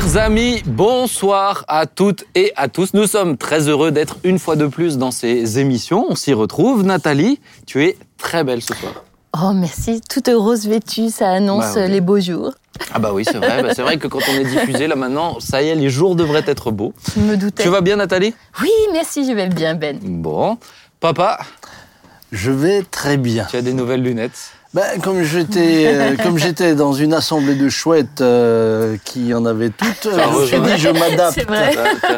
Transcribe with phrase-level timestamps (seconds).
[0.00, 2.94] Chers amis, bonsoir à toutes et à tous.
[2.94, 6.06] Nous sommes très heureux d'être une fois de plus dans ces émissions.
[6.08, 6.84] On s'y retrouve.
[6.84, 8.92] Nathalie, tu es très belle ce soir.
[9.42, 11.90] Oh merci, toute rose vêtue, ça annonce Bah oui.
[11.90, 12.52] les beaux jours.
[12.94, 13.62] Ah bah oui, c'est vrai.
[13.62, 16.14] Bah, c'est vrai que quand on est diffusé, là maintenant, ça y est, les jours
[16.16, 16.94] devraient être beaux.
[17.16, 17.64] Je me doutais.
[17.64, 18.34] Tu vas bien Nathalie?
[18.62, 19.98] Oui, merci, je vais bien Ben.
[20.00, 20.58] Bon.
[21.00, 21.38] Papa,
[22.32, 23.46] Je vais très bien.
[23.50, 24.52] tu as des nouvelles lunettes?
[24.74, 29.70] Ben, comme j'étais euh, comme j'étais dans une assemblée de chouettes euh, qui en avait
[29.70, 31.46] toutes, euh, je me suis dit je m'adapte.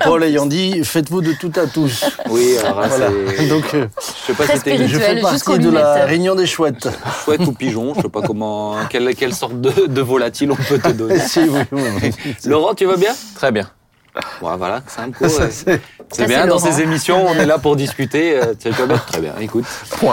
[0.03, 2.05] Paul ayant dit faites-vous de tout à tous.
[2.29, 3.49] Oui, alors là, Voilà.
[3.49, 3.87] Donc euh,
[4.23, 6.89] Je sais pas si fais partie de la réunion des chouettes.
[7.25, 7.95] chouette ou pigeon.
[7.95, 11.19] Je sais pas comment, quelle, quelle sorte de, de volatile on peut te donner.
[11.31, 12.35] Si, oui, oui, oui.
[12.47, 13.13] Laurent, tu vas bien?
[13.37, 13.71] Très bien.
[14.41, 15.29] Bon, voilà, c'est un coup.
[15.29, 15.51] Ça, ouais.
[15.51, 16.67] c'est- bien, dans Laurent.
[16.73, 18.37] ces émissions, on est là pour discuter.
[18.37, 18.55] euh,
[19.07, 19.65] Très bien, écoute.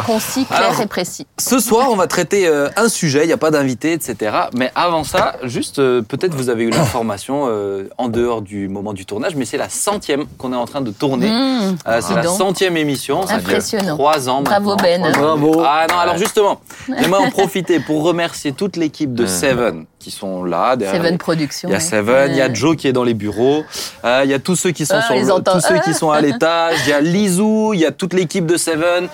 [0.06, 1.26] Concis, clair Alors- et précis.
[1.40, 4.32] Ce soir, on va traiter euh, un sujet, il n'y a pas d'invité, etc.
[4.56, 8.94] Mais avant ça, juste, euh, peut-être vous avez eu l'information euh, en dehors du moment
[8.94, 11.30] du tournage, mais c'est la centième qu'on est en train de tourner.
[11.30, 12.38] Mmh, Euh, c'est la donc.
[12.38, 13.26] centième émission.
[13.26, 13.96] ça Impressionnant.
[13.96, 14.84] Trois ans Bravo, maintenant.
[14.84, 15.12] Ben.
[15.12, 15.62] Bravo.
[15.66, 19.28] Ah non, alors justement, j'aimerais en profiter pour remercier toute l'équipe de Mmh.
[19.28, 20.76] Seven qui sont là.
[20.76, 21.70] derrière Seven Productions.
[21.70, 21.84] Il y a ouais.
[21.84, 22.54] Seven, il y a.
[22.54, 23.64] Joe qui est dans les bureaux,
[24.06, 25.54] euh, il y a tous ceux qui sont Ah, sur le- entend.
[25.54, 28.46] tous ceux qui sont à l'étage, il y a Lizou, il y a toute l'équipe
[28.46, 29.04] de Seven.
[29.06, 29.08] Euh,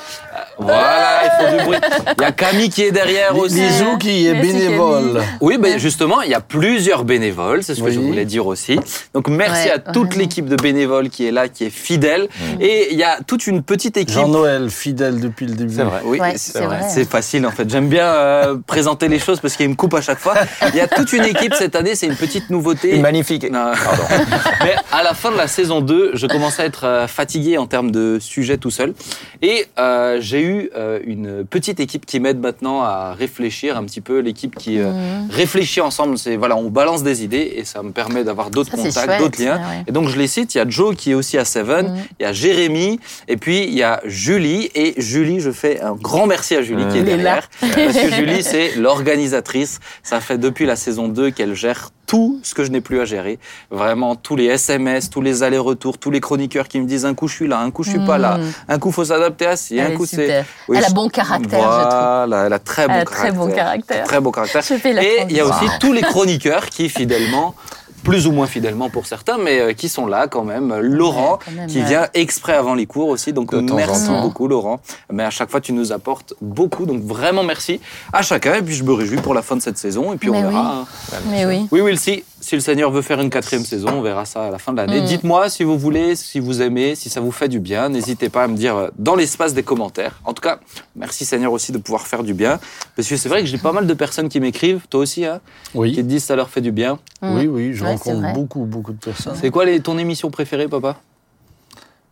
[0.60, 1.78] voilà, il faut du bruit.
[2.18, 3.56] Il y a Camille qui est derrière aussi.
[3.56, 5.22] Lisou qui est Merci, bénévole.
[5.42, 8.80] Oui, ben justement, il y a plusieurs bénévoles, c'est ce que je voulais dire aussi.
[9.14, 12.28] Donc merci Ouais, à toute l'équipe de bénévoles qui est là, qui est fidèle.
[12.60, 14.16] Et il y a toute une petite équipe.
[14.16, 15.74] Jean-Noël, fidèle depuis le début.
[15.76, 16.02] C'est vrai.
[16.06, 16.82] Oui, Ouais, c'est c'est vrai.
[16.90, 17.70] C'est facile en fait.
[17.70, 20.36] J'aime bien euh, présenter les choses parce qu'il me coupe à chaque fois.
[20.74, 22.98] Il y a toute une équipe cette année, c'est une petite nouveauté.
[23.00, 23.50] Magnifique.
[23.52, 23.72] Non.
[24.64, 27.68] Mais à la fin de la saison 2, je commençais à être euh, fatigué en
[27.68, 28.94] termes de sujet tout seul.
[29.42, 34.02] Et euh, j'ai eu euh, une petite équipe qui m'aide maintenant à réfléchir un petit
[34.02, 34.20] peu.
[34.20, 35.30] L'équipe qui euh, Mmh.
[35.32, 36.18] réfléchit ensemble.
[36.18, 39.58] C'est voilà, on balance des idées et ça me permet d'avoir d'autres contacts, d'autres liens.
[39.58, 39.84] ouais, ouais.
[39.88, 40.54] Et donc je les cite.
[40.56, 41.88] Il y a Joe qui est aussi à Seven.
[41.88, 41.98] Mmh.
[42.20, 43.00] Il y a Jérémy.
[43.28, 44.70] Et puis il y a Julie.
[44.76, 47.08] Et Julie, je fais un grand merci à Julie qui est Mmh.
[47.08, 47.50] Est derrière.
[47.60, 49.80] Parce que Julie, c'est l'organisatrice.
[50.04, 53.06] Ça fait depuis la saison 2 qu'elle gère tout ce que je n'ai plus à
[53.06, 53.40] gérer.
[53.72, 57.28] Vraiment, tous les SMS, tous les allers-retours, tous les chroniqueurs qui me disent un coup
[57.28, 58.52] je suis là, un coup je suis pas là, Mmh.
[58.70, 60.46] un coup faut s'adapter à ci, un Elle coup c'est.
[60.68, 62.46] Oui, Elle a bon caractère, je trouve.
[62.46, 63.18] Elle a très bon Elle a caractère.
[63.18, 64.04] très bon caractère.
[64.06, 64.62] Très bon caractère.
[64.62, 67.56] Je fais la Et il y a aussi tous les chroniqueurs qui, fidèlement,
[68.04, 70.76] plus ou moins fidèlement pour certains, mais euh, qui sont là quand même.
[70.80, 71.86] Laurent, quand même, qui ouais.
[71.86, 73.34] vient exprès avant les cours aussi.
[73.34, 74.22] Donc merci temps.
[74.22, 74.80] beaucoup, Laurent.
[75.12, 76.86] Mais à chaque fois, tu nous apportes beaucoup.
[76.86, 77.80] Donc vraiment merci
[78.12, 78.56] à chacun.
[78.56, 80.14] Et puis je me réjouis pour la fin de cette saison.
[80.14, 80.42] Et puis on oui.
[80.42, 80.80] verra.
[80.82, 80.86] hein.
[81.30, 81.68] Mais oui.
[81.72, 84.52] Oui, Will, si, si le Seigneur veut faire une quatrième saison, on verra ça à
[84.52, 85.02] la fin de l'année.
[85.02, 85.06] Mm.
[85.06, 87.88] Dites-moi si vous voulez, si vous aimez, si ça vous fait du bien.
[87.88, 90.20] N'hésitez pas à me dire euh, dans l'espace des commentaires.
[90.26, 90.60] En tout cas,
[90.96, 92.60] merci Seigneur aussi de pouvoir faire du bien.
[92.98, 95.40] Parce que c'est vrai que j'ai pas mal de personnes qui m'écrivent, toi aussi, hein,
[95.72, 97.00] qui Oui, te disent ça leur fait du bien.
[97.22, 97.36] Mmh.
[97.38, 99.36] oui, oui, je Ouais, rencontre beaucoup, beaucoup de personnes.
[99.40, 100.98] C'est quoi les, ton émission préférée, papa?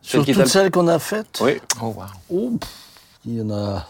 [0.01, 1.59] Sur Celle qui toutes celles qu'on a faites, Oui.
[1.81, 2.03] Oh, wow.
[2.33, 2.69] oh, pff,
[3.25, 3.85] il y en a,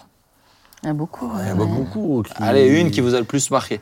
[0.83, 1.31] Il y en a beaucoup.
[1.39, 2.23] il y en a beaucoup.
[2.23, 3.79] qui- Allez, une qui vous a le plus marqué.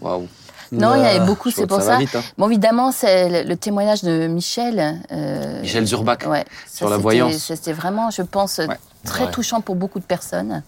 [0.00, 0.28] Waouh.
[0.72, 1.98] Non, il y en avait La- beaucoup, c'est pour ça.
[1.98, 2.22] vite, hein.
[2.38, 5.02] Bon, évidemment, c'est le, le témoignage de Michel.
[5.10, 6.18] euh, Michel Zurbach.
[6.26, 7.36] Ouais, Sur ça, la voyance.
[7.38, 8.68] C'était vraiment, je pense, Ouais.
[9.04, 9.30] très Ouais.
[9.32, 10.62] touchant pour beaucoup de personnes.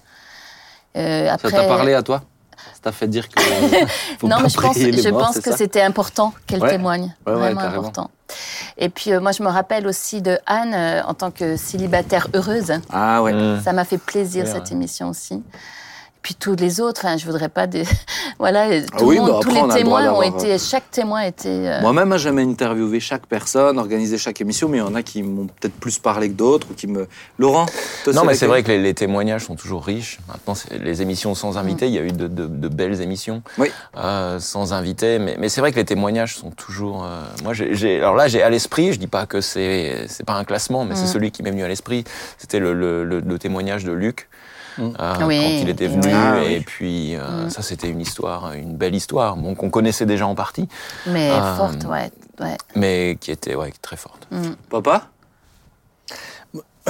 [0.97, 2.23] Euh, Ça t'a parlé à toi?
[2.75, 3.41] Ça t'a fait dire que.
[4.19, 6.71] faut non, pas mais je pense, je morts, que c'était important qu'elle Ouais.
[6.71, 7.15] témoigne.
[7.27, 8.11] Ouais, ouais, vraiment important.
[8.79, 12.27] Et puis, euh, moi, je me rappelle aussi de Anne euh, en tant que célibataire
[12.35, 12.73] heureuse.
[12.93, 13.33] Ah ouais.
[13.33, 13.63] Mmh.
[13.63, 15.43] Ça m'a fait plaisir, cette émission aussi.
[16.23, 17.83] Et puis tous les autres, enfin, je voudrais pas des...
[18.39, 20.89] voilà, tout Ah oui, le monde, bah tous après, les le témoins ont été, chaque
[20.93, 21.49] témoin a été.
[21.49, 24.95] euh, Moi-même, hein, j'ai jamais interviewé chaque personne, organisé chaque émission, mais il y en
[24.95, 27.09] a qui m'ont peut-être plus parlé que d'autres ou qui me.
[27.41, 27.67] Laurent,
[28.05, 30.21] toi, Non, mais c'est vrai que les, les témoignages sont toujours riches.
[30.29, 33.73] Maintenant, les émissions sans invités, il y a eu de, de- de belles émissions Oui.
[33.97, 37.03] euh, sans invités, mais, mais c'est vrai que les témoignages sont toujours.
[37.05, 38.93] euh, moi, j'ai, alors là, j'ai à l'esprit.
[38.93, 41.15] Je dis pas que c'est c'est pas un classement, mais c'est Mm.
[41.15, 42.05] celui qui m'est venu à l'esprit.
[42.39, 44.29] C'était le, le- le- le témoignage de Luc.
[44.79, 44.89] Mm.
[45.01, 46.13] euh, Oui, quand il était et venu, oui.
[46.15, 47.51] Ah, et puis euh, Mm.
[47.51, 50.69] ça c'était une histoire, une belle histoire, bon, qu'on connaissait déjà en partie,
[51.07, 52.11] mais Ah, forte, ouais.
[52.41, 52.57] ouais.
[52.75, 54.27] mais qui était ouais, très forte.
[54.31, 54.53] Mm.
[54.71, 55.09] Papa?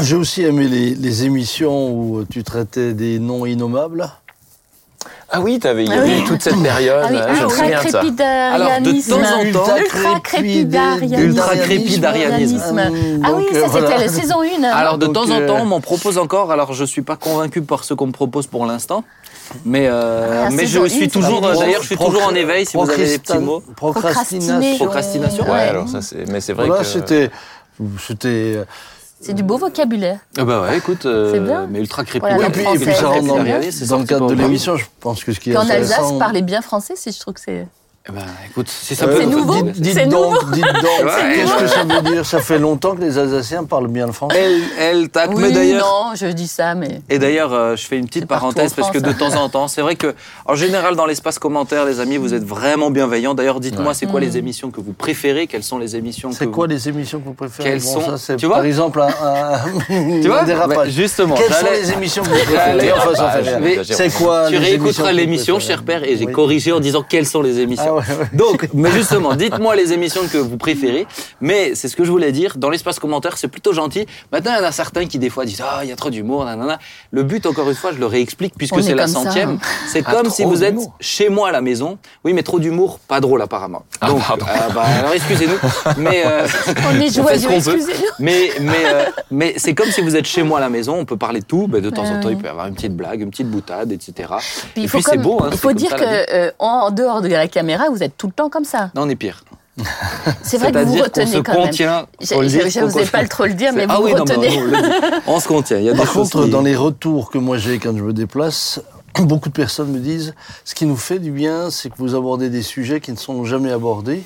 [0.00, 4.08] J'ai aussi aimé les, les émissions où tu traitais des noms innommables.
[5.34, 6.20] Ah oui, t'avais, il y Ah avait oui.
[6.20, 8.00] eu toute cette période, Ah oui, ouais, je me souviens de ça.
[8.52, 11.22] Alors, de temps en temps- Ultra-crépidarianisme.
[11.22, 12.78] Ultra-crépidarianisme.
[13.25, 13.87] Ah oui, euh, ça voilà.
[13.88, 14.62] c'était la saison 1.
[14.64, 16.52] Alors, de Donc, temps en euh, temps, on m'en propose encore.
[16.52, 19.04] Alors, je suis pas convaincu par ce qu'on me propose pour l'instant.
[19.64, 22.64] Mais, euh, Ah, mais je suis une, toujours, euh, d'ailleurs, je suis toujours en éveil
[22.66, 23.62] si vous avez des petits mots.
[23.76, 24.76] Procrastination.
[24.84, 25.44] Procrastination.
[25.44, 25.60] Ouais, Ouais.
[25.60, 27.31] alors ça c'est, mais c'est vrai Voilà, que c'était,
[28.06, 28.58] c'était.
[29.22, 30.19] C'est du beau vocabulaire.
[30.36, 31.69] Ah bah ouais, écoute, euh, C'est bien.
[31.70, 32.28] mais ultra crépide.
[32.28, 34.76] Voilà, Oui, la et puis, ça rentre dans, Crépidarianisme, c'est dans le cadre de l'émission.
[34.76, 35.69] Je pense que ce qui est Puis en.
[35.70, 37.69] Alsace, parler bien français, si je trouve que c'est.
[38.08, 40.64] Eh ben, écoute, si ça Euh, peut C'est nouveau Dites, dites C'est donc, nouveau dites
[40.64, 42.26] donc, Ouais, qu'est-ce que ça veut dire?
[42.26, 44.37] Ça fait longtemps que les Alsaciens parlent bien le français.
[44.40, 45.87] Elle, elle tac, mais d'ailleurs.
[45.87, 47.00] non, je dis ça, mais.
[47.08, 49.69] Et d'ailleurs, euh, je fais une petite parenthèse en parce que de temps en temps,
[49.69, 50.16] c'est vrai que,
[50.46, 53.34] en général, dans l'espace commentaire, les amis, vous êtes vraiment bienveillants.
[53.34, 53.94] D'ailleurs, dites-moi, Ouais.
[53.94, 54.25] c'est quoi Mm.
[54.25, 55.46] les émissions que vous préférez?
[55.46, 56.72] Quelles sont les émissions que C'est quoi vous...
[56.72, 57.69] les émissions que vous préférez?
[57.70, 59.60] Quelles Bon, sont- ça, c'est tu vois Par exemple, un, un,
[60.20, 60.87] Tu vois un dérapage.
[60.88, 61.37] Mais Justement.
[61.37, 62.93] Quelles sont les émissions que vous préférez?
[62.94, 66.26] Enfin, ça fait Ah, C'est quoi Tu les émissions réécouteras l'émission, cher père, et j'ai
[66.26, 67.92] corrigé en disant quelles sont les émissions.
[67.93, 68.29] Ah ouais, ouais.
[68.33, 71.06] Donc, mais justement, dites-moi les émissions que vous préférez.
[71.41, 72.56] Mais c'est ce que je voulais dire.
[72.56, 74.06] Dans l'espace commentaire, c'est plutôt gentil.
[74.33, 76.11] Maintenant, il y en a certains qui, des fois, disent Ah, il y a trop
[76.11, 76.79] d'humour, nanana.
[77.11, 79.59] Le but, encore une fois, je le réexplique, puisque est c'est la centième.
[79.89, 81.99] C'est Ah, comme si vous êtes chez moi à la maison.
[82.25, 83.83] Oui, mais trop d'humour, pas drôle, apparemment.
[84.00, 84.44] Ah, Donc, euh,
[84.75, 85.59] bah, alors, excusez-nous.
[85.99, 86.23] Mais.
[86.27, 86.47] euh,
[86.91, 87.93] On est on ce excusez-nous.
[88.19, 91.05] Mais, mais, euh, mais c'est comme si vous êtes chez moi à la maison, on
[91.05, 92.97] peut parler de tout, mais de temps en temps, il peut y avoir une petite
[92.97, 94.29] blague, une petite boutade, etc.
[94.75, 96.27] Puis Et il faut, puis c'est beau, hein, il faut dire ça, la vie.
[96.27, 98.90] que euh, en dehors de la caméra, vous êtes tout le temps comme ça.
[98.94, 99.44] Non, on est pire.
[100.43, 101.64] C'est vrai que vous retenez quand même.
[101.67, 102.06] contient.
[102.20, 104.25] Je faut faut n'osais qu'on- pas le trop le dire, mais ah vous oui, non,
[104.29, 104.62] mais retenez.
[105.26, 105.32] on.
[105.34, 105.79] On se contient.
[105.79, 107.96] Il y a des Par choses contre, qui- dans les retours que moi j'ai quand
[107.96, 108.81] je me déplace,
[109.20, 110.34] beaucoup de personnes me disent
[110.64, 113.44] ce qui nous fait du bien, c'est que vous abordez des sujets qui ne sont
[113.44, 114.23] jamais abordés,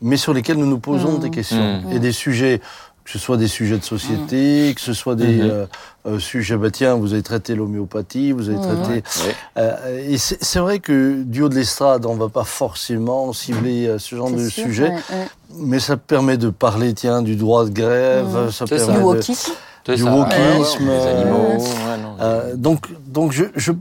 [0.00, 1.20] mais sur lesquels nous nous posons Mmh.
[1.20, 1.80] des questions.
[1.82, 1.92] Mmh.
[1.92, 2.60] Et des sujets,
[3.08, 5.50] que ce soit des sujets de société, que ce soit des Mmh.
[5.50, 5.66] euh,
[6.06, 8.82] euh, sujets, bah tiens, vous avez traité l'homéopathie, vous avez Mmh.
[8.82, 9.02] traité.
[9.26, 9.34] Ouais.
[9.56, 13.32] Euh, et c'est c'est vrai que du haut de l'estrade, on ne va pas forcément
[13.32, 15.28] cibler euh, ce genre C'est de sûr, sujet, ouais, ouais.
[15.56, 18.86] mais ça permet de parler, tiens, du droit de grève, ça C'est ça.
[18.86, 19.52] permet Du de- wokisme.
[19.86, 20.14] C'est du ça.
[20.14, 21.48] wokisme, Les animaux.
[21.56, 22.56] ouais, non.
[22.56, 23.72] donc, donc je, je-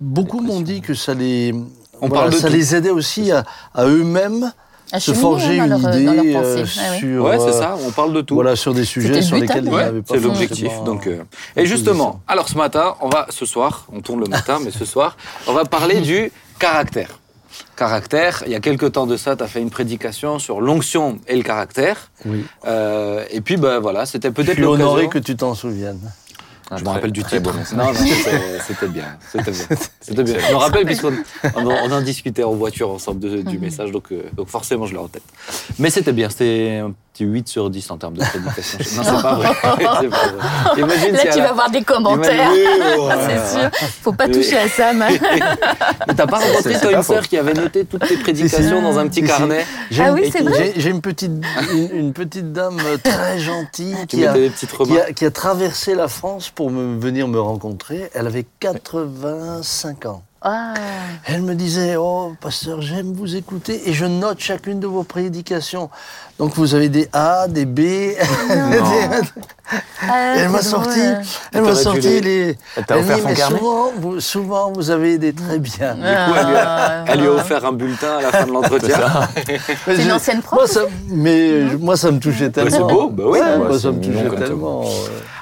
[0.00, 1.52] beaucoup m'ont dit que ça les,
[2.00, 2.54] On voilà, parle de ça tout.
[2.54, 3.44] les aidait aussi à,
[3.74, 4.50] à eux-mêmes
[4.98, 7.76] se forger hein, dans une leur- idée euh, sur, Ouais, c'est euh, ça.
[7.86, 8.34] On parle de tout.
[8.34, 10.72] voilà, sur des sujets sur lesquels hein, ils Ouais, n'avaient pas c'est l'objectif.
[10.84, 11.22] Donc, euh,
[11.56, 14.84] et justement, alors ce matin, on va ce soir, on tourne le matin, mais ce
[14.84, 15.16] soir,
[15.46, 17.08] on va parler du caractère.
[17.76, 18.42] Caractère.
[18.46, 21.36] Il y a quelques temps de ça, tu as fait une prédication sur l'onction et
[21.36, 22.10] le caractère.
[22.26, 22.44] Oui.
[22.66, 26.00] Euh, et puis, ben voilà, c'était Je peut-être suis honoré que tu t'en souviennes.
[26.72, 27.52] Un Je me très- rappelle du titre.
[27.76, 27.92] Non, non,
[28.66, 29.04] c'était bien.
[29.32, 29.66] C'était bien.
[30.00, 30.36] C'était bien.
[30.38, 31.12] Je me rappelle puisqu'on
[31.56, 34.86] on, en- on en discutait en voiture ensemble de- du message, donc, euh, donc forcément
[34.86, 35.24] je l'ai en tête.
[35.80, 36.28] Mais c'était bien.
[36.30, 38.78] C'était un petit 8 sur 10 en termes de prédication.
[38.96, 39.48] Non, c'est pas vrai.
[40.00, 40.80] C'est pas vrai.
[40.80, 42.52] Imagine Là, si tu la- vas voir des commentaires.
[42.54, 43.28] Imagine-.
[43.52, 43.70] C'est sûr.
[44.02, 44.92] Faut pas toucher à ça.
[44.92, 45.20] mais-
[46.06, 49.08] Mais t'as pas rencontré toi une sœur qui avait noté toutes tes prédications dans un
[49.08, 51.32] petit carnet J'ai Ah une- oui, c'est vrai J'ai une petite,
[51.72, 56.98] une, une petite dame très gentille qui a, qui, qui traversé la France pour me,
[56.98, 58.10] venir me rencontrer.
[58.14, 60.22] Elle avait 85 ans.
[60.42, 60.72] Ah.
[61.26, 65.90] Elle me disait, oh, pasteur, j'aime vous écouter et je note chacune de vos prédications.
[66.40, 67.80] Donc vous avez des A, des B.
[70.02, 71.22] Ah, elle m'a sorti, drôle.
[71.52, 72.58] elle m'a sorti les- les.
[72.76, 75.94] Elle t'a offert dit, son mais carnet souvent vous, souvent, vous avez des très bien.
[75.94, 76.06] Du coup,
[76.40, 77.40] elle lui a- Ah, Elle lui a ah.
[77.40, 78.98] offert un bulletin à la fin de l'entretien.
[79.84, 82.70] C'est une ancienne prof Moi, ça, mais moi, ça me touchait tellement.
[82.88, 83.38] c'est beau, bah oui.
[83.38, 84.82] Ouais, Ouais, moi, ça me touchait tellement.
[84.86, 84.88] euh.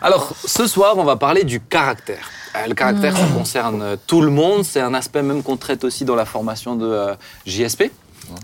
[0.02, 2.28] Alors, ce soir, on va parler du caractère.
[2.56, 4.62] Euh, Le caractère, ça concerne euh, tout le monde.
[4.62, 7.14] C'est un aspect même qu'on traite aussi dans la formation de euh,
[7.46, 7.84] JSP.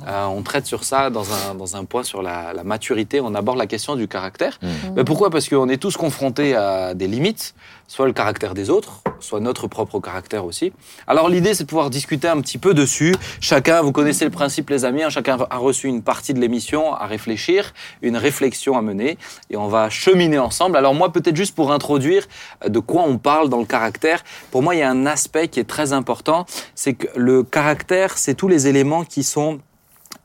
[0.06, 3.20] Euh, on traite sur ça dans un, dans un point sur la, la maturité.
[3.20, 4.58] On aborde la question du caractère.
[4.96, 5.30] Mais pourquoi?
[5.30, 7.54] Parce qu'on est tous confrontés à des limites,
[7.86, 10.72] soit le caractère des autres, soit notre propre caractère aussi.
[11.06, 13.14] Alors l'idée, c'est de pouvoir discuter un petit peu dessus.
[13.40, 16.94] Chacun, vous connaissez le principe, les amis, hein, chacun a reçu une partie de l'émission
[16.94, 19.18] à réfléchir, une réflexion à mener,
[19.50, 20.76] et on va cheminer ensemble.
[20.76, 22.26] Alors moi, peut-être juste pour introduire
[22.64, 25.48] euh, de quoi on parle dans le caractère, pour moi, il y a un aspect
[25.48, 29.60] qui est très important, c'est que le caractère, c'est tous les éléments qui sont...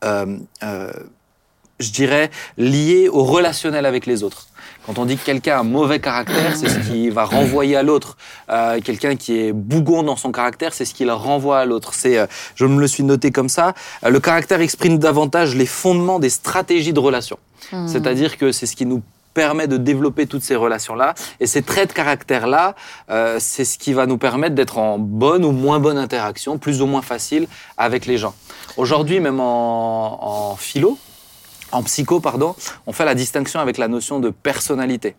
[0.04, 0.92] euh, euh,
[1.80, 4.48] je dirais, lié au relationnel avec les autres.
[4.86, 7.84] Quand on dit que quelqu'un a un mauvais caractère, c'est ce qui va renvoyer à
[7.84, 8.18] l'autre.
[8.50, 11.94] Euh, quelqu'un qui est bougon dans son caractère, c'est ce qu'il renvoie à l'autre.
[11.94, 13.74] C'est, euh, je me le suis noté comme ça.
[14.04, 17.38] Euh, le caractère exprime davantage les fondements des stratégies de relation.
[17.86, 19.04] C'est-à-dire que c'est ce qui nous
[19.34, 21.14] permet de développer toutes ces relations-là.
[21.40, 22.76] Et ces traits de caractère-là,
[23.10, 26.82] euh, c'est ce qui va nous permettre d'être en bonne ou moins bonne interaction, plus
[26.82, 28.34] ou moins facile avec les gens.
[28.78, 30.98] Aujourd'hui, même en, en philo,
[31.72, 32.56] en psycho, pardon,
[32.88, 35.16] on fait la distinction avec la notion de personnalité.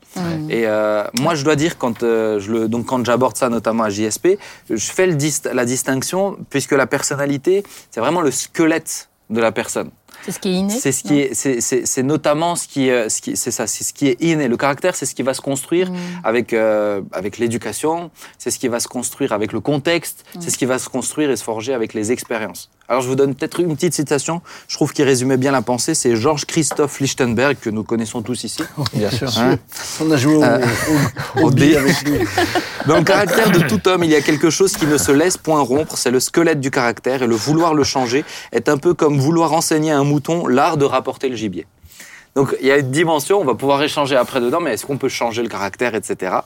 [0.49, 3.85] Et euh, moi, je dois dire, quand, euh, je le, donc quand j'aborde ça, notamment
[3.85, 4.37] à JSP,
[4.69, 9.53] je fais le dist- la distinction, puisque la personnalité, c'est vraiment le squelette de la
[9.53, 9.91] personne.
[10.23, 10.75] C'est ce qui est inné.
[10.75, 13.95] C'est ce qui est, c'est, notamment ce qui, euh, ce qui, c'est ça, c'est ce
[13.95, 14.49] qui est inné.
[14.49, 15.91] Le caractère, c'est ce qui va se construire
[16.25, 18.11] avec euh, avec l'éducation.
[18.39, 20.25] C'est ce qui va se construire avec le contexte.
[20.41, 22.71] C'est ce qui va se construire et se forger avec les expériences.
[22.91, 25.95] Alors je vous donne peut-être une petite citation, je trouve qu'il résumait bien la pensée,
[25.95, 28.65] c'est Georges Christophe Lichtenberg, que nous connaissons tous ici.
[28.93, 29.31] Bien sûr.
[29.39, 29.59] Hein
[30.01, 30.59] On a joué au, Euh,
[31.41, 31.77] au, dé.
[31.77, 32.19] avec lui.
[32.89, 35.37] Dans le caractère de tout homme, il y a quelque chose qui ne se laisse
[35.37, 38.93] point rompre, c'est le squelette du caractère, et le vouloir le changer est un peu
[38.93, 41.67] comme vouloir enseigner à un mouton l'art de rapporter le gibier.
[42.37, 44.99] Donc il y a une dimension, on va pouvoir échanger après dedans, mais est-ce qu'on
[44.99, 46.37] peut changer le caractère, etc.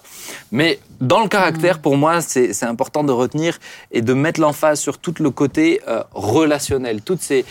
[0.51, 3.59] Mais dans le caractère, pour moi, c'est important de retenir
[3.93, 7.45] et de mettre l'emphase sur tout le côté euh, relationnel, toutes ces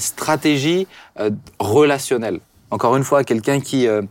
[0.00, 0.86] stratégies
[1.20, 2.40] euh, relationnelles.
[2.70, 3.86] Encore une fois, quelqu'un qui...
[3.86, 4.02] euh,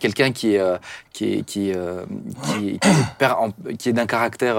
[0.00, 0.76] Quelqu'un qui, euh,
[1.12, 2.04] qui, est- qui, euh,
[2.44, 4.58] qui, qui est per- en- qui est d'un caractère,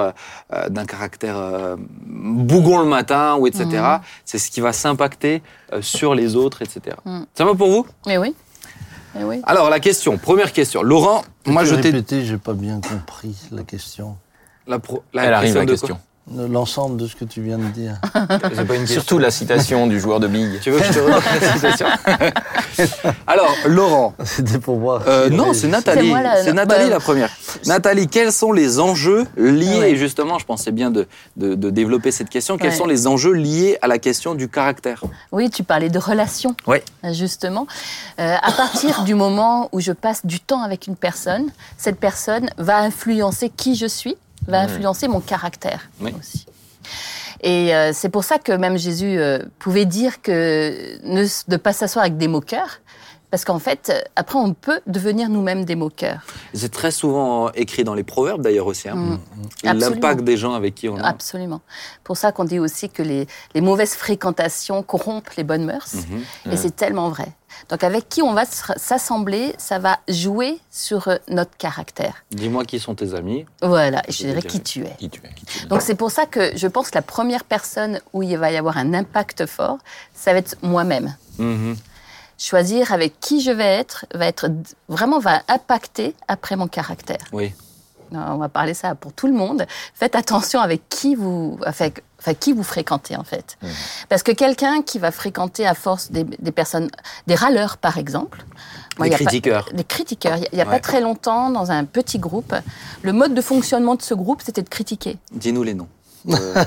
[0.54, 1.76] euh, d'un caractère euh,
[2.06, 3.66] bougon le matin ou etc.
[3.72, 4.00] Mhm.
[4.26, 5.42] C'est ce qui va s'impacter
[5.74, 6.96] euh, sur les autres, etc.
[7.06, 7.26] Mhm.
[7.34, 7.86] Ça va pour vous?
[8.08, 8.36] Mais oui.
[9.16, 9.42] Mais oui.
[9.46, 10.84] Alors la question, première question.
[10.84, 14.18] Laurent, moi je t'ai répéter, j'ai pas bien compris la question.
[14.68, 16.00] la, pro- la Elle arrive la question.
[16.34, 17.98] L'ensemble de ce que tu viens de dire.
[18.14, 18.88] Pas une.
[18.88, 20.60] Surtout la citation du joueur de Big.
[20.60, 21.86] Tu veux que je te redonne la citation
[23.28, 25.04] Alors Laurent, C'était pour voir.
[25.08, 26.08] Euh, non, c'est Nathalie.
[26.08, 27.30] C'est moi, Nathalie bah, la première.
[27.68, 29.92] Nathalie, quels sont les enjeux liés, Ah ouais.
[29.92, 32.76] et justement, je pensais bien de, de, de développer cette question, quels Ouais.
[32.76, 36.84] sont les enjeux liés à la question du caractère Oui, tu parlais de relations, Ouais.
[37.12, 37.68] justement.
[38.20, 42.50] Euh, à partir du moment où je passe du temps avec une personne, cette personne
[42.58, 44.18] va influencer qui je suis,
[44.48, 46.14] va influencer mon caractère Oui.
[46.20, 46.46] aussi.
[47.42, 51.74] Et euh, c'est pour ça que même Jésus euh, pouvait dire que ne de pas
[51.74, 52.80] s'asseoir avec des moqueurs,
[53.32, 56.22] parce qu'en fait, euh, après, on peut devenir nous-mêmes des moqueurs.
[56.54, 58.88] C'est très souvent écrit dans les proverbes d'ailleurs aussi.
[58.88, 58.96] hein.
[58.96, 59.20] Mm.
[59.66, 59.90] Absolument.
[59.96, 61.02] L'impact des gens avec qui on est.
[61.04, 61.62] Absolument.
[62.04, 65.94] Pour ça qu'on dit aussi que les, les mauvaises fréquentations corrompent les bonnes mœurs.
[66.46, 66.54] Mhm.
[66.54, 67.28] Et c'est tellement vrai.
[67.70, 72.24] Donc avec qui on va s'assembler, ça va jouer sur euh, notre caractère.
[72.32, 73.46] Dis-moi qui sont tes amis.
[73.62, 74.96] Voilà, et Je je dirais qui tu es.
[74.98, 75.68] Qui tu es, qui tu es.
[75.68, 78.58] Donc c'est pour ça que je pense que la première personne où il va y
[78.58, 79.78] avoir un impact fort,
[80.14, 81.16] ça va être moi-même.
[81.38, 81.76] Mhm.
[82.38, 84.48] Choisir avec qui je vais être va être
[84.90, 87.26] vraiment va impacter après mon caractère.
[87.32, 87.54] Oui.
[88.12, 89.66] On va parler ça pour tout le monde.
[89.94, 93.58] Faites attention avec qui vous, avec, enfin, qui vous fréquentez en fait.
[93.62, 93.68] Mmh.
[94.10, 96.90] Parce que quelqu'un qui va fréquenter à force des, des personnes,
[97.28, 98.44] des râleurs par exemple,
[99.00, 99.70] Des pas- critiqueurs.
[99.74, 100.38] des critiqueurs.
[100.52, 100.72] Il n'y a, Ouais.
[100.72, 102.54] pas très longtemps, dans un petit groupe,
[103.04, 105.18] le mode de fonctionnement de ce groupe, c'était de critiquer.
[105.32, 105.88] Dis-nous les noms.
[106.28, 106.64] Euh,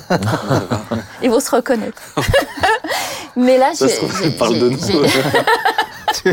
[1.23, 2.01] Ils vont se reconnaître.
[3.37, 5.05] Mais là, j'ai- j'ai- tu parles de j'ai- nous.
[5.05, 6.33] j'ai-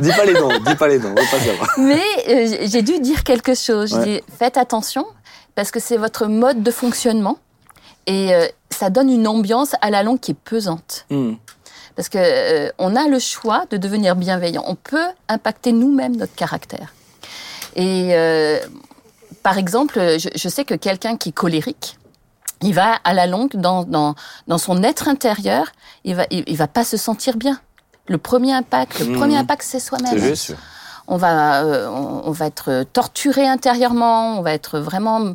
[0.00, 1.68] dis pas les noms, dis pas les noms, on va pas savoir.
[1.78, 3.90] Mais euh, j'ai dû dire quelque chose.
[3.90, 4.04] Je Ouais.
[4.04, 5.04] dis, faites attention,
[5.54, 7.38] parce que c'est votre mode de fonctionnement.
[8.06, 11.06] Et euh, ça donne une ambiance à la longue qui est pesante.
[11.10, 11.34] Hmm.
[11.96, 14.64] Parce que euh, on a le choix de devenir bienveillant.
[14.66, 16.92] On peut impacter nous-mêmes notre caractère.
[17.76, 18.58] Et euh,
[19.42, 21.98] par exemple, je, je sais que quelqu'un qui est colérique,
[22.62, 24.14] il va à la longue dans, dans,
[24.46, 25.66] dans son être intérieur,
[26.04, 27.60] il va, il, il va pas se sentir bien.
[28.08, 29.16] Le premier impact, le Mhm.
[29.18, 30.54] premier impact, c'est C'est soi-même juste.
[31.08, 35.34] on va, euh, on, va être torturé intérieurement, on va être vraiment,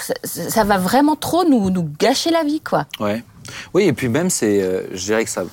[0.00, 2.86] ça, ça va vraiment trop nous, nous gâcher la vie, quoi.
[3.00, 3.22] Ouais.
[3.74, 5.44] Oui, et puis même, c'est, euh, je dirais que ça.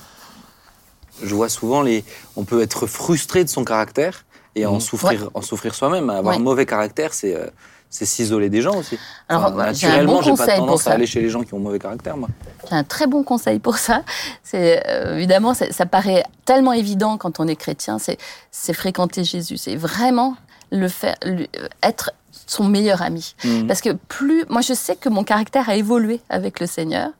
[1.22, 2.04] Je vois souvent les.
[2.36, 4.80] On peut être frustré de son caractère et en Mhm.
[4.80, 6.10] souffrir, en souffrir soi-même.
[6.10, 6.40] Avoir Ouais.
[6.40, 7.34] un mauvais caractère, c'est.
[7.36, 7.46] euh,
[7.94, 8.98] c'est s'isoler des gens aussi.
[9.28, 11.52] Alors, Enfin, naturellement, bon j'ai pas conseil pour tendance à aller chez les gens qui
[11.52, 12.30] ont mauvais caractère, moi.
[12.70, 14.02] J'ai un très bon conseil pour ça.
[14.42, 17.98] C'est euh, évidemment, ça paraît tellement évident quand on est chrétien.
[17.98, 19.58] C'est, fréquenter Jésus.
[19.58, 20.36] C'est vraiment
[20.70, 22.12] le faire, lui- euh, être
[22.46, 23.34] son meilleur ami.
[23.44, 23.66] Mhm.
[23.66, 27.10] Parce que plus, moi, je sais que mon caractère a évolué avec le Seigneur.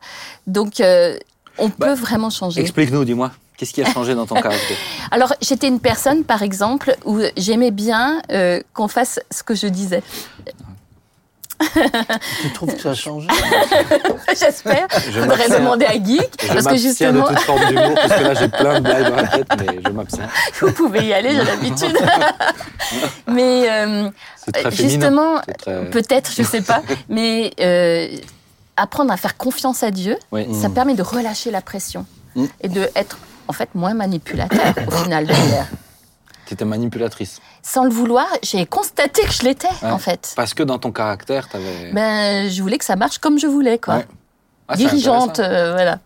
[0.47, 1.17] Donc, euh,
[1.59, 2.61] on Bah, peut vraiment changer.
[2.61, 3.31] Explique-nous, dis-moi.
[3.57, 4.76] Qu'est-ce qui a changé dans ton caractère
[5.11, 9.67] Alors, j'étais une personne, par exemple, où j'aimais bien euh, qu'on fasse ce que je
[9.69, 10.02] disais.
[12.43, 13.29] Tu trouves que ça a changé?
[14.29, 14.88] J'espère.
[15.12, 15.59] Je m'abstiens.
[15.61, 18.49] demander à Geek, Je parce que justement, de toute forme d'humour, parce que là, j'ai
[18.49, 20.29] plein de blagues dans la tête, mais je m'abstiens.
[20.61, 21.97] vous pouvez y aller, j'ai l'habitude.
[23.29, 24.11] Mais euh,
[24.50, 24.88] très féminin.
[25.00, 28.08] justement, très- peut-être, je sais pas, mais euh,
[28.76, 30.46] apprendre à faire confiance à Dieu, Oui.
[30.61, 32.44] ça permet de relâcher la pression Mm.
[32.62, 35.66] et de être en fait moins manipulateur au final derrière.
[36.46, 37.40] Tu étais manipulatrice.
[37.62, 39.90] Sans le vouloir, j'ai constaté que je l'étais Ouais.
[39.90, 40.32] en fait.
[40.34, 41.92] Parce que dans ton caractère, tu avais.
[41.92, 43.96] Ben, je voulais que ça marche comme je voulais, quoi.
[43.96, 44.06] Ouais.
[44.68, 45.99] Ah, Dirigeante, euh, voilà.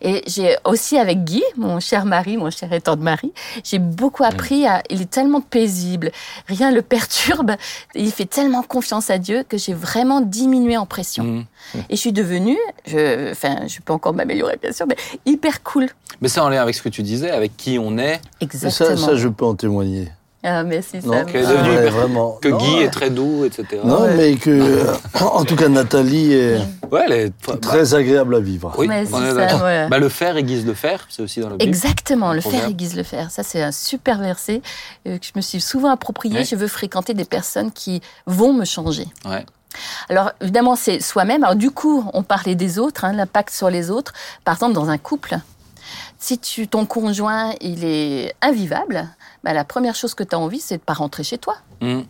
[0.00, 3.32] Et j'ai aussi avec Guy, mon cher mari, mon cher étant de mari,
[3.64, 4.82] j'ai beaucoup appris à.
[4.90, 6.10] Il est tellement paisible,
[6.46, 7.52] rien le perturbe.
[7.94, 11.24] Il fait tellement confiance à Dieu que j'ai vraiment diminué en pression.
[11.24, 11.44] Mhm.
[11.88, 15.88] Et je suis devenue, je, enfin, je peux encore m'améliorer bien sûr, mais hyper cool.
[16.20, 18.20] Mais c'est en lien avec ce que tu disais, avec qui on est.
[18.40, 18.96] Exactement.
[18.96, 20.08] ça, ça, je peux en témoigner.
[20.46, 22.38] Ah, est Ah, ouais, hyper- vraiment.
[22.40, 22.84] Que Non, Guy ouais.
[22.84, 23.82] est très doux, etc.
[23.84, 24.14] Non, Ouais.
[24.16, 24.86] mais que,
[25.20, 26.58] en tout cas, Nathalie est
[26.92, 28.72] Ouais, elle est bah, très agréable à vivre.
[28.78, 29.62] Oui, on est d'accord.
[29.64, 29.88] ouais.
[29.88, 31.62] Bah, le fer aiguise le fer, c'est aussi dans Bible.
[31.64, 32.62] Exactement, le Proverbe.
[32.62, 33.30] fer aiguise le fer.
[33.30, 34.62] Ça, c'est un super verset
[35.08, 36.38] euh, que je me suis souvent approprié.
[36.38, 36.44] Ouais.
[36.44, 39.06] Je veux fréquenter des personnes qui vont me changer.
[39.24, 39.44] Ouais.
[40.08, 41.42] Alors, évidemment, c'est soi-même.
[41.44, 44.12] Alors, du coup, on parlait des autres, hein, l'impact sur les autres.
[44.44, 45.36] Par exemple, dans un couple,
[46.18, 49.08] si tu, ton conjoint, il est invivable,
[49.46, 51.54] bah, la première chose que tu as envie, c'est de pas rentrer chez toi.
[51.80, 52.00] Mm.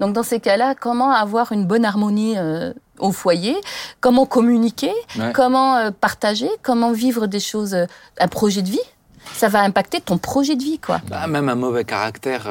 [0.00, 3.54] Donc, dans ces cas-là, comment avoir une bonne harmonie euh, au foyer?
[4.00, 4.94] Comment communiquer?
[5.18, 5.32] Ouais.
[5.34, 6.48] Comment euh, partager?
[6.62, 7.84] Comment vivre des choses, euh,
[8.18, 8.86] un projet de vie?
[9.34, 11.02] Ça va impacter ton projet de vie, quoi.
[11.10, 12.48] Bah, même un mauvais caractère.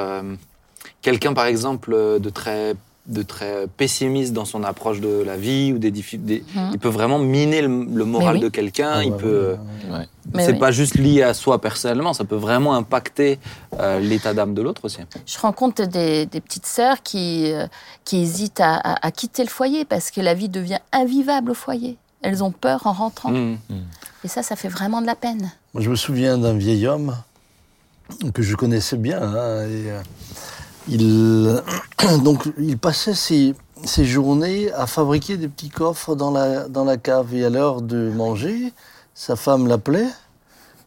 [1.01, 5.77] Quelqu'un, par exemple, de très, de très pessimiste dans son approche de la vie ou
[5.77, 6.69] des difficultés, Mhm.
[6.73, 8.39] il peut vraiment miner le, le moral oui.
[8.41, 8.91] de quelqu'un.
[8.95, 9.55] Ah il bah, peut.
[9.91, 10.07] ouais,
[10.45, 10.57] C'est oui.
[10.59, 13.39] pas juste lié à soi personnellement, ça peut vraiment impacter
[13.79, 14.99] euh, l'état d'âme de l'autre aussi.
[15.25, 17.67] Je rencontre des, des petites sœurs qui, euh,
[18.05, 21.55] qui hésitent à, à- à quitter le foyer parce que la vie devient invivable au
[21.55, 21.97] foyer.
[22.21, 23.31] Elles ont peur en rentrant.
[23.31, 23.57] Mm.
[24.23, 25.51] Et ça, ça fait vraiment de la peine.
[25.73, 27.17] Moi, je me souviens d'un vieil homme
[28.33, 29.21] que je connaissais bien.
[29.21, 30.01] hein, et, euh,
[30.87, 31.61] il,
[32.23, 36.97] donc, il passait ses, ses journées à fabriquer des petits coffres dans la, dans la
[36.97, 37.33] cave.
[37.35, 38.73] Et à l'heure de manger,
[39.13, 40.07] sa femme l'appelait.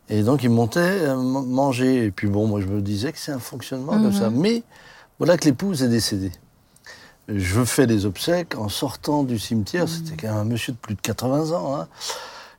[0.08, 2.04] Et donc, il montait euh, manger.
[2.06, 4.30] Et puis, bon, moi, je me disais que c'est un fonctionnement comme ça.
[4.30, 4.62] Mais
[5.18, 6.32] voilà que l'épouse est décédée.
[7.28, 8.56] Je fais des obsèques.
[8.56, 11.74] En sortant du cimetière, c'était quand même un monsieur de plus de 80 ans.
[11.80, 11.88] hein.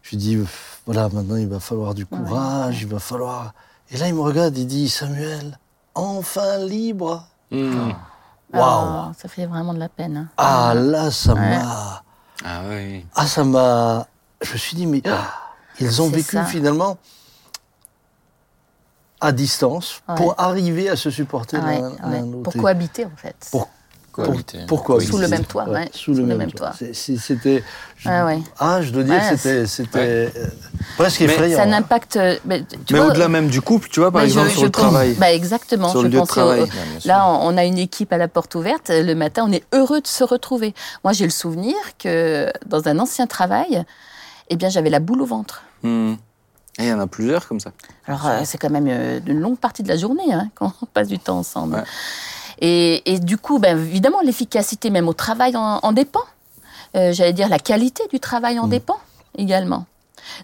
[0.01, 0.37] Je lui dis,
[0.85, 3.53] voilà, maintenant il va falloir du courage, il va falloir.
[3.91, 5.57] Et là, il me regarde, il dit, Samuel,
[5.97, 7.25] enfin libre.
[7.51, 7.91] Mm.
[8.53, 8.61] Waouh.
[8.63, 10.17] Ah, ça fait vraiment de la peine.
[10.17, 10.27] hein.
[10.37, 11.57] Ah là, ça Ouais.
[11.57, 12.03] m'a.
[12.45, 13.05] Ah oui.
[13.15, 14.07] Ah, ça m'a.
[14.41, 15.33] Je me suis dit, mais ah,
[15.79, 16.45] ils ont vécu ça.
[16.45, 16.97] finalement
[19.19, 20.15] à distance Ouais.
[20.15, 22.43] pour arriver à se supporter Ouais, l'un l'autre.
[22.51, 23.35] Pour cohabiter, en fait.
[23.51, 23.67] Pour-
[24.25, 24.57] Cohabiter.
[24.59, 25.89] Pour- pourquoi Sous le même toit, ouais.
[25.93, 26.73] Sous le même, toit.
[26.93, 27.63] C'était.
[28.05, 28.39] Ah ouais.
[28.59, 30.29] Ah, je dois dire, Ouais, c'était euh,
[30.97, 31.57] presque Mais effrayant.
[31.57, 31.71] Ça hein.
[31.73, 32.17] impact.
[32.17, 34.71] euh, mais Mais au-delà même du couple, tu vois, par exemple, je- sur je le
[34.71, 35.13] pense- travail.
[35.19, 35.89] Bah exactement.
[35.89, 36.65] Sur je le lieu de pensais au- travail.
[36.99, 37.07] Sûr.
[37.07, 38.89] Là, on a une équipe à la porte ouverte.
[38.89, 40.73] Le matin, on est heureux de se retrouver.
[41.03, 43.83] Moi, j'ai le souvenir que dans un ancien travail,
[44.49, 45.63] eh bien, j'avais la boule au ventre.
[45.83, 46.13] Mm.
[46.79, 47.71] Et il y en a plusieurs comme ça.
[48.05, 50.85] Alors, euh, c'est quand même euh, une longue partie de la journée hein, quand on
[50.85, 51.73] passe du temps ensemble.
[51.75, 51.83] Ouais.
[52.59, 56.23] Et, et du coup, ben, évidemment, l'efficacité même au travail en, en dépend.
[56.95, 58.71] Euh, J'allais dire la qualité du travail en Mm.
[58.71, 58.97] dépend
[59.37, 59.85] également.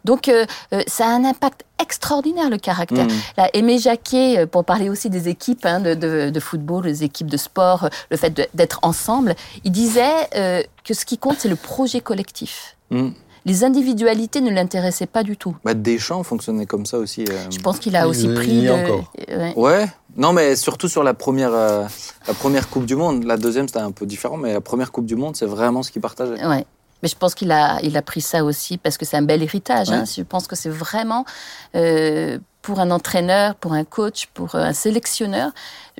[0.06, 3.06] Donc, euh, euh, ça a un impact extraordinaire, le caractère.
[3.06, 3.12] Mm.
[3.38, 7.28] Là, Aimé Jacquet, pour parler aussi des équipes hein, de, de- de football, des équipes
[7.28, 11.56] de sport, le fait d'être ensemble, il disait euh, que ce qui compte, c'est le
[11.56, 12.78] projet collectif.
[12.92, 13.10] Mm.
[13.46, 15.58] Les individualités ne l'intéressaient pas du tout.
[15.66, 17.26] Bah, Deschamps fonctionnait comme ça aussi.
[17.30, 17.46] euh.
[17.50, 18.70] Je pense qu'il a Il- aussi il pris y de...
[18.70, 19.12] a encore.
[19.28, 19.54] Ouais.
[19.58, 19.88] Ouais.
[20.16, 21.86] Non, mais surtout sur la première, euh,
[22.28, 23.24] la première Coupe du Monde.
[23.24, 25.92] La deuxième, c'était un peu différent, mais la première Coupe du Monde, c'est vraiment ce
[25.92, 26.46] qu'il partageait.
[26.46, 26.66] Ouais.
[27.02, 29.44] Mais je pense qu'il a, il a pris ça aussi parce que c'est un bel
[29.44, 29.90] héritage.
[29.90, 30.06] hein.
[30.06, 31.26] Je pense que c'est vraiment
[31.76, 35.52] euh, pour un entraîneur, pour un coach, pour un sélectionneur.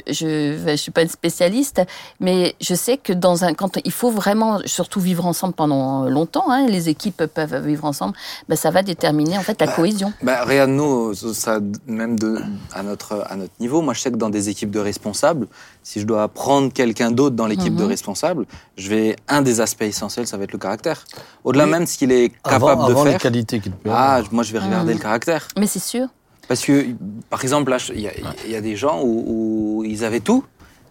[0.10, 1.82] Je ne suis pas une spécialiste,
[2.20, 6.50] mais je sais que dans un, quand il faut vraiment, surtout vivre ensemble pendant longtemps,
[6.50, 8.16] hein, les équipes peuvent vivre ensemble,
[8.50, 10.12] ben ça va déterminer en fait la cohésion.
[10.24, 12.40] Bah, regarde, nous, ça, même de,
[12.74, 15.48] à, notre, à notre niveau, moi je sais que dans des équipes de responsables,
[15.84, 17.90] si je dois prendre quelqu'un d'autre dans l'équipe de Mhm.
[17.90, 18.46] responsables,
[18.78, 21.04] je vais, un des aspects essentiels, ça va être le caractère.
[21.44, 21.72] Au-delà Oui.
[21.72, 23.22] même de ce qu'il est Avant, capable avant de les faire.
[23.22, 24.34] qualités qu'il peut Ah, avoir.
[24.34, 24.98] moi je vais regarder Mhm.
[25.00, 25.48] le caractère.
[25.60, 26.08] Mais c'est sûr.
[26.48, 26.86] Parce que,
[27.30, 30.44] par exemple, là, il y, a- des gens où ils avaient tout.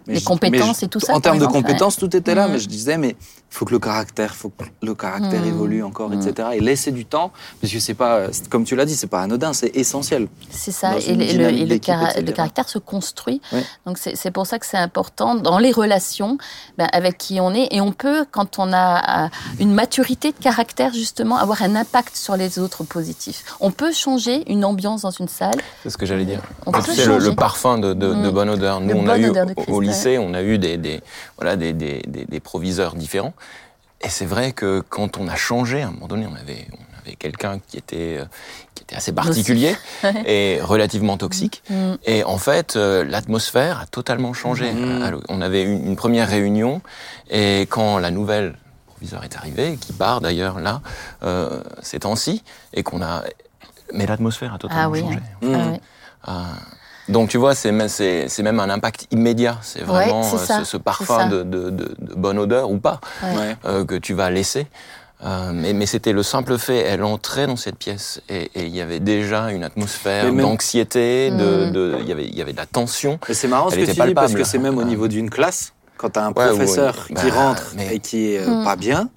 [0.07, 2.59] Mais Les je- compétences et tout ça, En termes de compétences, tout était là, mais
[2.59, 3.17] je disais, mais il
[3.55, 5.49] faut que le caractère, faut que le caractère Mhm.
[5.49, 6.21] évolue encore, Mhm.
[6.21, 6.49] etc.
[6.55, 9.21] Et laisser du temps, parce que c'est pas, c'est- comme tu l'as dit, c'est pas
[9.23, 10.29] anodin, c'est essentiel.
[10.51, 13.41] C'est ça, et, le, et cara- caractère se construit.
[13.53, 13.61] Oui.
[13.87, 16.39] Donc c'est c'est pour ça que c'est important dans les relations
[16.79, 17.69] ben, avec qui on est.
[17.71, 22.37] Et on peut, quand on a une maturité de caractère, justement, avoir un impact sur
[22.37, 23.45] les autres positifs.
[23.61, 25.61] On peut changer une ambiance dans une salle.
[25.83, 26.41] C'est ce que j'allais dire.
[26.67, 27.29] On sais, le, changer.
[27.31, 28.31] le parfum de, de- de Mm.
[28.31, 28.81] bonne odeur.
[28.81, 29.63] Nous, on a bonne eu odeur de au-.
[29.93, 31.01] Lycée, on a eu des, des-
[31.37, 33.35] voilà, des, des, des- des proviseurs différents.
[34.05, 37.01] Et c'est vrai que quand on a changé, à un moment donné, on avait, on
[37.01, 38.25] avait quelqu'un qui était, euh,
[38.75, 39.77] qui était assez particulier
[40.27, 41.63] et relativement toxique.
[41.71, 41.93] Mm.
[42.05, 44.71] Et en fait, euh, l'atmosphère a totalement changé.
[45.05, 46.81] Alors, On avait une, une première réunion
[47.31, 50.81] et quand la nouvelle proviseure est arrivée, qui part d'ailleurs là,
[51.23, 52.43] euh, ces temps-ci,
[52.75, 53.23] et qu'on a...
[53.95, 55.19] Mais l'atmosphère a totalement Ah oui, changé.
[55.43, 55.55] Mm.
[55.55, 55.81] Ah ouais.
[56.25, 56.49] Ah.
[57.13, 59.59] Donc tu vois, c'est même, c'est, c'est même un impact immédiat.
[59.63, 62.79] C'est vraiment c'est euh, ça, ce, ce parfum de, de, de, de bonne odeur ou
[62.79, 63.57] pas Ouais.
[63.65, 64.67] Euh, que tu vas laisser.
[65.25, 68.75] Euh, mais mais c'était le simple fait, elle entrait dans cette pièce et et il
[68.75, 71.71] y avait déjà une atmosphère même- d'anxiété, de, Mm.
[71.71, 73.21] de, il y avait, il y avait de la tension.
[73.29, 75.07] Mais c'est marrant ce Elle que était tu dis parce que c'est même au niveau
[75.07, 78.33] d'une classe, quand tu as un Ouais, ou- professeur qui bah, rentre mais- et qui
[78.33, 78.65] est euh, Hmm.
[78.65, 79.11] pas bien,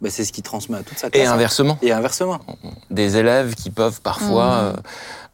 [0.00, 1.22] bah, c'est ce qui transmet à toute sa classe.
[1.22, 2.38] Et inversement, Et inversement.
[2.90, 4.64] des élèves qui peuvent parfois, Mm.
[4.64, 4.72] euh,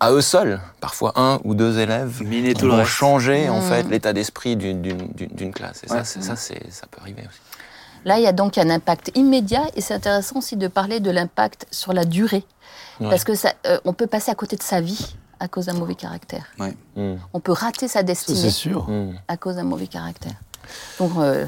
[0.00, 2.90] à eux seuls, parfois un ou deux élèves, Miner qui tout le vont reste.
[2.90, 3.68] changer en Mm.
[3.68, 5.82] fait l'état d'esprit d'une- classe.
[5.88, 6.04] Et Ouais.
[6.04, 7.40] ça, ça, peut arriver aussi.
[8.04, 11.10] Là, il y a donc un impact immédiat et c'est intéressant aussi de parler de
[11.10, 12.44] l'impact sur la durée.
[13.00, 13.08] Ouais.
[13.10, 15.74] Parce que ça, euh, on peut passer à côté de sa vie à cause d'un
[15.74, 16.44] mauvais caractère.
[16.96, 17.14] Mm.
[17.32, 18.88] On peut rater sa destinée sûr.
[19.28, 20.32] À cause d'un mauvais caractère.
[20.98, 21.46] Donc, euh,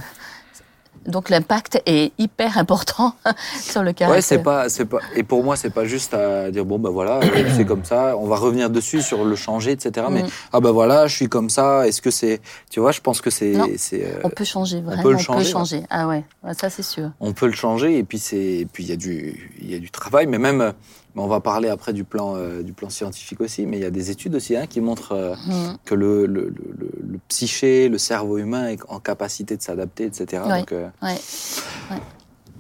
[1.06, 3.14] donc l'impact est hyper important
[3.60, 4.10] sur le caractère.
[4.16, 4.98] Ouais, c'est pas, c'est pas.
[5.16, 7.20] Et pour moi, c'est pas juste à dire bon bah voilà,
[7.56, 8.16] c'est comme ça.
[8.16, 10.06] On va revenir dessus sur le changer, etc.
[10.10, 10.28] Mais Mm.
[10.52, 11.86] ah bah voilà, je suis comme ça.
[11.86, 15.02] Est-ce que c'est, tu vois, je pense que c'est, euh, On peut changer, vraiment.
[15.02, 15.82] peut le On changer, peut changer.
[15.90, 16.24] Ah ouais,
[16.58, 17.10] ça c'est sûr.
[17.20, 17.98] on peut le changer.
[17.98, 20.26] Et puis c'est, et puis il y a du, il y a du travail.
[20.26, 20.72] Mais même,
[21.16, 23.66] on va parler après du plan, euh, du plan scientifique aussi.
[23.66, 25.76] Mais il y a des études aussi hein, qui montrent euh, Mm.
[25.84, 30.04] que le, le, le, le- le psyché, le cerveau humain est en capacité de s'adapter,
[30.04, 30.42] etc.
[30.46, 30.58] Ouais.
[30.60, 31.16] Donc, euh, Ouais.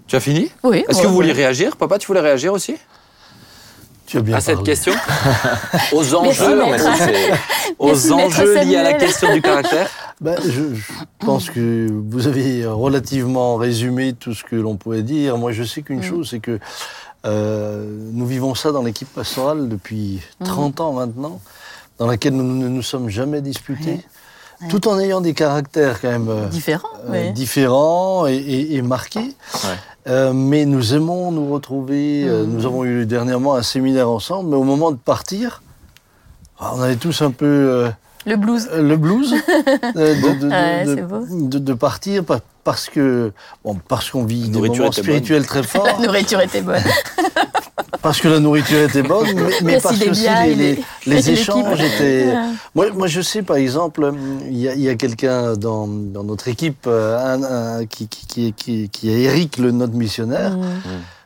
[0.06, 0.50] tu as fini?
[0.64, 0.84] Oui.
[0.88, 1.36] Est-ce ouais, que vous vouliez ouais.
[1.36, 2.76] réagir, papa Tu voulais réagir aussi?
[4.06, 4.94] Tu as bien à cette question?
[5.92, 6.80] Aux enjeux, mais
[7.78, 9.88] aux liés à la question du caractère.
[10.20, 15.38] Ben, je, je pense que vous avez relativement résumé tout ce que l'on pouvait dire.
[15.38, 16.02] Moi, je sais qu'une Mm.
[16.02, 16.58] chose, c'est que
[17.26, 20.44] euh, nous vivons ça dans l'équipe pastorale depuis Mm.
[20.44, 21.40] 30 ans maintenant,
[21.98, 24.04] dans laquelle nous ne nous sommes jamais disputés,
[24.70, 26.88] tout en ayant des caractères quand même euh, Différent.
[27.08, 27.32] euh, oui.
[27.32, 29.34] différents et, et- et marqués.
[30.06, 32.24] Euh, mais nous aimons nous retrouver.
[32.26, 32.50] euh, Mm.
[32.52, 35.62] nous avons eu dernièrement un séminaire ensemble, mais au moment de partir,
[36.60, 37.90] ah, on avait tous un peu euh,
[38.26, 38.68] Le blues.
[38.72, 39.34] euh, le blues
[39.96, 41.24] euh, de, de- de- Ouais, de- c'est beau.
[41.30, 43.32] de- de partir pa- parce que
[43.64, 46.82] bon, parce qu'on vit des nourriture moments spirituels très forts, La nourriture était bonne.
[48.02, 50.26] parce que la nourriture était bonne, mais, mais parce que aussi
[51.06, 52.32] les, échanges étaient.
[52.74, 54.12] Moi, moi, je sais, par exemple,
[54.50, 57.42] il y a, il y a quelqu'un dans, dans notre équipe euh, un-
[57.80, 60.56] un- qui, qui, qui, qui- qui est Eric, le notre missionnaire.
[60.56, 60.62] Mm.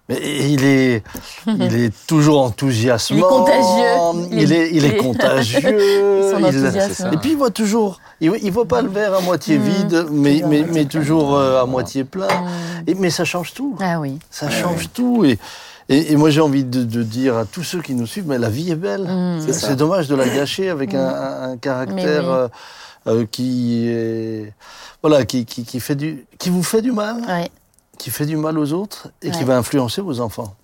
[0.09, 0.19] Mais
[0.51, 1.03] il est,
[1.47, 3.17] il est toujours enthousiasmant.
[3.17, 4.29] Il est contagieux.
[4.33, 5.61] Il Il est- il est contagieux.
[5.81, 9.62] Il- et puis il voit toujours, il, il voit pas le verre à moitié Mmh,
[9.62, 10.85] vide, mais, toujours à mais, plein.
[10.87, 12.27] toujours euh, à moitié plein.
[12.27, 12.49] Mm.
[12.88, 13.77] Et, mais ça change tout.
[13.81, 14.19] Ah oui.
[14.31, 15.25] Ça change tout.
[15.25, 15.38] Et,
[15.88, 18.38] et, et moi j'ai envie de, de dire à tous ceux qui nous suivent, mais
[18.38, 19.03] la vie est belle.
[19.05, 19.53] Mm.
[19.53, 22.31] C'est dommage de la gâcher avec un, un- un caractère oui.
[22.31, 22.49] euh,
[23.09, 24.53] euh, qui est,
[25.03, 27.51] voilà, qui, qui, qui fait du, qui vous fait du mal, Ouais.
[27.98, 30.55] Qui fait du mal aux autres et qui va influencer vos enfants.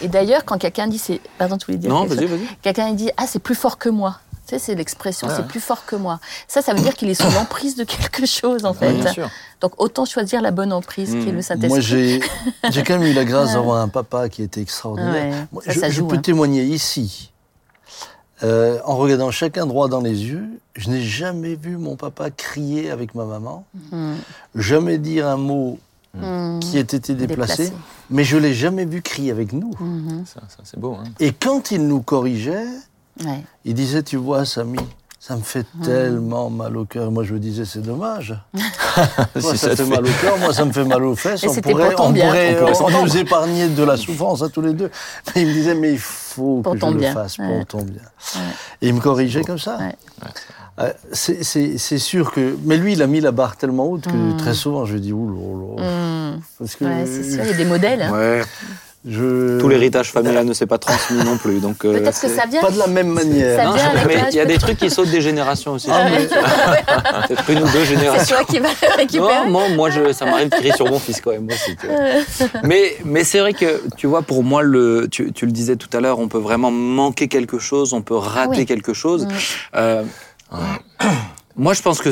[0.00, 1.20] Et d'ailleurs, quand quelqu'un dit c'est.
[1.38, 2.40] Pardon, tu voulais dire Non, vas-y, vas-y.
[2.62, 4.18] Quelqu'un dit Ah, c'est plus fort que moi.
[4.46, 5.46] Tu sais, c'est l'expression, Ouais, c'est ouais.
[5.48, 6.18] plus fort que moi.
[6.48, 8.92] Ça, ça veut dire qu'il est sous l'emprise de quelque chose, en fait.
[8.94, 9.30] Bien sûr.
[9.60, 11.42] Donc, autant choisir la bonne emprise qui est le Mm.
[11.42, 11.68] Saint-Esprit.
[11.68, 12.20] Moi j'ai,
[12.70, 15.46] j'ai quand même eu la grâce d'avoir un papa qui était extraordinaire.
[15.52, 16.20] Moi, ça, je, ça je joue, peux hein.
[16.20, 17.30] témoigner ici,
[18.42, 22.90] euh, en regardant chacun droit dans les yeux, je n'ai jamais vu mon papa crier
[22.90, 24.14] avec ma maman, Mm.
[24.56, 25.78] jamais dire un mot
[26.14, 26.58] Mm.
[26.60, 27.72] qui ait été déplacé, Déplacé.
[28.10, 29.72] mais je l'ai jamais vu crier avec nous.
[29.78, 30.24] Mhm.
[30.26, 30.96] Ça, ça, c'est beau.
[31.00, 31.04] Hein.
[31.20, 32.66] Et quand il nous corrigeait,
[33.24, 33.44] Ouais.
[33.64, 34.78] il disait, tu vois, Samy,
[35.20, 35.82] ça me fait Mm.
[35.84, 37.12] tellement mal au cœur.
[37.12, 38.34] Moi, je me disais, c'est dommage.
[38.54, 38.62] Toi,
[39.40, 41.14] Si ça, ça te fait fait- mal au cœur, moi, ça me fait mal aux
[41.16, 41.44] fesses.
[41.44, 42.26] Et On pourrait, on bien.
[42.26, 43.04] pourrait, On pourrait on s'entendre.
[43.04, 44.90] nous épargner de la souffrance à tous les deux.
[45.36, 48.02] Mais il me disait, mais il faut Pour que je le fasse pour ton bien.
[48.34, 48.40] Ouais.
[48.82, 49.78] Et il me corrigeait comme ça.
[50.80, 52.56] Euh, c'est- C'est c'est sûr que.
[52.64, 54.36] Mais lui, il a mis la barre tellement haute que Mm.
[54.38, 55.28] très souvent, je dis, ouh
[55.76, 56.34] là là.
[56.36, 56.40] Mm.
[56.58, 58.02] Parce que Ouais, c'est sûr, il y a des modèles.
[58.02, 58.12] hein.
[58.12, 58.42] Ouais.
[59.08, 59.58] je.
[59.58, 61.58] Tout l'héritage familial ne s'est pas transmis non plus.
[61.60, 62.60] Donc, euh, Peut-être que c'est- ça vient.
[62.60, 63.56] Pas de la même manière.
[63.58, 65.88] Ça Non, vient avec mais il y a des trucs qui sautent des générations aussi.
[65.90, 66.26] Ah, mais-
[67.28, 68.36] Peut-être une ou deux C'est générations.
[68.36, 69.34] toi qui vas le récupérer.
[69.46, 71.44] Non, moi, moi je, ça m'arrive de crier sur mon fils quand même.
[71.46, 71.76] Moi aussi,
[72.62, 75.88] mais mais c'est vrai que, tu vois, pour moi, le, tu, tu le disais tout
[75.96, 78.66] à l'heure, on peut vraiment manquer quelque chose, on peut rater Oui.
[78.66, 79.24] quelque chose.
[79.24, 79.28] Mm.
[79.76, 80.02] Euh,
[81.56, 82.10] moi, je pense que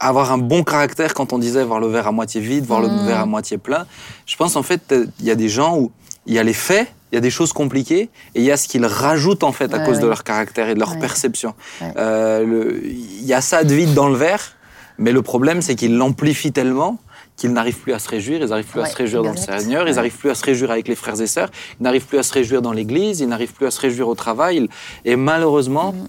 [0.00, 2.84] avoir un bon caractère, quand on disait voir le verre à moitié vide, voir Mm.
[2.84, 3.86] le verre à moitié plein,
[4.26, 5.92] je pense en fait, il y a des gens où
[6.26, 8.56] il y a les faits, il y a des choses compliquées, et il y a
[8.56, 10.98] ce qu'ils rajoutent en fait à Ouais, cause de leur caractère et de leur Ouais.
[10.98, 11.54] perception.
[11.96, 14.56] Euh, Il y a ça de vide dans le verre,
[14.98, 16.98] mais le problème c'est qu'ils l'amplifient tellement
[17.36, 19.36] qu'ils n'arrivent plus à se réjouir, ils n'arrivent plus à se réjouir dans le.
[19.36, 22.18] Seigneur, ils n'arrivent plus à se réjouir avec les frères et sœurs, ils n'arrivent plus
[22.18, 24.68] à se réjouir dans l'église, ils n'arrivent plus à se réjouir au travail,
[25.04, 26.06] et malheureusement, Mm.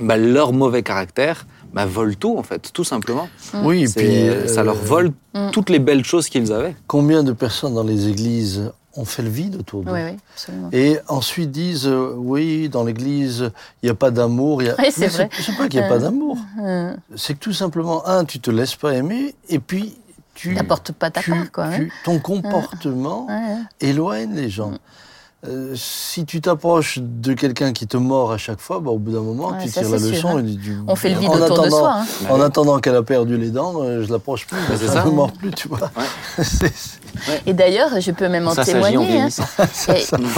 [0.00, 3.28] Bah, leur mauvais caractère bah, vole tout en fait, tout simplement.
[3.64, 4.48] Oui, et puis.
[4.48, 5.50] ça leur euh, vole Mm.
[5.50, 6.76] toutes les belles choses qu'ils avaient.
[6.86, 10.68] Combien de personnes dans les églises ont fait le vide autour d'eux Oui, oui, absolument.
[10.72, 13.50] Et ensuite disent euh, oui, dans l'Église,
[13.82, 14.60] il n'y a pas d'amour.
[14.60, 15.28] a- Oui, c'est vrai.
[15.40, 15.98] C'est pas qu'il n'y a pas Euh.
[15.98, 16.36] d'amour.
[16.56, 16.96] Mm.
[17.16, 19.96] C'est que tout simplement, un, tu te laisses pas aimer, et puis
[20.34, 21.64] tu, N'apporte pas ta tu- part, quoi.
[21.64, 21.76] hein.
[21.76, 23.26] tu- ton comportement
[23.80, 24.72] éloigne les gens.
[25.46, 29.12] Euh, si tu t'approches de quelqu'un qui te mord à chaque fois, bah, au bout
[29.12, 30.36] d'un moment, Ouais, tu tires la sûr, leçon.
[30.38, 30.44] hein.
[30.46, 31.94] et tu- On fait le vide en autour de attendant- soi.
[31.98, 32.04] hein.
[32.30, 34.56] En attendant qu'elle a perdu les dents, euh, je l'approche plus.
[34.68, 35.90] Bah, ça ne me mord plus, tu vois.
[36.42, 36.72] C'est-
[37.46, 39.20] Et d'ailleurs, je peux même en Ça s'agit en témoigner.
[39.22, 39.28] hein.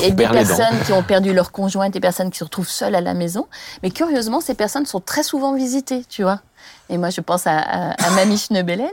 [0.01, 2.95] Et, et des personnes qui ont perdu leur conjoint, des personnes qui se retrouvent seules
[2.95, 3.47] à la maison.
[3.83, 6.41] Mais curieusement, ces personnes sont très souvent visitées, tu vois.
[6.89, 8.87] Et moi, je pense à, à, à Mamie Schneebelen.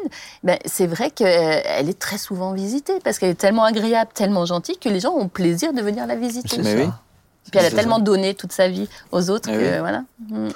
[0.43, 4.77] Ben, c'est vrai qu'elle est très souvent visitée parce qu'elle est tellement agréable, tellement gentille
[4.77, 6.57] que les gens ont plaisir de venir la visiter.
[6.61, 6.89] Mais oui.
[7.51, 8.03] Puis elle a tellement ça.
[8.03, 9.79] donné toute sa vie aux autres Eh que oui.
[9.79, 10.03] voilà.
[10.29, 10.49] Mm.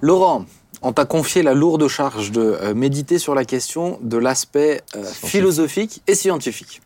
[0.00, 0.44] Laurent,
[0.82, 5.04] on t'a confié la lourde charge de euh, méditer sur la question de l'aspect euh,
[5.04, 6.80] philosophique et scientifique.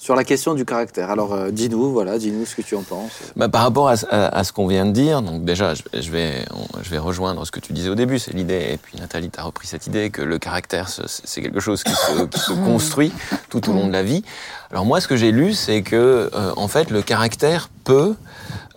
[0.00, 1.10] Sur la question du caractère.
[1.10, 3.10] Alors, euh, dis-nous, voilà, dis-nous ce que tu en penses.
[3.34, 5.82] Bah, par rapport à, ce- à- à ce qu'on vient de dire, donc déjà, je,
[6.00, 8.76] je vais, on- je vais rejoindre ce que tu disais au début, c'est l'idée, et
[8.76, 11.90] puis Nathalie, tu as repris cette idée, que le caractère, ce- c'est quelque chose qui
[11.92, 13.12] se, qui se construit
[13.50, 14.22] tout au long de la vie.
[14.70, 18.14] Alors moi, ce que j'ai lu, c'est que, euh, en fait, le caractère peut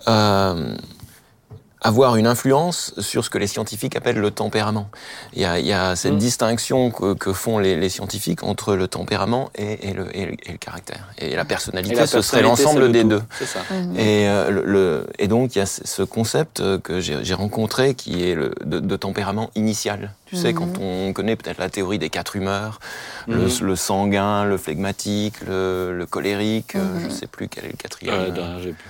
[0.08, 0.76] euh,
[1.84, 4.90] avoir une influence sur ce que les scientifiques appellent le tempérament.
[5.34, 6.18] Il y a, il y a cette Mm.
[6.20, 10.34] distinction que, que font les, les scientifiques entre le tempérament et, et le, et le-
[10.48, 11.08] et le caractère.
[11.18, 13.08] Et la personnalité, Et la ce serait l'ensemble le des tout.
[13.10, 13.24] deux.
[13.40, 13.62] C'est ça.
[13.98, 17.24] Et, euh, le, le- et donc, il y a ce ce concept euh, que j'ai
[17.24, 20.14] j'ai rencontré qui est le, de, de tempérament initial.
[20.28, 22.80] Tu sais, quand on connaît peut-être la théorie des quatre humeurs,
[23.28, 27.78] le, le sanguin, le phlegmatique, le, le colérique, euh, je sais plus quel est le
[27.78, 28.14] quatrième.
[28.38, 28.90] Euh, j'ai plus.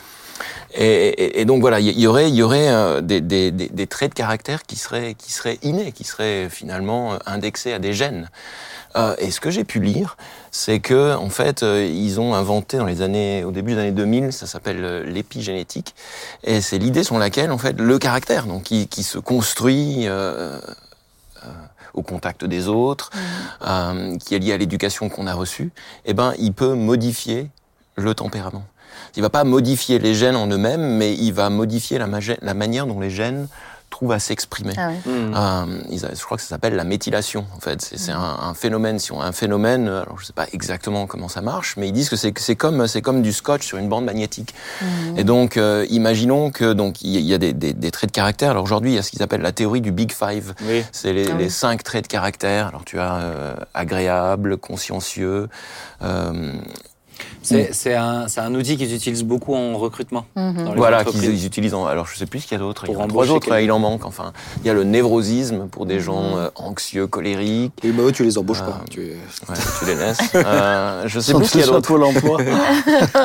[0.73, 3.87] Et, et- et donc voilà, il y- y aurait, y aurait euh, des, des- des-
[3.87, 7.93] traits de caractère qui seraient, qui seraient innés, qui seraient finalement euh, indexés à des
[7.93, 8.29] gènes.
[8.95, 10.17] Euh, et ce que j'ai pu lire,
[10.51, 13.91] c'est que en fait, euh, ils ont inventé dans les années, au début des années
[13.91, 15.95] 2000, ça s'appelle euh, l'épigénétique,
[16.43, 20.07] et c'est l'idée selon laquelle en fait le caractère, donc qui, qui se construit.
[20.07, 20.59] euh,
[21.43, 21.49] euh,
[21.93, 23.09] au contact des autres,
[23.67, 25.71] euh, qui est lié à l'éducation qu'on a reçue,
[26.05, 27.49] eh ben, il peut modifier
[27.95, 28.63] le tempérament.
[29.15, 32.99] Il va pas modifier les gènes en eux-mêmes, mais il va modifier la, manière dont
[32.99, 33.47] les gènes
[33.89, 34.71] trouvent à s'exprimer.
[34.77, 35.11] Ah oui.
[35.11, 35.33] Mhm.
[35.35, 37.45] Euh, je crois que ça s'appelle la méthylation.
[37.57, 38.99] En fait, c'est un, un phénomène.
[38.99, 41.91] Si on a un phénomène, alors je sais pas exactement comment ça marche, mais ils
[41.91, 44.55] disent que c'est comme c'est comme du scotch sur une bande magnétique.
[45.17, 48.15] Et donc, euh, imaginons que donc il y, y a des, des- des traits de
[48.15, 48.51] caractère.
[48.51, 50.53] Alors aujourd'hui, il y a ce qu'ils appellent la théorie du Big Five.
[50.61, 50.85] Oui.
[50.93, 51.43] C'est les, Ah oui.
[51.43, 52.67] les cinq traits de caractère.
[52.67, 55.49] Alors tu as euh, agréable, consciencieux.
[57.51, 60.25] Euh, C'est un, outil qu'ils utilisent beaucoup en recrutement.
[60.35, 60.63] Mhm.
[60.63, 61.73] dans les voilà, qu'ils ils utilisent.
[61.73, 62.85] En, alors je sais plus ce qu'il y a d'autre.
[62.87, 63.59] Il y en a trois embaucher autres.
[63.59, 64.05] Il en manque.
[64.05, 66.37] Enfin, il y a le névrosisme pour des gens Mhm.
[66.37, 67.73] euh, anxieux, colériques.
[67.83, 68.81] Oui, bah eux, tu les embauches Euh, pas.
[68.89, 68.99] Tu...
[69.01, 70.19] Ouais, tu les laisses.
[70.35, 71.87] Euh, je sais Sans plus ce qu'il y a soit d'autre.
[71.91, 72.37] Pôle emploi.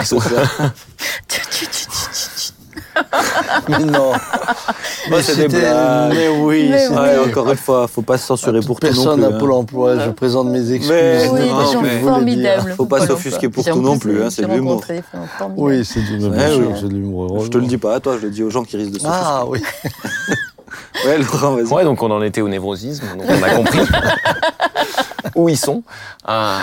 [0.03, 0.73] C'est ça.
[3.69, 4.13] Mais non.
[5.11, 6.13] Moi, c'est des blagues.
[6.15, 6.69] Mais oui.
[6.71, 9.25] Mais c'était- Ouais, encore une fois, faut pas se censurer pour tout non Personne plus.
[9.25, 9.39] à hein.
[9.39, 9.99] Pôle emploi.
[9.99, 10.91] Je présente mes excuses.
[10.91, 12.75] Mais Oui, non, des gens mais- formidables.
[12.77, 14.83] Faut pas s'offusquer pour tout non plus, hein, c'est de l'humour.
[14.85, 15.55] formidables.
[15.57, 16.19] Oui, c'est oui.
[16.19, 17.45] de l'humour.
[17.45, 18.99] Je te le dis pas à toi, je le dis aux gens qui risquent de
[18.99, 19.23] s'offusquer.
[19.25, 19.61] Ah oui.
[21.07, 21.67] Ouais, Laurent, vas-y.
[21.73, 23.79] Ouais, donc on en était au névrosisme, donc on a compris
[25.37, 25.83] où ils sont.
[26.29, 26.59] Euh,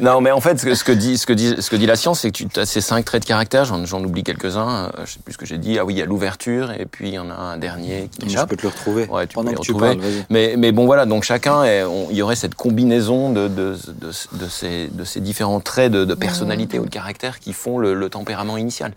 [0.00, 1.86] non, mais en fait, ce que, ce que dit, ce que dit, ce que dit
[1.86, 3.64] la science, c'est que tu as ces cinq traits de caractère.
[3.64, 4.68] J'en, j'en oublie quelques-uns.
[4.98, 5.78] euh, je sais plus ce que j'ai dit.
[5.78, 8.20] Ah oui, il y a l'ouverture, et puis il y en a un dernier qui
[8.22, 8.50] Je m'échappe.
[8.50, 9.06] peux te le retrouver.
[9.06, 9.96] Ouais, tu peux Pendant les que tu retrouver.
[9.96, 10.12] parles.
[10.30, 14.48] Mais, mais bon, voilà, donc chacun, il y aurait cette combinaison de, de, de, de
[14.48, 18.10] ces, de ces différents traits de, de personnalité ou de caractère qui font le, le
[18.10, 18.92] tempérament initial.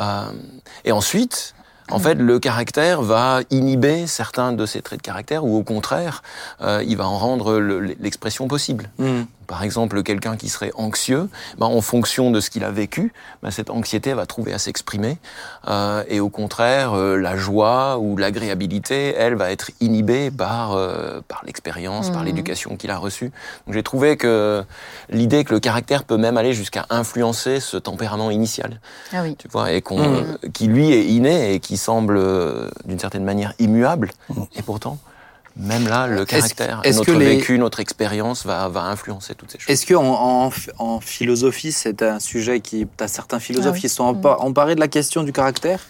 [0.00, 0.22] Euh,
[0.84, 1.54] et ensuite,
[1.90, 6.22] en fait, le caractère va inhiber certains de ces traits de caractère, ou au contraire,
[6.62, 8.90] euh, il va en rendre le- l'expression possible.
[8.98, 9.26] Mhm.
[9.46, 11.28] Par exemple, quelqu'un qui serait anxieux,
[11.58, 15.18] ben, en fonction de ce qu'il a vécu, ben, cette anxiété va trouver à s'exprimer.
[15.68, 21.20] Euh, et au contraire, euh, la joie ou l'agréabilité, elle, va être inhibée par, euh,
[21.28, 22.26] par l'expérience, par Mhm.
[22.26, 23.30] l'éducation qu'il a reçue.
[23.66, 24.64] Donc j'ai trouvé que
[25.10, 28.80] l'idée que le caractère peut même aller jusqu'à influencer ce tempérament initial,
[29.12, 29.36] Ah oui.
[29.38, 30.38] tu vois, et qu'on, Mhm.
[30.52, 34.10] qui lui est inné et qui semble euh, d'une certaine manière immuable.
[34.56, 34.98] Et pourtant,
[35.56, 39.50] même là, le caractère, est-ce notre que les- vécu, notre expérience va, va influencer toutes
[39.52, 39.70] ces choses.
[39.70, 42.86] Est-ce que en, en, en philosophie, c'est un sujet qui.
[42.96, 43.80] T'as certains philosophes Ah oui.
[43.80, 45.80] qui se sont empa- emparés de la question du caractère?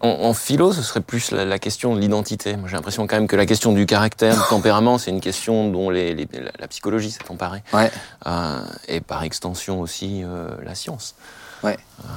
[0.00, 2.56] En, en philo, ce serait plus la, la question de l'identité.
[2.56, 5.70] Moi, j'ai l'impression quand même que la question du caractère, du tempérament, c'est une question
[5.70, 7.62] dont les, les- la, la psychologie s'est emparée.
[7.74, 7.90] Ouais.
[8.26, 11.14] Euh, et par extension aussi euh, la science.
[11.62, 11.76] Ouais.
[12.00, 12.08] Euh,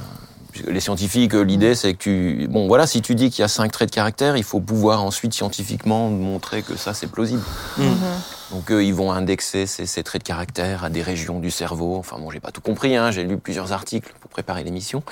[0.68, 2.48] les scientifiques, euh, l'idée c'est que tu...
[2.50, 5.04] Bon voilà, si tu dis qu'il y a cinq traits de caractère, il faut pouvoir
[5.04, 7.44] ensuite scientifiquement montrer que ça c'est plausible.
[7.78, 7.98] Mhm.
[8.52, 11.98] Donc eux, ils vont indexer ces, ces traits de caractère à des régions du cerveau.
[11.98, 15.04] Enfin bon, j'ai pas tout compris, hein, j'ai lu plusieurs articles pour préparer l'émission.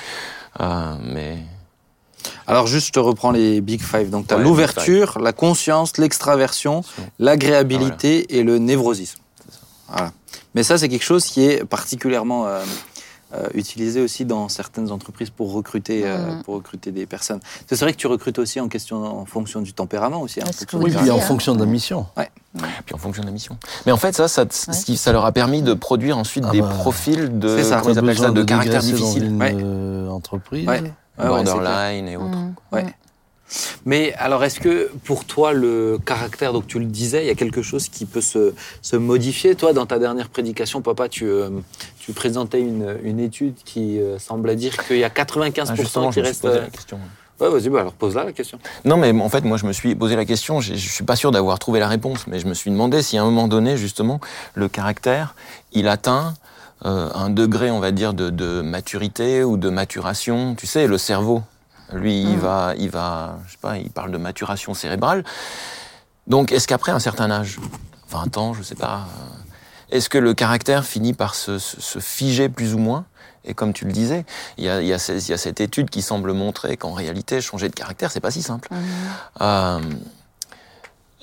[0.61, 1.37] Euh, mais...
[2.47, 4.09] Alors, juste, je te reprends les Big Five.
[4.09, 6.83] Donc, tu as Ouais, l'ouverture, la conscience, l'extraversion,
[7.19, 9.19] l'agréabilité et le névrosisme.
[9.89, 10.11] Voilà.
[10.55, 12.63] Mais ça, c'est quelque chose qui est particulièrement euh,
[13.35, 16.43] euh, utilisé aussi dans certaines entreprises pour recruter, euh, Mhm.
[16.43, 17.39] pour recruter des personnes.
[17.67, 20.41] C'est vrai que tu recrutes aussi en, question, en fonction du tempérament aussi.
[20.41, 22.05] hein, fonction Oui, puis en fonction de la mission.
[22.85, 23.57] Puis en fonction de la mission.
[23.85, 27.37] Mais en fait, ça, ça, leur a permis de produire ensuite Ah des bah, profils
[27.39, 27.79] de, ça.
[27.81, 29.21] comment ils Pas appellent ça, besoin de caractère difficile.
[29.23, 29.55] Dans une Ouais.
[29.61, 30.67] euh, entreprise.
[30.67, 30.81] Ouais.
[31.17, 32.37] Ouais, ouais, borderline et autres.
[32.37, 32.53] Mm.
[33.85, 37.35] Mais alors, est-ce que pour toi, le caractère, donc tu le disais, il y a
[37.35, 39.55] quelque chose qui peut se, se modifier?
[39.55, 41.49] Toi, dans ta dernière prédication, papa, tu, euh,
[41.99, 46.21] tu présentais une, une étude qui euh, semblait dire qu'il y a 95% Ah, qui
[46.21, 46.45] restent.
[46.45, 46.99] euh, la question.
[47.39, 48.57] Ouais, vas-y, bah alors pose-la la question.
[48.85, 50.61] Non, mais en fait, moi, je me suis posé la question.
[50.61, 53.21] Je suis pas sûr d'avoir trouvé la réponse, mais je me suis demandé si à
[53.21, 54.21] un moment donné, justement,
[54.53, 55.35] le caractère,
[55.73, 56.33] il atteint
[56.85, 60.55] euh, un degré, on va dire, de, de maturité ou de maturation.
[60.55, 61.41] Tu sais, le cerveau,
[61.93, 62.39] lui, il Mm.
[62.39, 65.23] va, il va, je sais pas, il parle de maturation cérébrale.
[66.27, 67.59] Donc, est-ce qu'après un certain âge,
[68.09, 71.99] 20 ans, je sais pas, euh, est-ce que le caractère finit par se, se- se
[71.99, 73.05] figer plus ou moins?
[73.47, 74.25] Et comme tu le disais,
[74.57, 76.77] il y a, il y a ces- il y a cette étude qui semble montrer
[76.77, 78.67] qu'en réalité, changer de caractère, c'est pas si simple.
[78.71, 78.79] Mhm.
[79.41, 79.79] Euh,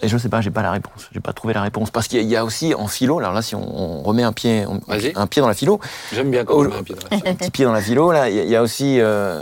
[0.02, 1.08] et je sais pas, j'ai pas la réponse.
[1.12, 3.18] J'ai pas trouvé la réponse parce qu'il y a- aussi en philo.
[3.18, 4.80] Alors là, si on, on remet un pied, on-
[5.16, 5.80] un pied dans la philo,
[6.12, 8.12] J'aime bien quand on met un pied dans la un petit pied dans la philo.
[8.12, 9.00] Là, il y, a- il y a aussi.
[9.00, 9.40] euh,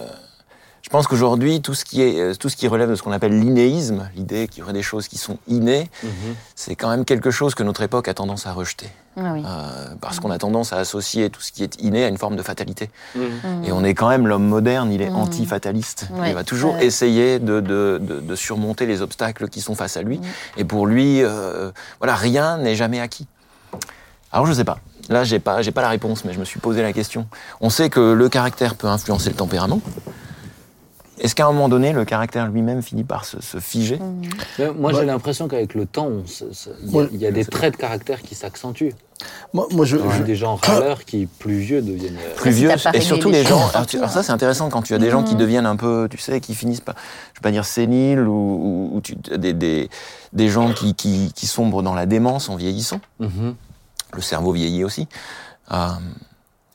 [0.82, 3.12] je pense qu'aujourd'hui, tout ce qui est, euh, tout ce qui relève de ce qu'on
[3.12, 6.10] appelle l'innéisme, l'idée qu'il y aurait des choses qui sont innées, Mhm.
[6.54, 9.42] c'est quand même quelque chose que notre époque a tendance à rejeter, Ah oui.
[9.46, 12.34] Euh, parce qu'on a tendance à associer tout ce qui est inné à une forme
[12.36, 12.90] de fatalité.
[13.14, 13.22] Mhm.
[13.24, 13.64] Mm.
[13.64, 15.16] Et on est quand même l'homme moderne, il est Mm.
[15.16, 16.08] anti-fataliste.
[16.12, 16.30] Ouais.
[16.30, 16.86] Il va toujours Ouais.
[16.86, 20.18] essayer de, de, de, de surmonter les obstacles qui sont face à lui.
[20.18, 20.22] Mm.
[20.58, 23.26] Et pour lui, euh, voilà, rien n'est jamais acquis.
[24.32, 24.78] Alors je sais pas.
[25.08, 27.26] Là, j'ai pas, j'ai pas la réponse, mais je me suis posé la question.
[27.60, 29.80] On sait que le caractère peut influencer le tempérament.
[31.20, 34.22] Est-ce qu'à un moment donné, le caractère lui-même finit par se, se figer Mm.
[34.58, 36.10] Mais Moi, j'ai l'impression qu'avec le temps,
[37.12, 38.94] il y, a- y des traits de caractère qui s'accentuent.
[39.52, 42.16] Moi, moi, je, je- Des gens râleurs qui, plus vieux, deviennent.
[42.16, 43.68] euh, plus vieux pas et surtout les gens.
[43.74, 45.40] Alors, tu- alors ça, c'est intéressant quand tu as des gens qui Mhm.
[45.40, 46.94] deviennent un peu, tu sais, qui finissent par,
[47.34, 49.90] je vais pas dire séniles ou, ou- ou tu- des, des,
[50.32, 53.00] des gens qui, qui, qui sombrent dans la démence en vieillissant.
[53.18, 53.54] mhm.
[54.14, 55.06] Le cerveau vieillit aussi.
[55.70, 55.88] Euh,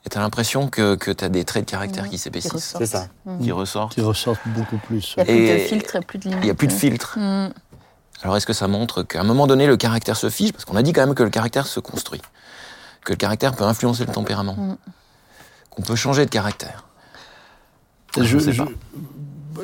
[0.06, 2.76] et tu as l'impression que, que tu as des traits de caractère qui s'épaississent.
[2.78, 3.08] C'est ça.
[3.26, 3.39] Mm.
[3.39, 3.94] qui ressortent.
[3.94, 5.15] qui ressortent beaucoup plus.
[5.18, 6.39] Il n'y a plus de filtre, plus de limite.
[6.44, 7.18] Il n'y a plus de filtre.
[7.18, 7.50] Mm.
[8.22, 10.52] Alors est-ce que ça montre qu'à un moment donné, le caractère se fige?
[10.54, 12.22] Parce qu'on a dit quand même que le caractère se construit.
[13.04, 14.56] Que le caractère peut influencer le tempérament.
[14.56, 14.78] Mm.
[15.72, 16.86] Qu'on peut changer de caractère.
[18.18, 18.70] Je sais je, pas.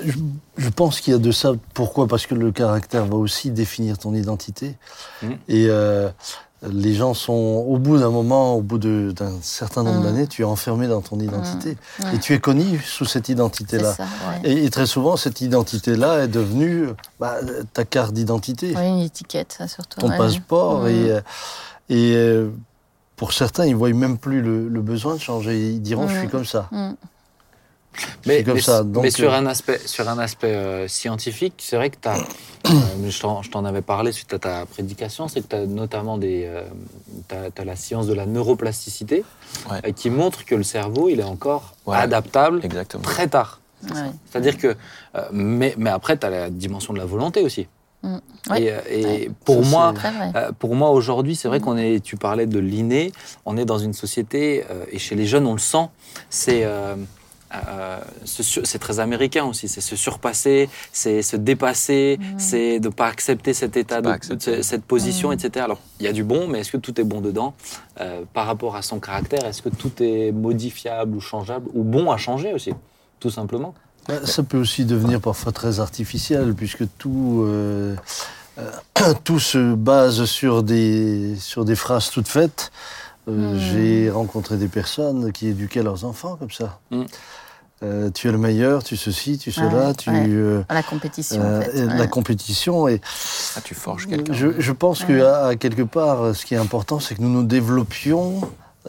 [0.06, 0.18] je-
[0.58, 1.54] je pense qu'il y a de ça.
[1.74, 2.08] Pourquoi?
[2.08, 4.76] Parce que le caractère va aussi définir ton identité.
[5.48, 6.10] Et euh,
[6.70, 10.04] les gens sont, au bout d'un moment, au bout d'un certain nombre Mhm.
[10.04, 11.76] d'années, tu es enfermé dans ton identité.
[12.04, 12.16] Ouais.
[12.16, 13.96] Et tu es connu sous cette identité-là.
[14.00, 14.50] ouais.
[14.52, 16.88] Et, et très souvent, cette identité-là est devenue
[17.20, 17.38] bah,
[17.74, 20.00] ta carte d'identité, Ouais, une étiquette, ça surtout.
[20.02, 20.18] ton ouais.
[20.18, 20.82] passeport.
[20.82, 20.88] Mhm.
[20.90, 21.22] Et, euh,
[21.90, 22.50] et euh,
[23.16, 25.70] pour certains, ils ne voient même plus le, le besoin de changer.
[25.72, 26.70] Ils diront, je suis comme ça.
[28.24, 28.84] Suis comme mais, ça.
[28.84, 32.18] mais sur euh, un aspect, sur un aspect euh, scientifique, c'est vrai que tu as.
[33.10, 36.18] je t'en- je t'en avais parlé suite à ta prédication, c'est que tu as notamment
[36.18, 36.44] des.
[36.46, 36.64] euh,
[37.54, 39.24] t'as la science de la neuroplasticité
[39.70, 39.80] Ouais.
[39.86, 43.04] euh, qui montre que le cerveau, il est encore adaptable Exactement.
[43.04, 43.60] très tard.
[43.90, 44.12] Ouais.
[44.30, 44.76] C'est-à-dire que.
[45.16, 47.68] euh, mais, mais après, tu as la dimension de la volonté aussi.
[48.04, 48.18] Mm.
[48.50, 48.62] Ouais.
[48.64, 49.32] Et, euh, et Ouais.
[49.46, 49.94] pour moi.
[50.36, 51.66] Euh, pour moi, aujourd'hui, c'est vrai Mhm.
[51.66, 52.00] qu'on est.
[52.04, 53.12] Tu parlais de l'inné.
[53.46, 55.88] On est dans une société euh, et chez les jeunes, on le sent.
[56.30, 56.96] C'est euh,
[57.54, 59.68] euh, c'est très américain aussi.
[59.68, 64.64] C'est se surpasser, c'est se dépasser, c'est de pas accepter cet état, de, accepter.
[64.64, 65.66] cette position, etc.
[65.66, 67.54] Alors, il y a du bon, mais est-ce que tout est bon dedans?
[68.00, 72.12] Euh, Par rapport à son caractère, est-ce que tout est modifiable ou changeable ou bon
[72.12, 72.74] à changer aussi,
[73.20, 73.74] tout simplement?
[74.08, 77.96] Bah, Ça peut aussi devenir parfois très artificiel, puisque tout, euh,
[78.58, 82.72] euh, tout se base sur des, sur des phrases toutes faites.
[83.28, 83.58] Euh.
[83.58, 86.80] J'ai rencontré des personnes qui éduquaient leurs enfants comme ça.
[86.90, 87.04] Hmm.
[87.84, 90.10] Euh, tu es le meilleur, tu ceci, tu cela, Ouais, tu...
[90.12, 90.26] ouais.
[90.28, 91.78] euh, La compétition, euh, en fait.
[91.80, 91.98] et ouais.
[91.98, 92.88] La compétition.
[92.88, 93.02] Et
[93.56, 94.34] Ah, tu forges quelqu'un.
[94.34, 95.08] je, je pense Ouais.
[95.08, 98.42] que à, à quelque part, ce qui est important, c'est que nous nous développions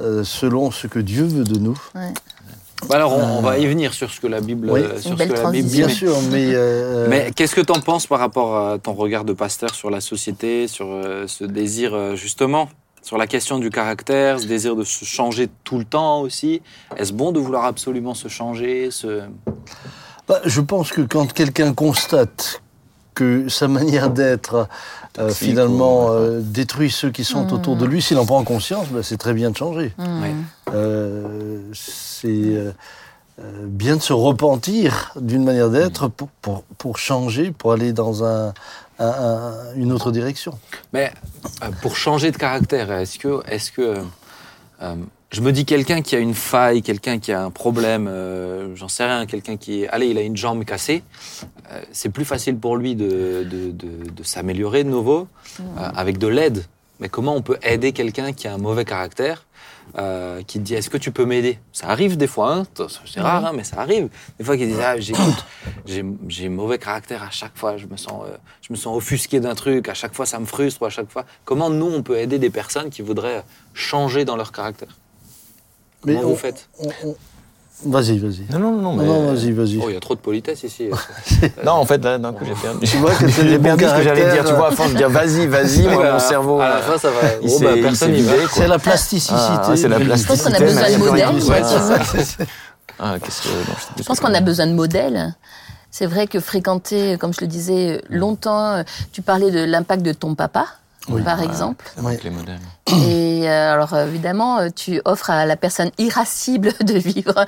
[0.03, 1.79] euh, selon ce que Dieu veut de nous.
[1.95, 4.81] Bah Alors, on, Euh, on va y venir sur ce que la Bible, Oui.
[5.01, 5.69] sur ce que la Bible.
[5.71, 6.47] Bien mais- sûr, mais...
[6.55, 9.89] euh, Mais qu'est-ce que tu en penses par rapport à ton regard de pasteur sur
[9.89, 10.87] la société, sur
[11.27, 12.69] ce désir justement,
[13.03, 16.63] sur la question du caractère, ce désir de se changer tout le temps aussi
[16.97, 19.23] Est-ce bon de vouloir absolument se changer se...
[20.29, 22.63] Bah, je pense que quand quelqu'un constate
[23.15, 24.69] que sa manière d'être
[25.19, 28.89] euh, finalement ou- euh, détruit ceux qui sont autour de lui, s'il en prend conscience,
[28.89, 29.93] bah, c'est très bien de changer.
[29.99, 30.23] Mm.
[30.23, 30.35] Ouais.
[30.73, 32.57] Euh, c'est
[33.39, 38.53] bien de se repentir d'une manière d'être pour, pour, pour changer, pour aller dans un,
[38.99, 40.59] un- un- une autre direction.
[40.93, 41.11] Mais
[41.63, 43.97] euh, pour changer de caractère, est-ce que, est-ce que
[44.83, 44.95] euh,
[45.31, 48.89] je me dis quelqu'un qui a une faille, quelqu'un qui a un problème, euh, j'en
[48.89, 51.03] sais rien, quelqu'un qui, allez, il a une jambe cassée,
[51.73, 55.27] euh, c'est plus facile pour lui de, de, de, de s'améliorer de nouveau
[55.61, 55.63] euh,
[55.97, 56.65] avec de l'aide.
[57.01, 59.47] Mais comment on peut aider quelqu'un qui a un mauvais caractère
[59.99, 61.59] euh, qui te dit est-ce que tu peux m'aider?
[61.73, 62.67] Ça arrive des fois, hein,
[63.05, 64.09] c'est rare, hein, mais ça arrive.
[64.39, 65.45] Des fois qu'ils disent ah j'écoute,
[65.87, 69.41] j'ai j'ai mauvais caractère à chaque fois, je me sens euh, je me sens offusqué
[69.41, 71.25] d'un truc, à chaque fois ça me frustre, ou à chaque fois.
[71.45, 74.97] Comment nous on peut aider des personnes qui voudraient changer dans leur caractère?
[76.05, 76.69] Mais Comment on- vous faites?
[76.81, 77.17] on- on-
[77.85, 78.43] Vas-y, vas-y.
[78.53, 79.05] Non, non, non, Non, mais...
[79.05, 79.79] non, vas-y, vas-y.
[79.83, 80.89] Oh, il y a trop de politesse ici.
[81.65, 82.87] Non, en fait, là, d'un coup, j'ai perdu.
[82.87, 84.45] Tu vois que c'est des J'ai bons perdu ce que j'allais dire.
[84.45, 86.61] Tu vois, à force de dire vas-y, vas-y, moi, mon cerveau.
[86.61, 87.17] À la euh, fin, ça va.
[87.43, 88.33] il Oh, bah, personne n'y va.
[88.53, 89.35] C'est la plasticité.
[89.37, 92.47] Ah, c'est la Je Je pense qu'on a Plasticité, besoin de modèles.
[93.05, 93.49] Ah, qu'est-ce que.
[93.49, 95.35] non, je Je pense qu'on a besoin de modèles.
[95.91, 100.13] C'est vrai que fréquenter, comme je le disais, longtemps, euh, tu parlais de l'impact de
[100.13, 100.67] ton papa,
[101.09, 101.21] Oui.
[101.23, 101.91] par exemple.
[101.97, 102.61] C'est vrai que les modèles.
[102.93, 107.45] Et euh, alors évidemment, euh, tu offres à la personne irascible de vivre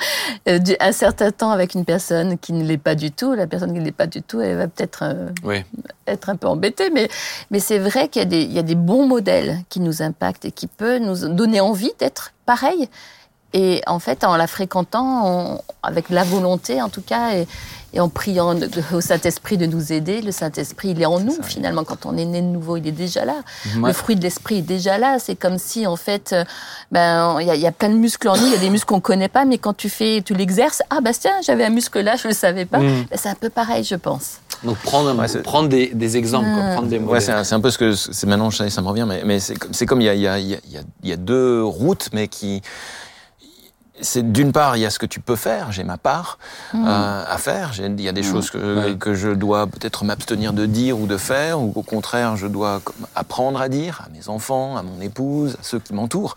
[0.48, 3.34] euh, un certain temps avec une personne qui ne l'est pas du tout.
[3.34, 5.04] La personne qui ne l'est pas du tout, elle va peut-être
[5.44, 5.64] Oui.
[6.06, 7.08] être un peu embêtée, mais,
[7.50, 10.02] mais c'est vrai qu'il y, a des- il y a des bons modèles qui nous
[10.02, 12.88] impactent et qui peuvent nous donner envie d'être pareil.
[13.56, 17.46] Et en fait, en la fréquentant, on- avec la volonté en tout cas, et,
[17.94, 18.54] et en priant
[18.92, 21.84] au Saint-Esprit de nous aider, le Saint-Esprit, il est en nous finalement.
[21.84, 23.36] Quand on est né de nouveau, il est déjà là.
[23.76, 23.88] Ouais.
[23.88, 25.18] Le fruit de l'esprit est déjà là.
[25.20, 26.44] C'est comme si, en fait, euh,
[26.90, 28.46] ben, il y, a- il y a plein de muscles en nous.
[28.46, 30.98] Il y a des muscles qu'on connaît pas, mais quand tu fais, tu l'exerces, ah
[31.00, 32.78] bah tiens, j'avais un muscle là, je le savais pas.
[32.80, 33.04] Mm.
[33.10, 34.38] Ben, c'est un peu pareil, je pense.
[34.64, 36.72] Donc prendre, Ouais, prendre des, des exemples, quoi, Ah.
[36.74, 39.22] prendre des Ouais, c'est un, peu ce que c'est maintenant, ça, ça me revient, mais,
[39.24, 40.58] mais c'est comme- y a, y, a, il
[41.04, 42.60] y a deux routes, mais qui.
[44.04, 46.38] C'est d'une part, il y a ce que tu peux faire, j'ai ma part
[46.74, 47.72] euh, à faire.
[47.72, 48.58] J'ai- Il y a des choses que,
[48.92, 48.96] Ouais.
[48.96, 52.80] que je dois peut-être m'abstenir de dire ou de faire, ou au contraire, je dois
[53.14, 56.36] apprendre à dire à mes enfants, à mon épouse, à ceux qui m'entourent.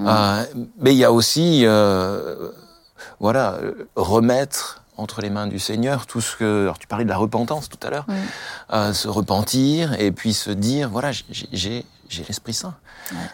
[0.00, 0.44] Euh,
[0.80, 2.50] mais il y a aussi, euh,
[3.20, 3.58] voilà,
[3.96, 6.62] remettre entre les mains du Seigneur tout ce que.
[6.64, 8.06] Alors, tu parlais de la repentance tout à l'heure.
[8.72, 12.74] Euh, se repentir et puis se dire voilà, j'ai- j'ai l'Esprit Saint.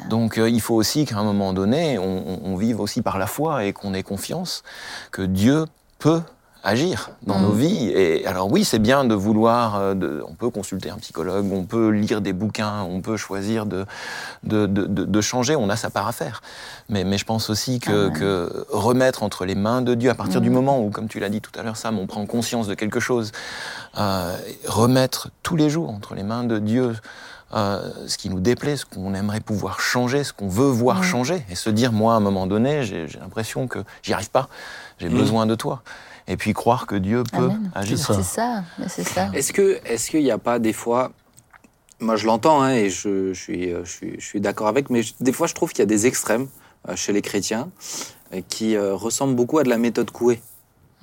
[0.08, 3.18] Donc, euh, il faut aussi qu'à un moment donné, on, on- on vive aussi par
[3.18, 4.62] la foi et qu'on ait confiance
[5.10, 5.64] que Dieu
[5.98, 6.20] peut
[6.66, 7.42] agir dans Mm.
[7.42, 7.88] nos vies.
[7.90, 11.64] Et alors oui, c'est bien de vouloir, euh, de- on peut consulter un psychologue, on
[11.64, 13.84] peut lire des bouquins, on peut choisir de,
[14.44, 16.40] de, de, de- changer, on a sa part à faire.
[16.88, 18.18] Mais, mais je pense aussi que, Ah ouais.
[18.18, 20.54] que remettre entre les mains de Dieu, à partir du Mm.
[20.54, 22.98] moment où, comme tu l'as dit tout à l'heure, Sam, on prend conscience de quelque
[23.00, 23.30] chose,
[23.98, 24.34] euh,
[24.66, 26.94] remettre tous les jours entre les mains de Dieu
[27.54, 31.44] euh, ce qui nous déplaît, ce qu'on aimerait pouvoir changer, ce qu'on veut voir changer,
[31.48, 34.48] et se dire, moi, à un moment donné, j'ai j'ai l'impression que j'y arrive pas,
[34.98, 35.14] j'ai Mm.
[35.14, 35.82] besoin de toi.
[36.26, 37.70] Et puis croire que Dieu peut Amen.
[37.74, 37.98] agir.
[37.98, 38.14] C'est ça.
[38.14, 39.28] C'est ça, mais c'est ça.
[39.34, 41.12] Est-ce que est-ce qu'il n'y a pas des fois
[42.00, 44.90] moi je l'entends hein, et je, je suis euh, je suis, je suis d'accord avec
[44.90, 46.48] mais je- des fois je trouve qu'il y a des extrêmes
[46.88, 47.70] euh, chez les chrétiens
[48.34, 50.40] euh, qui euh, ressemblent beaucoup à de la méthode Coué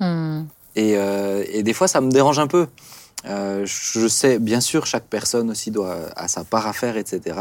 [0.00, 0.44] Hmm.
[0.74, 2.66] et, euh, et des fois ça me dérange un peu
[3.24, 7.36] Euh, je sais bien sûr chaque personne aussi doit a sa part à faire etc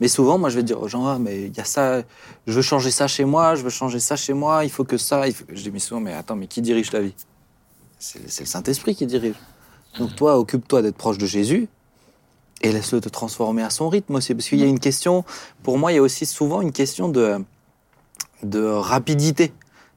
[0.00, 2.02] mais souvent moi je vais dire aux gens ah, mais il y a ça
[2.46, 4.98] je veux changer ça chez moi je veux changer ça chez moi il faut que
[4.98, 5.46] ça il faut...
[5.48, 7.14] je dis mais souvent mais attends mais qui dirige ta vie?
[7.98, 9.36] C'est le Saint-Esprit qui dirige
[9.98, 11.68] donc toi, occupe-toi d'être proche de Jésus
[12.60, 14.34] et laisse-le te transformer à son rythme aussi.
[14.34, 15.24] Parce qu'il y a une question,
[15.62, 17.38] pour moi, il y a aussi souvent une question de,
[18.42, 19.52] de rapidité.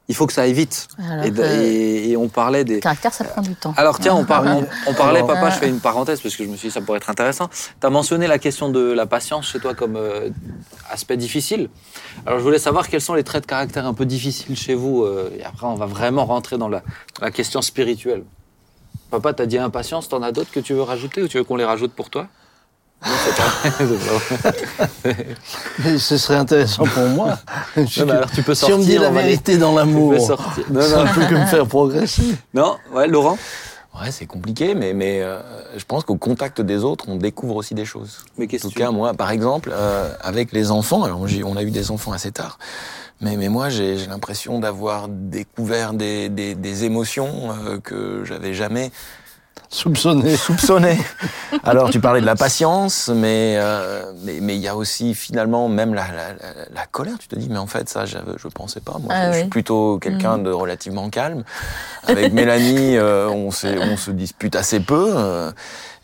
[0.08, 0.88] Il faut que ça aille vite.
[0.98, 2.80] Alors, Et, de- euh, et- et on parlait des...
[2.80, 3.72] caractère, ça prend du temps.
[3.76, 6.44] Alors tiens, on, par- on, on parlait, Alors- papa, je fais une parenthèse parce que
[6.44, 7.48] je me suis dit ça pourrait être intéressant.
[7.80, 10.28] Tu as mentionné la question de la patience chez toi comme euh,
[10.90, 11.70] aspect difficile.
[12.26, 15.04] Alors je voulais savoir quels sont les traits de caractère un peu difficiles chez vous.
[15.04, 16.82] euh, et après, on va vraiment rentrer dans la,
[17.20, 18.24] la question spirituelle.
[19.10, 21.56] Papa, t'as dit impatience, t'en as d'autres que tu veux rajouter ou tu veux qu'on
[21.56, 22.26] les rajoute pour toi?
[25.84, 27.38] Mais ce serait intéressant pour moi.
[27.76, 30.20] Non, mais alors tu peux si on me dit sortir, la vérité dans l'amour, peux
[30.20, 30.64] sortir.
[30.70, 32.22] Non, c'est non, un peu que me faire progresser.
[32.54, 33.36] non, ouais, Laurent?
[34.00, 35.38] Ouais, c'est compliqué, mais, mais euh,
[35.76, 38.24] je pense qu'au contact des autres, on découvre aussi des choses.
[38.38, 41.20] Mais En qu'est-ce tout que tu cas, moi, par exemple, euh, avec les enfants, alors
[41.20, 42.58] on a eu des enfants assez tard,
[43.20, 48.54] mais, mais moi, j'ai j'ai l'impression d'avoir découvert des, des, des émotions euh, que j'avais
[48.54, 48.90] jamais
[49.68, 50.36] Soupçonné.
[50.36, 50.98] soupçonné.
[51.64, 55.66] Alors, tu parlais de la patience, mais euh, mais mais il y a aussi finalement
[55.68, 57.14] même la, la, la- la colère.
[57.18, 58.98] Tu te dis, mais en fait, ça, je pensais pas.
[58.98, 61.42] Moi, Ah je, je suis plutôt quelqu'un de relativement calme.
[62.06, 65.12] Avec Mélanie, euh, on se dispute assez peu.
[65.16, 65.50] euh,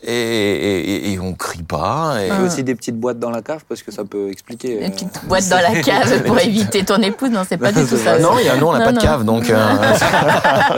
[0.01, 0.79] et, et,
[1.09, 2.15] et- et on crie pas.
[2.21, 4.29] Et, Il y a aussi des petites boîtes dans la cave parce que ça peut
[4.29, 4.77] expliquer.
[4.79, 7.29] Une euh, petite boîte dans la cave pour éviter ton épouse.
[7.31, 8.17] Non, c'est pas du tout ça.
[8.19, 9.01] Non, il y a, nous, on n'a Non, pas de non.
[9.01, 9.57] cave, donc euh,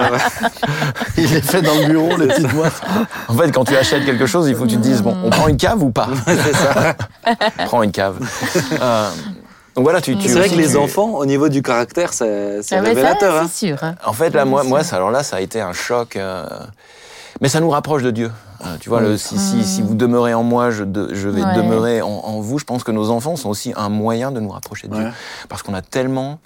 [1.18, 2.82] Il est fait dans le bureau, les petites boîtes.
[3.28, 5.30] en fait, quand tu achètes quelque chose, il faut que tu te dises bon, on
[5.30, 6.10] prend une cave ou pas?
[6.26, 6.96] C'est ça.
[7.66, 8.18] Prends une cave.
[8.82, 9.10] Euh,
[9.76, 10.18] donc voilà, tu.
[10.18, 12.86] tu C'est vrai que les tu- enfants, au niveau du caractère, c'est c'est Ah ouais,
[12.88, 13.36] ça, révélateur.
[13.36, 13.50] hein.
[13.52, 13.78] c'est sûr.
[13.84, 13.96] hein.
[14.06, 16.16] En fait, là, moi, moi, ça, alors là, ça a été un choc.
[16.18, 16.46] euh,
[17.42, 18.32] mais ça nous rapproche de Dieu.
[18.66, 21.42] Euh, tu vois, le, si, si, si vous demeurez en moi, je, de- je vais
[21.44, 21.56] Ouais.
[21.56, 22.60] demeurer en, en vous.
[22.60, 25.08] Je pense que nos enfants sont aussi un moyen de nous rapprocher de Dieu.
[25.50, 26.40] Parce qu'on a tellement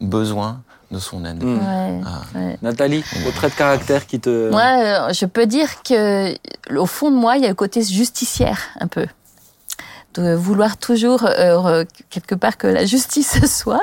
[0.00, 0.60] besoin
[0.92, 1.42] de son aide.
[1.42, 1.58] Mm.
[1.58, 2.20] Ouais, Ah.
[2.38, 2.58] ouais.
[2.62, 4.50] Nathalie, le trait de caractère qui te.
[4.50, 4.62] Moi,
[5.08, 6.32] euh, je peux dire que
[6.76, 9.06] au fond de moi, il y a le côté justicière un peu.
[10.20, 13.82] De vouloir toujours, euh, quelque part, que la justice soit.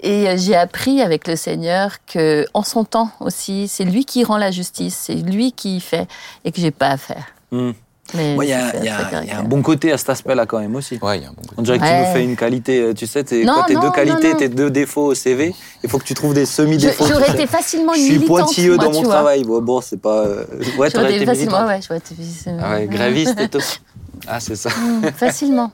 [0.00, 4.24] Et euh, j'ai appris avec le Seigneur que, en son temps aussi, c'est lui qui
[4.24, 6.06] rend la justice, c'est lui qui fait,
[6.44, 7.24] et que j'ai pas à faire.
[7.50, 7.70] Mm.
[8.12, 10.60] Mais Moi, il y, a- y un y a bon côté à cet aspect-là quand
[10.60, 10.98] même aussi.
[11.00, 11.54] Ouais, il y a un bon côté.
[11.56, 12.06] On dirait que tu Ouais.
[12.06, 14.38] nous fais une qualité, euh, tu sais, t'es Non, quoi tes non, deux qualités, non.
[14.38, 15.54] tes deux défauts au CV.
[15.82, 17.06] Il faut que tu trouves des Je- semi-défauts.
[17.06, 19.14] J'aurais tu été facilement Je suis pointilleux moi, dans mon tu vois.
[19.14, 19.44] travail.
[19.44, 20.22] Bon, bon c'est pas.
[20.22, 20.36] Ouais,
[20.76, 21.68] J'aurais t'aurais été facilement, militante.
[21.68, 22.14] ouais, j'aurais été.
[22.60, 23.58] Ah ouais, graviste et tout.
[24.26, 24.70] Ah, c'est ça.
[24.70, 25.72] Mm, facilement.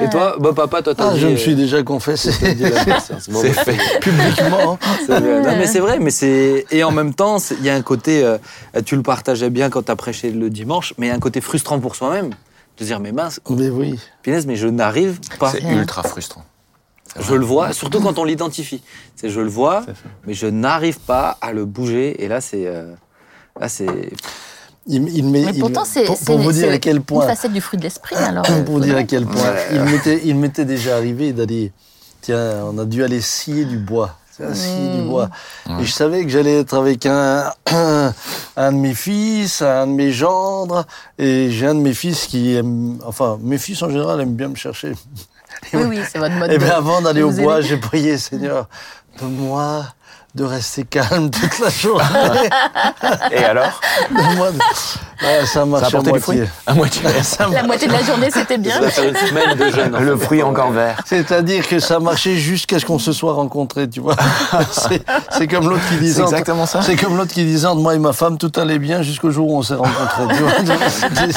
[0.00, 2.30] Et toi, bah, papa, toi, t'as Ah, dit, je me euh, suis déjà confessé.
[3.30, 4.00] Bon, C'est fait.
[4.00, 4.78] publiquement.
[4.82, 4.96] hein.
[5.08, 8.22] Non, mais c'est vrai, mais c'est et en même temps, il y a un côté.
[8.24, 8.38] euh,
[8.84, 11.40] tu le partageais bien quand t'as prêché le dimanche, mais il y a un côté
[11.40, 12.30] frustrant pour soi-même
[12.78, 13.98] de dire mais mince, Mais oui.
[14.22, 15.50] punaise, mais je n'arrive pas.
[15.50, 16.44] C'est ultra frustrant.
[17.18, 18.82] Je le vois, surtout quand on l'identifie.
[19.14, 19.86] C'est je le vois,
[20.26, 22.22] mais je n'arrive pas à le bouger.
[22.22, 22.92] Et là, c'est euh,
[23.58, 23.86] là, c'est
[24.88, 27.26] Il, il met- Mais pourtant, c'est pour, pour vous dire à quel une point.
[27.26, 28.14] facette du fruit de l'esprit.
[28.18, 29.42] Alors, pour euh, vous dire à quel point.
[29.42, 29.66] Ouais.
[29.72, 31.72] Il m'était, il m'était déjà arrivé d'aller.
[32.20, 34.16] Tiens, on a dû aller scier du bois.
[34.36, 35.08] Tiens, Scier du Mmh.
[35.08, 35.30] bois.
[35.80, 37.50] Et je savais que j'allais être avec un,
[38.58, 40.84] de mes fils, un de mes gendres.
[41.18, 42.98] Et j'ai un de mes fils qui aime.
[43.04, 44.92] Enfin, mes fils en général aiment bien me chercher.
[45.72, 48.68] Oui, oui, c'est votre mode Et de- bien avant d'aller au bois, j'ai prié, Seigneur,
[49.20, 49.86] donne-moi
[50.36, 52.04] de rester calme toute la journée.
[53.32, 53.80] Et alors?
[55.18, 56.52] Ça Ça a marche à porté du fruit moitié.
[56.66, 57.02] À moitié.
[57.22, 58.80] Ça La moitié de la journée, c'était ça bien.
[58.80, 59.96] va faire une semaine de jeûne.
[59.98, 60.24] Le fait.
[60.26, 61.00] fruit encore vert.
[61.06, 64.14] C'est-à-dire que ça marchait jusqu'à ce qu'on se soit rencontrés, tu vois.
[65.30, 66.22] C'est comme l'autre qui C'est disait.
[66.22, 66.82] exactement ça.
[66.82, 69.48] C'est comme l'autre qui disait entre moi et ma femme, tout allait bien jusqu'au jour
[69.50, 70.36] où on s'est rencontrés.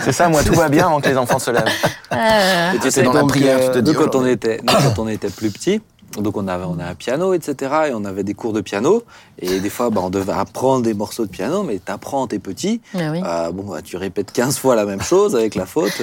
[0.00, 1.64] C'est ça, moi, tout va bien avant que les enfants se lèvent.
[2.12, 4.60] Euh, Et tu dans la prière, euh, tu te dis, nous, quand oh on était,
[4.62, 5.80] nous, quand on était plus petit,
[6.18, 7.72] donc on avait, on a un piano, etc.
[7.88, 9.02] Et on avait des cours de piano.
[9.38, 12.80] Et des fois, bah, on devait apprendre des morceaux de piano, mais t'apprends, t'es petit.
[12.94, 13.20] ah oui.
[13.24, 16.02] Euh, bon, bah, tu répètes 15 fois la même chose avec la faute.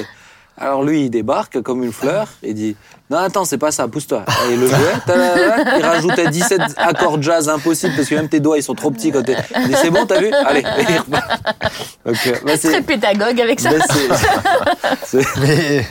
[0.58, 2.76] Alors lui, il débarque comme une fleur et dit
[3.10, 4.24] Non, attends, c'est pas ça, pousse-toi.
[4.50, 4.70] Et il le
[5.06, 8.92] tadadada, il rajoutait 17 accords jazz impossibles parce que même tes doigts, ils sont trop
[8.92, 9.36] petits quand t'es.
[9.82, 10.62] C'est bon, t'as vu Allez.
[12.06, 13.72] Donc, euh, bah, c'est- Très pédagogue avec ça.
[13.72, 15.86] bah, c'est- c'est- mais,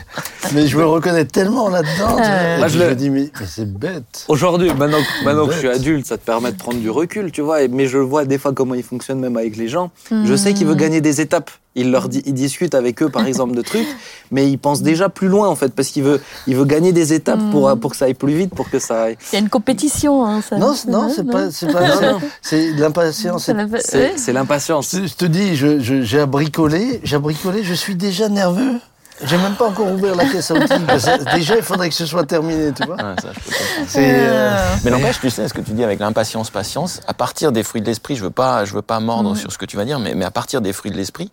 [0.53, 2.17] mais je me reconnais tellement là-dedans.
[2.21, 2.57] Euh.
[2.57, 4.23] Moi, je je le- me dis, mais, mais c'est bête.
[4.27, 7.31] Aujourd'hui, maintenant, que- maintenant que je suis adulte, ça te permet de prendre du recul,
[7.31, 7.67] tu vois.
[7.67, 9.91] Mais je vois des fois comment il fonctionne même avec les gens.
[10.09, 11.51] Je sais qu'il veut gagner des étapes.
[11.75, 13.87] Il leur dit, il discute avec eux, par exemple, de trucs,
[14.31, 17.08] mais il pense déjà plus loin en fait, parce qu'il veut, il veut gagner des
[17.13, 19.17] étapes pour pour que ça aille plus vite, pour que ça aille.
[19.31, 20.25] Il y a une compétition.
[20.25, 20.57] Hein, ça.
[20.57, 22.19] Non, c'est- non, c'est pas, c'est pas, Non, non.
[22.41, 23.43] c'est de l'impatience.
[23.45, 24.91] C'est- l'impatience.
[24.95, 28.29] Je, je te dis, je- je- j'ai à bricoler, j'ai à bricoler, je suis déjà
[28.29, 28.79] nerveux.
[29.25, 30.67] J'ai même pas encore ouvert la caisse à outils.
[30.87, 32.95] parce que déjà, il faudrait que ce soit terminé, tu vois.
[32.95, 33.85] Ouais, ça, je peux comprendre.
[33.87, 37.51] C'est, euh, Mais n'empêche, tu sais, ce que tu dis avec l'impatience, patience, à partir
[37.51, 39.75] des fruits de l'esprit, je veux pas, je veux pas mordre sur ce que tu
[39.75, 41.31] vas dire, mais, mais à partir des fruits de l'esprit,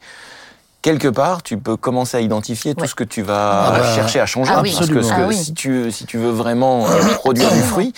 [0.87, 4.20] quelque part, tu peux commencer à identifier tout ce que tu vas Ah bah, chercher
[4.20, 4.53] à changer.
[4.55, 4.72] ah oui.
[4.72, 5.37] Parce que, ce que Ah oui.
[5.37, 7.93] si, tu, si tu veux vraiment euh, produire du fruit,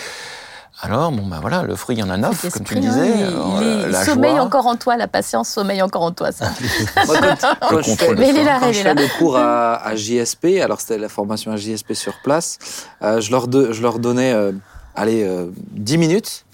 [0.80, 3.00] alors, bon, bah voilà, le fruit, il y en a neuf, comme tu le disais.
[3.24, 4.42] hein, Alors, il, euh, la sommeille joie.
[4.44, 6.30] encore en toi, la patience sommeille encore en toi.
[6.32, 6.46] Ça.
[7.06, 8.94] Moi, quand, quand je fais, contrôle de Mais il est là, quand je est fais
[8.94, 9.02] là.
[9.02, 12.58] le cours à, à JSP, alors c'était la formation à JSP sur place,
[13.02, 14.52] euh, je, leur de- je leur donnais, euh,
[14.94, 16.44] allez, euh, 10 minutes.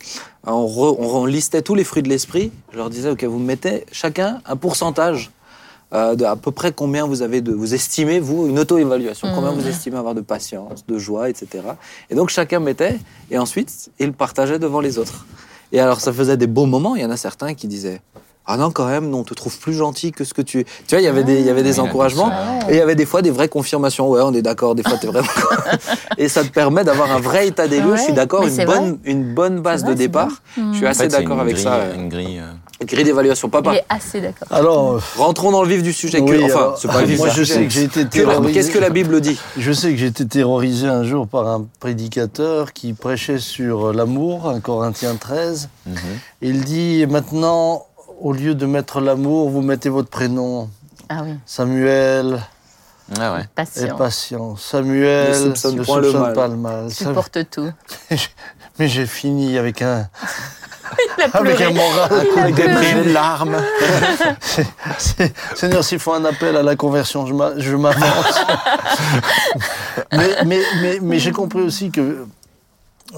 [0.46, 2.50] On, re- on, on listait tous les fruits de l'esprit.
[2.72, 5.30] Je leur disais, OK, vous me mettez chacun un pourcentage
[5.92, 9.52] euh, de à peu près combien vous avez de, vous estimez, vous, une auto-évaluation, combien
[9.52, 9.58] Mhm.
[9.60, 11.48] vous estimez avoir de patience, de joie, etc.
[12.10, 12.98] Et donc chacun mettait,
[13.30, 15.26] et ensuite, il partageait devant les autres.
[15.72, 16.94] Et alors, ça faisait des beaux moments.
[16.96, 18.00] Il y en a certains qui disaient,
[18.46, 20.64] ah non, quand même, non, on te trouve plus gentil que ce que tu es.
[20.64, 22.28] Tu vois, il y avait des, il y avait des Oui, encouragements.
[22.30, 22.72] Ah ouais.
[22.72, 24.08] Et il y avait des fois des vraies confirmations.
[24.10, 25.26] Ouais, on est d'accord, des fois t'es vraiment.
[26.18, 27.92] et ça te permet d'avoir un vrai état des lieux.
[27.92, 30.42] Ouais, je suis d'accord, une bonne, une bonne base vrai, de départ.
[30.56, 30.72] bon.
[30.72, 31.94] Je suis En assez d'accord avec grille- ça.
[31.94, 33.74] Une grille, euh, Grille d'évaluation, Il papa.
[33.76, 34.48] est assez d'accord.
[34.50, 36.18] Alors, Rentrons dans le vif du sujet.
[36.18, 37.54] Que- Oui, enfin, alors, c'est pas le vif moi, du je sujet.
[37.54, 38.52] sais que j'ai été Que terrorisé.
[38.52, 41.66] Qu'est-ce que la Bible dit je sais que j'ai été terrorisé un jour par un
[41.80, 45.68] prédicateur qui prêchait sur l'amour, un Corinthiens 13.
[45.86, 45.96] Mhm.
[46.42, 47.86] Il dit maintenant,
[48.20, 50.68] au lieu de mettre l'amour, vous mettez votre prénom.
[51.08, 52.40] Ah oui, Samuel
[53.20, 53.44] Ah ouais.
[53.54, 53.96] patient.
[53.96, 54.56] patient.
[54.56, 56.32] Samuel Ne soupçonne ne le soupçonne mal.
[56.34, 56.90] pas le mal.
[56.90, 57.70] Sam- supporte tout.
[58.78, 60.08] Mais j'ai fini avec un,
[61.18, 62.10] Il a avec un moral.
[62.38, 63.56] Avec des prises larmes.
[65.54, 68.40] Seigneur, s'il faut un appel à la conversion, je m'a- je m'avance.
[70.12, 72.24] mais mais, mais, mais j'ai compris aussi que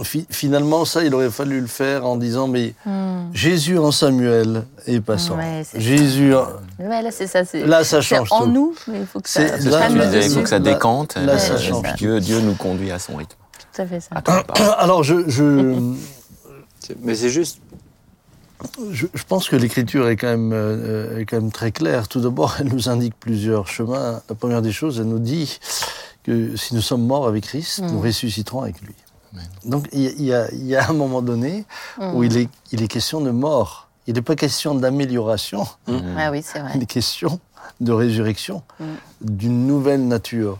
[0.02, 3.30] fi- finalement, ça, il aurait fallu le faire en disant, mais Hmm.
[3.32, 5.36] Jésus en Samuel est passant.
[5.36, 5.62] Ouais.
[5.74, 6.46] Jésus, en-
[6.78, 7.40] Ouais, là, c'est ça.
[7.54, 8.50] là, ça change en tout.
[8.50, 9.42] nous, mais il faut que ça.
[9.42, 11.16] Là, que tu calme là, il faut que ça décante.
[11.16, 11.82] là, et- ça et change.
[11.96, 13.36] Dieu, Dieu nous conduit à son rythme.
[13.74, 14.08] Tout à fait ça.
[14.78, 15.42] Alors, je, je,
[17.02, 17.58] Mais c'est juste.
[18.90, 22.08] je, je pense que l'écriture est quand même euh, est quand même très claire.
[22.08, 24.22] Tout d'abord, elle nous indique plusieurs chemins.
[24.28, 25.58] La première des choses, elle nous dit
[26.24, 27.86] que si nous sommes morts avec Christ, Mm.
[27.92, 28.94] nous ressusciterons avec lui.
[29.32, 29.46] Amen.
[29.64, 31.64] Donc, il y, a- y y un moment donné
[32.00, 33.88] où il est, il est question de mort.
[34.06, 36.14] Il n'est pas question d'amélioration, Mhm.
[36.16, 36.72] Ah oui, c'est vrai.
[36.76, 37.40] il est question
[37.80, 38.62] de résurrection,
[39.20, 40.58] d'une nouvelle nature.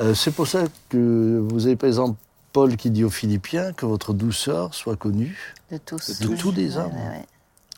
[0.00, 2.16] Euh, C'est pour ça que vous avez par exemple
[2.52, 6.20] Paul qui dit aux Philippiens que votre douceur soit connue De tous.
[6.20, 6.86] de tous les hommes.
[6.92, 7.24] ouais, ouais.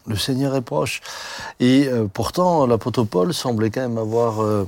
[0.07, 1.01] Le Seigneur est proche.
[1.61, 4.67] Et euh, pourtant, l'apôtre Paul semblait quand même avoir euh,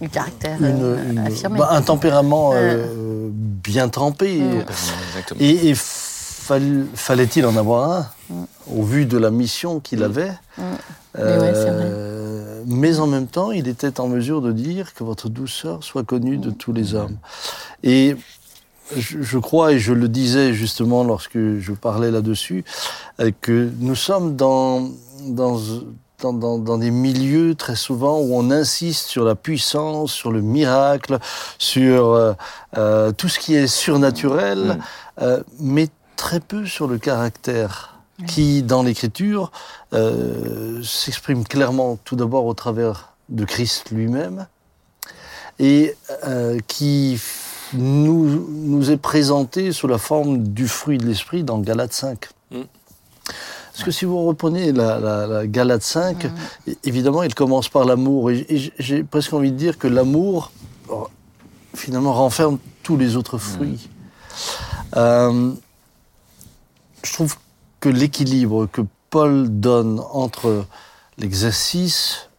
[0.00, 1.58] Du caractère une- euh, une- affirmé.
[1.58, 4.38] bah, un tempérament euh, bien trempé.
[4.40, 4.64] Mm.
[5.08, 5.40] Exactement.
[5.40, 10.62] Et, et fall- fallait-il en avoir un, au vu de la mission qu'il avait Mm.
[11.18, 15.28] Mais ouais, Euh, mais en même temps, il était en mesure de dire que votre
[15.28, 16.40] douceur soit connue Mm.
[16.40, 17.18] de tous les hommes.
[17.82, 18.16] Et
[18.94, 22.64] je, je crois, et je le disais justement lorsque je parlais là-dessus,
[23.20, 24.90] euh, que nous sommes dans,
[25.28, 25.58] dans,
[26.22, 30.40] dans, dans- dans des milieux très souvent où on insiste sur la puissance, sur le
[30.40, 31.18] miracle,
[31.58, 32.32] sur euh,
[32.76, 34.58] euh, tout ce qui est surnaturel,
[35.18, 35.22] Mm.
[35.22, 37.94] euh, mais très peu sur le caractère
[38.26, 39.52] qui, dans l'Écriture,
[39.92, 44.46] euh, s'exprime clairement tout d'abord au travers de Christ lui-même
[45.58, 45.94] et
[46.26, 47.18] euh, qui
[47.72, 52.26] nous, nous est présenté sous la forme du fruit de l'esprit dans Galates 5.
[52.50, 52.60] Mm.
[53.76, 57.84] Parce que si vous reprenez la, la, la Galate 5, é- évidemment, il commence par
[57.84, 58.30] l'amour.
[58.30, 60.50] Et j'ai presque envie de dire que l'amour,
[60.88, 61.08] oh,
[61.74, 63.90] finalement, renferme tous les autres fruits.
[64.96, 65.52] Euh,
[67.02, 67.36] je trouve
[67.80, 70.64] que l'équilibre que Paul donne entre
[71.18, 72.30] l'exercice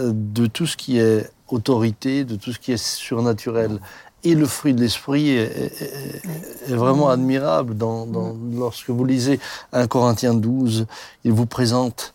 [0.00, 3.80] euh, de tout ce qui est autorité, de tout ce qui est surnaturel,
[4.24, 7.76] et le fruit de l'esprit est, est- est- est vraiment admirable.
[7.76, 9.40] Dans, dans- lorsque vous lisez
[9.72, 10.86] 1 Corinthiens 12,
[11.24, 12.12] il vous présente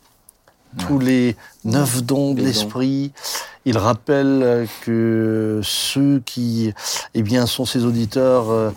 [0.88, 3.12] tous les neuf dons de l'esprit.
[3.66, 6.74] Il rappelle que ceux qui
[7.14, 8.72] eh bien, sont ses auditeurs euh,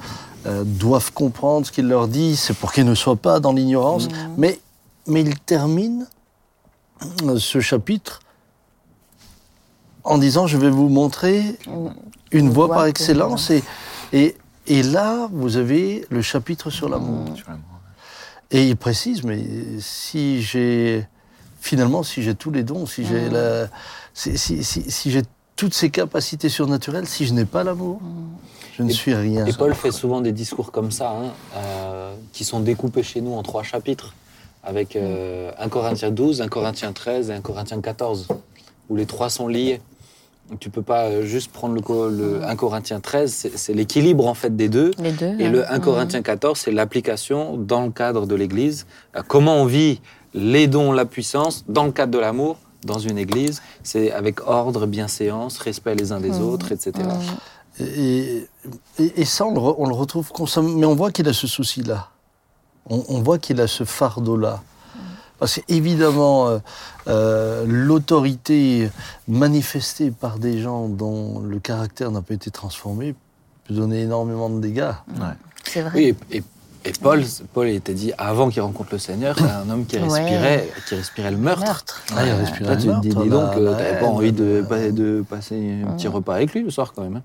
[0.46, 4.08] euh, doivent comprendre ce qu'il leur dit, c'est pour qu'ils ne soient pas dans l'ignorance.
[4.38, 4.60] Mais,
[5.06, 6.06] mais il termine
[7.24, 8.20] euh, ce chapitre
[10.08, 11.42] en disant, je vais vous montrer
[12.32, 13.50] une voie voie par excellence.
[13.50, 13.62] Et,
[14.12, 14.36] et,
[14.66, 17.36] et là, vous avez le chapitre sur l'amour.
[17.36, 17.64] Sur l'amour.
[18.50, 19.44] Et il précise, mais
[19.80, 21.06] si j'ai
[21.60, 23.66] finalement, si j'ai tous les dons, si j'ai la,
[24.14, 25.22] si, si, si, si j'ai
[25.56, 28.00] toutes ces capacités surnaturelles, si je n'ai pas l'amour,
[28.76, 29.44] je ne Et- suis rien.
[29.44, 33.34] Et Paul fait souvent des discours comme ça, hein, euh, qui sont découpés chez nous
[33.34, 34.14] en trois chapitres,
[34.62, 38.28] avec euh, 1 Corinthiens 12, 1 Corinthiens 13 et 1 Corinthiens 14,
[38.88, 39.82] où les trois sont liés.
[40.60, 44.56] Tu peux pas euh, juste prendre le, le 1 Corinthiens 13, c'est- l'équilibre en fait
[44.56, 44.92] des deux.
[44.98, 45.34] Les deux.
[45.38, 45.50] Et hein.
[45.50, 45.80] le 1 Mm.
[45.82, 48.86] Corinthiens 14, c'est l'application dans le cadre de l'Église.
[49.16, 50.00] Euh, Comment on vit
[50.34, 53.60] les dons, la puissance, dans le cadre de l'amour, dans une Église?
[53.82, 56.92] C'est avec ordre, bienséance, respect les uns des autres, etc.
[57.80, 58.46] Et,
[58.98, 60.70] et, et ça, on le, on le retrouve constamment.
[60.70, 62.08] Mais on voit qu'il a ce souci-là.
[62.90, 64.62] On, on voit qu'il a ce fardeau-là.
[65.38, 66.58] Parce qu'évidemment, euh,
[67.06, 68.90] euh, l'autorité
[69.28, 73.14] manifestée par des gens dont le caractère n'a pas été transformé
[73.66, 74.90] peut donner énormément de dégâts.
[75.16, 75.26] Ouais.
[75.64, 75.92] C'est vrai.
[75.94, 76.42] Oui, et, et-
[76.84, 77.22] et Paul,
[77.52, 80.02] Paul était dit avant qu'il rencontre le Seigneur, c'est un homme qui Ouais.
[80.04, 81.64] respirait, qui respirait le meurtre.
[81.64, 82.02] Meurtre.
[82.16, 82.38] Ah, il Ouais.
[82.38, 85.82] respirait Toi, le meurtre, dis, dis donc, euh, la t'avais pas envie de, de passer
[85.86, 87.16] un petit repas avec lui le soir quand même.
[87.16, 87.22] hein.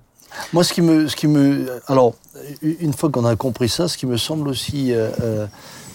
[0.52, 2.16] Moi, ce qui me, ce qui me, alors,
[2.64, 5.46] une fois qu'on a compris ça, ce qui me semble aussi euh,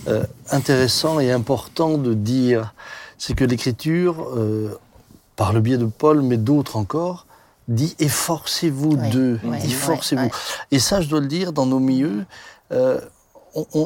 [0.09, 2.75] euh, intéressant et important de dire,
[3.19, 4.75] c'est que l'Écriture, euh,
[5.37, 7.27] par le biais de Paul, mais d'autres encore,
[7.69, 10.23] dit efforcez-vous Ouais, d'eux, ouais, dit ouais, forcez-vous.
[10.25, 10.31] ouais.
[10.71, 12.25] Et ça, je dois le dire, dans nos milieux,
[12.73, 12.99] euh,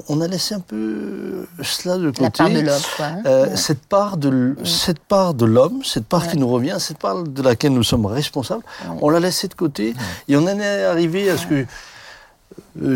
[0.09, 2.23] on, a laissé un peu cela de côté.
[2.23, 3.07] La part de l'homme, quoi.
[3.07, 3.23] hein.
[3.27, 3.57] Euh, Ouais.
[3.57, 6.29] cette part de l- cette part de l'homme, cette part Ouais.
[6.33, 8.97] qui nous revient, cette part de laquelle nous sommes responsables, Ouais.
[9.01, 9.95] on l'a laissée de côté
[10.29, 11.64] et on en est arrivé à ce que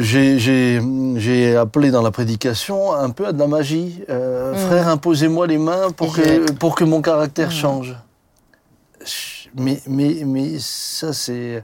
[0.01, 4.01] j'ai- appelé dans la prédication un peu à de la magie.
[4.09, 4.57] Euh, Mm.
[4.57, 7.53] Frère, imposez-moi les mains pour que pour que mon caractère Mm.
[7.53, 7.97] change.
[9.59, 11.63] Mais mais mais ça c'est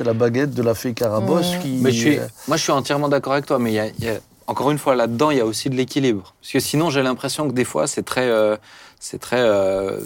[0.00, 1.58] la baguette de la fée Carabosse Mm.
[1.60, 1.68] qui.
[1.82, 3.86] Mais je suis, euh, moi, je suis entièrement d'accord avec toi, mais il y a,
[3.86, 6.34] il y a- encore une fois, là-dedans, il y a aussi de l'équilibre.
[6.40, 8.56] Parce que sinon, j'ai l'impression que des fois, c'est très, euh,
[9.00, 9.98] c'est très, euh,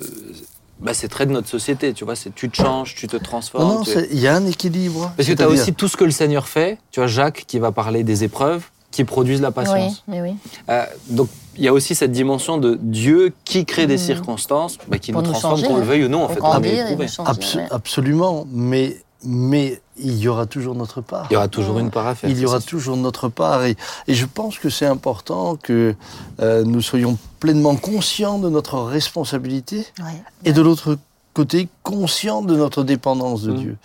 [0.81, 2.17] bah, c'est très de notre société, tu vois.
[2.17, 3.65] C'est tu te changes, tu te transformes.
[3.69, 5.13] non, non, tu- il y a un équilibre.
[5.17, 6.79] Parce que tu as aussi tout ce que le Seigneur fait.
[6.91, 10.03] Tu vois, Jacques qui va parler des épreuves qui produisent la Oui, patience.
[10.09, 10.35] mais oui.
[10.71, 14.01] Euh, donc, il y a aussi cette dimension de Dieu qui crée des Mhm.
[14.03, 15.85] circonstances bah, qui Pour nous changer, qu'on le hein.
[15.85, 16.35] veuille ou non, en fait.
[16.41, 17.05] on est grandir et éprouvé.
[17.07, 17.31] nous changer.
[17.31, 17.67] Abso- ouais.
[17.71, 21.27] Absolument, mais, mais il y aura toujours notre part.
[21.31, 22.31] Il y aura toujours une part à faire.
[22.31, 23.65] Il y aura toujours notre part.
[23.65, 25.95] Et, et je pense que c'est important que
[26.41, 30.23] euh, nous soyons pleinement conscients de notre responsabilité Ouais.
[30.45, 30.97] et de l'autre
[31.35, 33.57] côté, conscients de notre dépendance de Mm.
[33.57, 33.77] Dieu.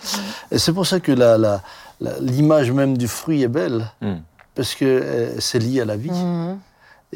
[0.52, 1.62] Et c'est pour ça que la- la-
[2.02, 4.14] la- l'image même du fruit est belle, Mm.
[4.56, 6.10] parce que euh, c'est lié à la vie.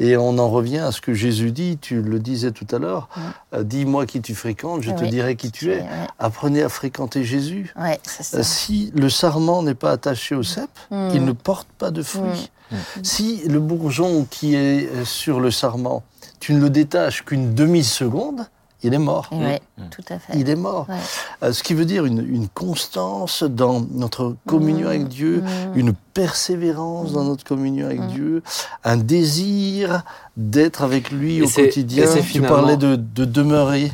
[0.00, 3.08] Et on en revient à ce que Jésus dit, tu le disais tout à l'heure,
[3.16, 3.20] Mm.
[3.56, 5.84] euh, dis-moi qui tu fréquentes, je te dirai qui tu es.
[6.20, 7.72] Apprenez à fréquenter Jésus.
[7.76, 8.42] Euh, ça.
[8.44, 11.08] Si le sarment n'est pas attaché au cep, Mm.
[11.14, 12.50] il ne porte pas de fruits.
[12.70, 12.76] Mm.
[13.02, 16.02] Si le bourgeon qui est euh, sur le sarment,
[16.38, 18.46] tu ne le détaches qu'une demi-seconde,
[18.82, 19.28] il est mort.
[19.32, 19.56] Mm.
[19.90, 20.32] tout à fait.
[20.36, 20.86] Il est mort.
[20.88, 20.94] Ouais.
[21.42, 24.90] Euh, ce qui veut dire une, une constance dans notre communion Mm.
[24.90, 25.42] avec Dieu,
[25.74, 25.78] Mm.
[25.78, 28.08] une persévérance dans notre communion avec Mm.
[28.08, 28.42] Dieu,
[28.84, 30.02] un désir
[30.36, 32.04] d'être avec lui Et au quotidien.
[32.04, 33.92] et c'est Tu finalement- parlais de, de demeurer.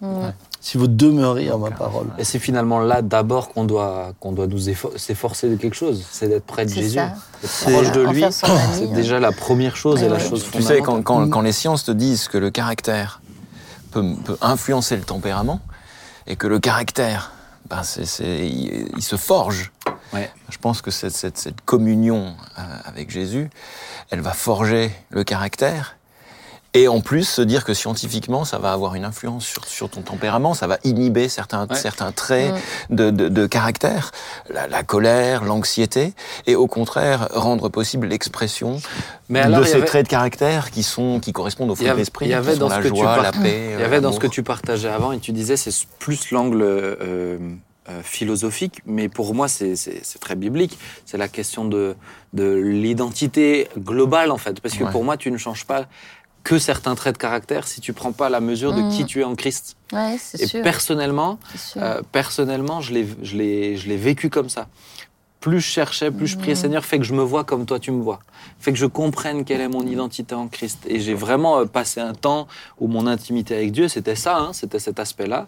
[0.00, 0.06] Mm.
[0.60, 2.08] Si vous demeurez en ma parole.
[2.18, 6.04] Et c'est finalement là d'abord qu'on doit, qu'on doit nous effo- s'efforcer de quelque chose,
[6.10, 8.24] c'est d'être près de Jésus, d'être proche de lui.
[8.32, 8.92] C'est hein.
[8.92, 10.28] déjà la première chose et Ouais, la ouais.
[10.28, 11.04] chose Tu sais, quand, fondamentale.
[11.04, 13.20] quand- quand les sciences te disent que le caractère
[13.90, 15.60] peut, peut influencer le tempérament
[16.26, 17.32] et que le caractère,
[17.68, 19.72] ben c'est, c'est- il, il se forge.
[20.12, 20.30] Ouais.
[20.48, 23.50] Je pense que cette, cette- cette communion euh, avec Jésus,
[24.10, 25.95] elle va forger le caractère.
[26.76, 30.02] Et en plus, se dire que scientifiquement, ça va avoir une influence sur, sur ton
[30.02, 31.74] tempérament, ça va inhiber certains, Ouais.
[31.76, 32.52] certains traits
[32.90, 32.94] Mm.
[32.96, 34.10] de, de- de caractère,
[34.50, 36.12] la, la colère, l'anxiété,
[36.46, 38.78] et au contraire, rendre possible l'expression
[39.34, 42.26] alors, de ces avait- traits de caractère qui sont qui correspondent au fruit de l'esprit,
[42.26, 43.70] il y avait dans ce que joie, par- la paix.
[43.74, 46.62] Il y avait dans ce que tu partageais avant et tu disais c'est plus l'angle
[46.62, 47.38] euh,
[47.88, 49.74] euh, philosophique, mais pour moi c'est-
[50.20, 50.76] très biblique.
[51.04, 51.94] C'est la question de,
[52.32, 54.90] de l'identité globale en fait, parce que Ouais.
[54.90, 55.86] pour moi tu ne changes pas
[56.46, 58.90] que certains traits de caractère si tu prends pas la mesure de Mm.
[58.90, 59.76] qui tu es en Christ.
[59.92, 60.62] Ouais, c'est Et sûr.
[60.62, 61.38] personnellement,
[61.76, 64.68] euh, personnellement, je l'ai, je l'ai, je l'ai vécu comme ça.
[65.40, 66.60] Plus je cherchais, plus je priais, Mhm.
[66.60, 68.20] Seigneur, fais que je me vois comme toi tu me vois.
[68.60, 70.78] Fais que je comprenne quelle est mon identité en Christ.
[70.86, 72.46] Et j'ai vraiment euh, passé un temps
[72.80, 75.46] où mon intimité avec Dieu, c'était ça, hein, c'était cet aspect-là.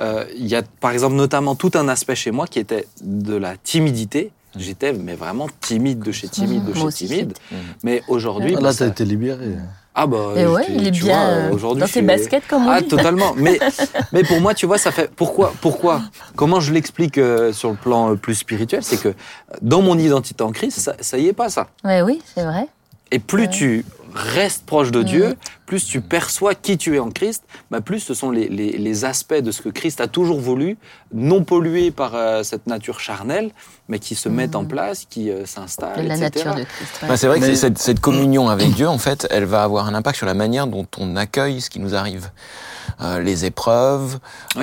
[0.00, 3.36] Euh, Il y a, par exemple, notamment tout un aspect chez moi qui était de
[3.36, 4.32] la timidité.
[4.56, 7.34] J'étais mais vraiment timide de chez timide de chez timide.
[7.84, 9.46] Mais aujourd'hui, Ah, bah, là, ça- tu as été libéré.
[9.94, 12.46] Ah bah, Et ouais, tu- il est tu bien vois, euh, aujourd'hui, dans ses baskets,
[12.48, 12.88] comme on ah, dit.
[12.88, 13.32] totalement.
[13.36, 13.58] Mais,
[14.12, 15.10] mais pour moi, tu vois, ça fait.
[15.14, 16.02] Pourquoi Pourquoi
[16.36, 19.14] Comment je l'explique euh, sur le plan euh, plus spirituel C'est que
[19.62, 21.66] dans mon identité en Christ, ça, ça y est pas, ça.
[21.84, 22.66] Ouais, oui, c'est vrai.
[23.10, 23.48] Et plus Ouais.
[23.48, 23.84] tu
[24.14, 25.04] restes proche de Mm.
[25.04, 25.36] Dieu,
[25.66, 29.04] plus tu perçois qui tu es en Christ, bah plus ce sont les, les- les
[29.04, 30.76] aspects de ce que Christ a toujours voulu,
[31.14, 33.50] non pollués par euh, cette nature charnelle,
[33.88, 36.20] mais qui se mettent en place, qui euh, s'installent, la etc.
[36.44, 37.02] nature de Christ.
[37.02, 37.08] ouais.
[37.08, 39.86] Bah, c'est vrai que Mais- cette, cette communion avec Dieu, en fait, elle va avoir
[39.86, 42.30] un impact sur la manière dont on accueille ce qui nous arrive.
[43.00, 44.18] Euh, les épreuves,
[44.56, 44.62] Oui.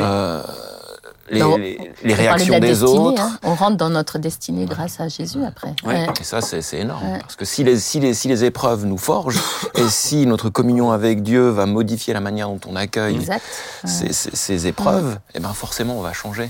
[1.30, 3.22] Les, Non, les- les On parlait de réactions des destinée, autres.
[3.22, 3.40] hein.
[3.44, 5.74] On rentre dans notre destinée grâce à Jésus après.
[5.84, 5.94] Ouais.
[5.94, 6.08] Ouais.
[6.20, 7.04] Et ça, c'est c'est énorme.
[7.06, 7.20] Ouais.
[7.20, 9.40] Parce que si les, si, les, si les épreuves nous forgent,
[9.76, 13.44] et si notre communion avec Dieu va modifier la manière dont on accueille Exact.
[13.86, 16.50] Ces, ces- ces épreuves, eh ben forcément, on va changer.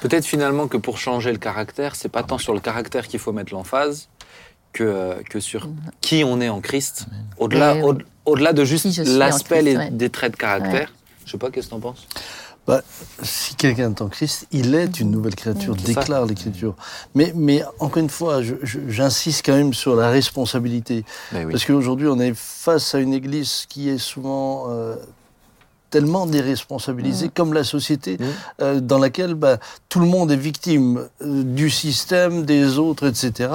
[0.00, 3.32] Peut-être finalement que pour changer le caractère, c'est pas tant sur le caractère qu'il faut
[3.32, 4.08] mettre l'emphase
[4.72, 5.68] que, que sur
[6.00, 7.06] qui on est en Christ.
[7.38, 8.02] Au-delà, Oui, au- oui.
[8.26, 9.90] au-delà de juste en l'aspect Christ, les- ouais.
[9.90, 10.92] des traits de caractère.
[11.24, 12.06] Je sais pas, qu'est-ce que t'en penses?
[12.68, 12.82] Bah,
[13.22, 16.74] si quelqu'un est en Christ, il est une nouvelle créature, déclare l'Écriture.
[17.14, 21.04] Mais, mais encore une fois, j'insiste quand même sur la responsabilité.
[21.32, 21.46] Oui.
[21.50, 24.96] Parce qu'aujourd'hui, on est face à une Église qui est souvent euh,
[25.90, 28.24] tellement déresponsabilisée, comme la société, Mm.
[28.60, 29.56] euh, dans laquelle bah,
[29.88, 33.48] tout le monde est victime euh, du système, des autres, etc.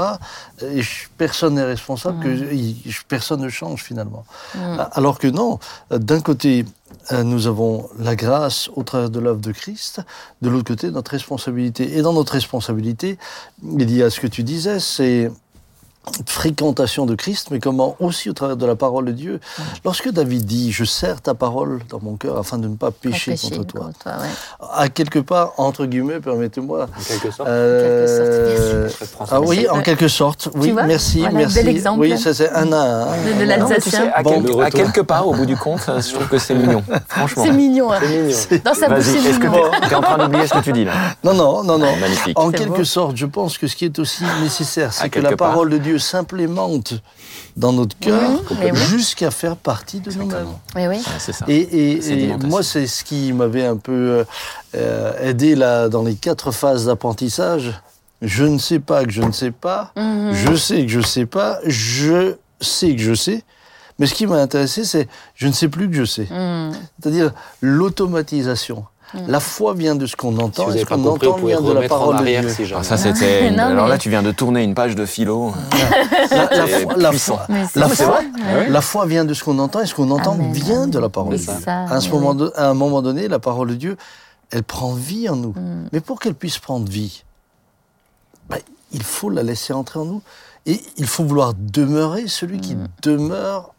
[0.64, 4.26] Et je- personne n'est responsable, que, il- personne ne change finalement.
[4.94, 5.60] Alors que non,
[5.92, 6.66] euh, d'un côté,
[7.12, 10.02] nous avons la grâce au travers de l'œuvre de Christ,
[10.42, 11.98] de l'autre côté, notre responsabilité.
[11.98, 13.18] Et dans notre responsabilité,
[13.64, 15.32] il y a ce que tu disais, c'est
[16.28, 19.40] fréquentation de Christ, mais comment aussi au travers de la parole de Dieu.
[19.86, 23.36] Lorsque David dit Je serre ta parole dans mon cœur afin de ne pas pécher,
[23.38, 24.68] contre toi, contre toi, ouais.
[24.76, 26.84] à quelque part, entre guillemets, permettez-moi.
[26.84, 27.48] En quelque sorte.
[27.50, 29.34] euh, quelque sorte, merci.
[29.34, 30.50] ah oui, en quelque sorte.
[30.56, 31.56] Oui, vois merci, Voilà, merci.
[31.56, 32.00] bel exemple.
[32.02, 33.06] Oui, ça c'est un à un.
[33.06, 33.92] De, de tu l'Alsacien.
[34.06, 34.42] sais, à, Bon,
[34.72, 36.84] quelque part, au bout du compte, je trouve que c'est mignon.
[37.08, 37.44] Franchement.
[37.46, 37.92] C'est mignon.
[37.94, 38.00] hein.
[38.02, 38.62] C'est mignon.
[38.66, 40.92] Dans sa bouche, est-ce que tu es en train d'oublier ce que tu dis là?
[41.24, 41.96] Non, non, non, non.
[41.98, 42.38] Magnifique.
[42.38, 42.84] En quelque beau.
[42.84, 45.93] sorte, je pense que ce qui est aussi nécessaire, c'est que la parole de Dieu
[45.98, 46.94] s'implémente
[47.58, 48.30] dans notre cœur
[48.62, 48.76] oui.
[48.90, 50.26] jusqu'à faire partie de nous-mêmes.
[50.26, 50.62] Exactement.
[50.76, 50.98] Oui, oui.
[50.98, 51.46] Ouais, c'est ça.
[51.48, 54.26] Et, moi, c'est ce qui m'avait un peu
[54.76, 57.74] euh, aidé là, dans les quatre phases d'apprentissage.
[58.22, 60.34] Je ne sais pas que je ne sais pas, Mhm.
[60.34, 63.44] je sais que je ne sais pas, je sais que je sais.
[64.00, 66.28] Mais ce qui m'a intéressé, c'est je ne sais plus que je sais.
[66.32, 66.72] Mhm.
[67.00, 67.32] C'est-à-dire
[67.62, 68.86] l'automatisation.
[69.28, 71.54] La foi vient de ce qu'on Si entend, vous et ce pas qu'on entend pouvez
[71.54, 72.66] vient de la parole de arrière Dieu.
[72.66, 72.74] si.
[72.76, 73.52] Ah, ça, c'était.
[73.52, 75.54] Non, Alors là, tu viens de tourner une page de philo.
[76.32, 77.36] La, foi, la puissant.
[77.38, 78.70] foi- Mais c'est la ça, foi- ouais.
[78.70, 81.10] la foi vient de ce qu'on entend et ce qu'on entend Amen, vient de la
[81.10, 81.62] parole de C'est Dieu.
[81.64, 81.84] ça.
[81.84, 82.38] À, ce oui, moment oui.
[82.38, 83.98] de- à un moment donné, la parole de Dieu,
[84.52, 85.52] elle prend vie en nous.
[85.52, 85.90] Mm.
[85.92, 87.24] Mais pour qu'elle puisse prendre vie,
[88.50, 88.58] ben,
[88.92, 90.22] il faut la laisser entrer en nous.
[90.66, 92.88] Et il faut vouloir demeurer celui qui Mm.
[93.04, 93.74] demeure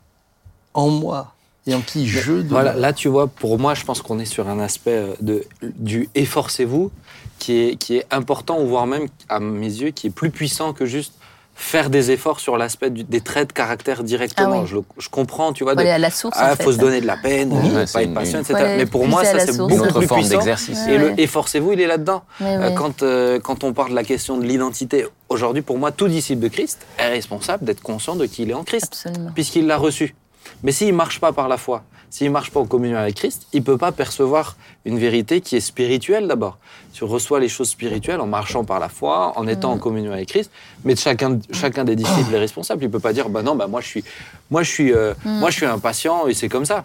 [0.75, 1.34] en moi
[1.67, 2.45] et en qui je demeure.
[2.49, 5.45] Voilà, là tu vois, pour moi, je pense qu'on est sur un aspect euh, de,
[5.63, 6.91] du efforcez-vous
[7.39, 10.73] qui est, qui est important, ou voire même, à mes yeux, qui est plus puissant
[10.73, 11.15] que juste
[11.57, 14.51] faire des efforts sur l'aspect des traits de caractère directement.
[14.55, 14.67] Ah oui.
[14.67, 16.37] je, le- je comprends, tu vois, de- à la source.
[16.41, 16.65] ah, en fait.
[16.65, 17.69] faut se donner de la peine, Oui.
[17.69, 18.75] ne Ouais, pas être patient, une- etc.
[18.77, 20.81] Mais pour moi, ça c'est beaucoup Une autre plus forme d'exercice.
[20.87, 20.95] Ouais.
[20.95, 22.25] Et le efforcez-vous, il est là-dedans.
[22.43, 26.09] Euh, quand, euh, quand on parle de la question de l'identité, aujourd'hui, pour moi, tout
[26.09, 29.31] disciple de Christ est responsable d'être conscient de qui il est en Christ, Absolument.
[29.33, 30.17] puisqu'il l'a reçu.
[30.63, 33.17] Mais s'il ne marche pas par la foi, s'il ne marche pas en communion avec
[33.17, 36.59] Christ, il ne peut pas percevoir une vérité qui est spirituelle d'abord.
[36.93, 39.73] Tu reçois les choses spirituelles en marchant par la foi, en étant Mm.
[39.73, 40.51] en communion avec Christ,
[40.85, 42.85] mais chacun, chacun des disciples est responsable.
[42.85, 44.05] Il ne peut pas dire, bah non, bah moi je suis,
[44.51, 45.39] moi je suis, euh, Mm.
[45.41, 46.85] moi je suis impatient et c'est comme ça.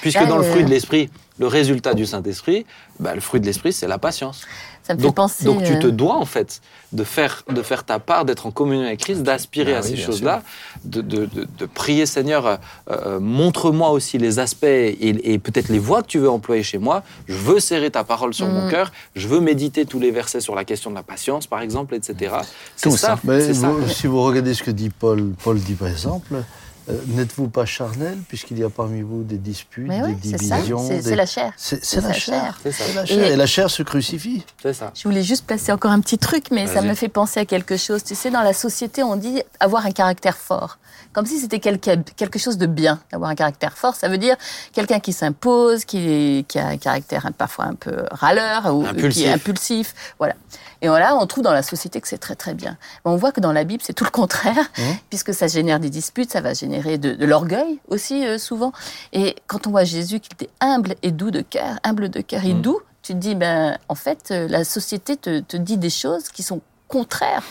[0.00, 2.66] Puisque Là, dans le euh, fruit de l'esprit, le résultat du Saint-Esprit,
[3.00, 4.42] bah, le fruit de l'esprit, c'est la patience.
[4.82, 5.44] Ça me fait Donc, penser.
[5.44, 6.60] donc tu euh, te dois en fait
[6.92, 9.90] de faire, de faire ta part, d'être en communion avec Christ, d'aspirer Ah à oui,
[9.90, 10.42] ces choses-là,
[10.84, 12.58] de, de- de- de prier Seigneur,
[12.90, 16.78] euh, montre-moi aussi les aspects et, et peut-être les voies que tu veux employer chez
[16.78, 17.02] moi.
[17.28, 18.70] Je veux serrer ta parole sur mon Mhm.
[18.70, 18.92] cœur.
[19.14, 22.36] Je veux méditer tous les versets sur la question de la patience, par exemple, etc.
[22.74, 23.06] C'est Tout ça.
[23.08, 23.18] ça.
[23.24, 23.72] Mais c'est ça.
[23.88, 26.42] si vous regardez ce que dit Paul, Paul dit par exemple,
[26.90, 30.44] euh, n'êtes-vous pas charnel puisqu'il y a parmi vous des disputes, Mais oui, des c'est
[30.44, 30.54] ça.
[30.56, 31.52] divisions C'est des- la chair.
[31.56, 32.58] C'est la chair.
[32.62, 33.24] C'est la chair.
[33.28, 34.44] Et- Et la chair se crucifie.
[34.62, 34.90] C'est ça.
[34.94, 37.76] Je voulais juste placer encore un petit truc, mais ça me fait penser à quelque
[37.76, 38.02] chose.
[38.04, 40.78] Tu sais, dans la société, on dit avoir un caractère fort.
[41.12, 43.94] Comme si c'était quelque, quelque chose de bien, d'avoir un caractère fort.
[43.94, 44.36] Ça veut dire
[44.72, 49.26] quelqu'un qui s'impose, qui, qui a un caractère parfois un peu râleur ou qui Impulsif.
[49.26, 49.94] est impulsif.
[50.18, 50.34] Voilà.
[50.80, 52.76] Et voilà, on trouve dans la société que c'est très très bien.
[53.04, 54.56] Mais on voit que dans la Bible, c'est tout le contraire,
[55.10, 58.72] puisque ça génère des disputes, ça va générer de, de l'orgueil aussi euh, souvent.
[59.12, 62.44] Et quand on voit Jésus qui était humble et doux de cœur, humble de cœur
[62.44, 62.62] et Mm.
[62.62, 66.28] doux, tu te dis, ben, en fait, euh, la société te, te dit des choses
[66.28, 67.42] qui sont contraires.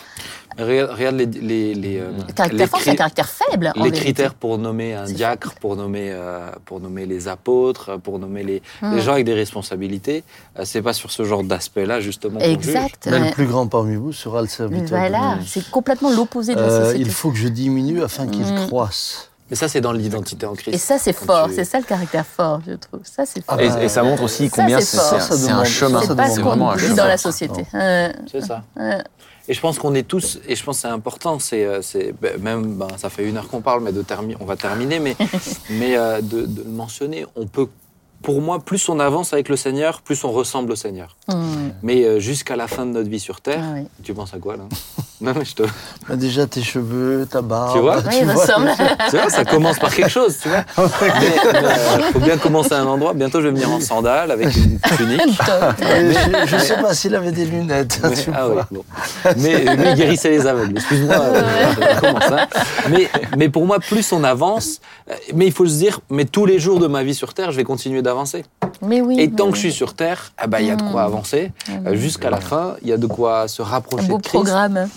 [0.58, 3.68] Regarde, regarde les, les, les, euh, Le caractère les fort, c'est un cri- caractère faible.
[3.76, 4.00] en les vérité.
[4.06, 8.60] critères pour nommer un diacre, pour nommer, euh, pour nommer les apôtres, pour nommer les,
[8.82, 8.96] Hmm.
[8.96, 10.24] les gens avec des responsabilités,
[10.58, 12.54] euh, c'est pas sur ce genre d'aspect-là justement qu'on juge.
[12.54, 13.06] Exact.
[13.06, 13.26] Mais ouais.
[13.28, 14.98] le plus grand parmi vous sera le serviteur.
[14.98, 17.04] Voilà, c'est complètement l'opposé de la Euh, société.
[17.04, 18.66] il faut que je diminue afin qu'il Mm.
[18.66, 19.27] croisse.
[19.50, 20.74] Mais ça, c'est dans l'identité en Christ.
[20.74, 21.48] Et ça, c'est fort.
[21.48, 23.00] tu- C'est ça le caractère fort, je trouve.
[23.04, 23.58] Ça, c'est fort.
[23.58, 25.20] Et, et ça montre aussi combien c'est c'est fort.
[25.22, 26.02] c'est un- un chemin.
[26.06, 26.94] c'est pas ce qu'on chemin.
[26.94, 27.64] dans la société.
[27.74, 28.62] Euh, C'est ça.
[28.78, 28.98] euh,
[29.48, 32.12] Et je pense qu'on est tous, et je pense que c'est important, c'est, euh, c'est
[32.20, 34.98] ben, même, ben, ça fait une heure qu'on parle, mais de termi- on va terminer,
[34.98, 35.16] mais,
[35.70, 37.68] mais euh, de, de le mentionner, on peut,
[38.22, 41.16] pour moi, plus on avance avec le Seigneur, plus on ressemble au Seigneur.
[41.28, 43.86] hum, Mais euh, jusqu'à la fin de notre vie sur Terre, ah oui.
[44.02, 44.64] tu penses à quoi là?
[45.20, 45.62] Non, mais je te.
[46.08, 47.72] Bah, déjà tes cheveux, ta barbe.
[47.74, 47.96] Tu vois?
[48.06, 48.70] Oui, il ressemble.
[49.10, 50.64] Tu vois, ça commence par quelque chose, tu vois.
[50.78, 51.32] Mais
[52.06, 53.14] il faut bien commencer à un endroit.
[53.14, 55.20] Bientôt, je vais venir en sandales avec une tunique.
[56.46, 57.98] Je ne sais pas s'il avait des lunettes.
[58.04, 58.68] Mais, tu ah vois.
[58.70, 58.84] bon.
[59.38, 61.16] mais, mais guérissait les aveugles, excuse-moi.
[61.16, 61.42] euh,
[62.30, 62.46] hein.
[62.90, 66.46] mais, mais pour moi, plus on avance, euh, mais il faut se dire, mais tous
[66.46, 68.44] les jours de ma vie sur Terre, je vais continuer d'avancer.
[68.82, 69.20] Mais oui.
[69.20, 69.56] Et tant que oui.
[69.56, 71.06] je suis sur Terre, ah bah, il y a de quoi Mm.
[71.06, 71.52] avancer.
[71.86, 74.32] Euh, Jusqu'à la fin, il y a de quoi se Un rapprocher beau de Christ.
[74.34, 74.88] programme.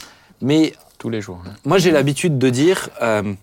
[0.41, 1.39] Mais Tous les jours.
[1.45, 1.51] hein.
[1.65, 3.33] moi, j'ai l'habitude de dire, euh,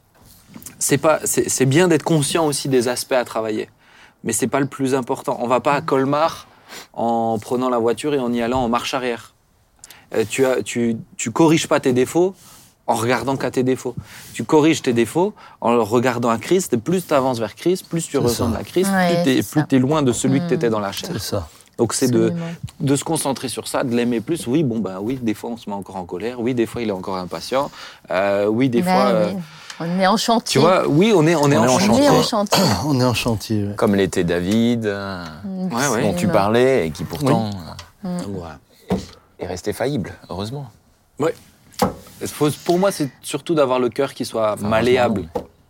[0.78, 3.68] c'est pas, c'est c'est bien d'être conscient aussi des aspects à travailler,
[4.24, 5.38] mais c'est pas le plus important.
[5.40, 6.46] On va pas à Colmar
[6.92, 9.34] en prenant la voiture et en y allant en marche arrière.
[10.14, 12.34] Euh, tu, as, tu, tu corriges pas tes défauts
[12.88, 13.94] en regardant qu'à tes défauts.
[14.32, 16.72] Tu corriges tes défauts en regardant à Christ.
[16.72, 18.60] Et plus tu avances vers Christ, plus tu ressembles ça.
[18.60, 20.48] à Christ, Ouais, plus tu es, loin de celui que Mm.
[20.48, 21.10] tu étais dans la chair.
[21.12, 21.46] C'est ça.
[21.76, 22.32] Donc c'est de,
[22.96, 24.48] se concentrer sur ça, de l'aimer plus.
[24.48, 26.40] Oui, bon, bah oui, des fois on se met encore en colère.
[26.40, 27.70] Oui, des fois il est encore impatient.
[28.10, 29.04] Euh, oui, des Ben fois.
[29.10, 29.40] euh, oui.
[29.80, 30.54] On est en chantier.
[30.54, 32.04] tu vois, oui, on est, on est On en est en on chantier.
[32.04, 32.62] est en chantier.
[32.86, 33.64] On est en chantier.
[33.68, 33.74] ouais.
[33.76, 36.02] Comme l'était David, euh, Mm, Ouais, ouais.
[36.02, 37.50] dont tu parlais, et qui pourtant
[38.04, 38.58] euh, voilà.
[39.38, 40.68] est resté faillible, heureusement.
[41.20, 41.28] Faut-
[42.64, 45.28] Pour moi, c'est surtout d'avoir le cœur qui soit malléable,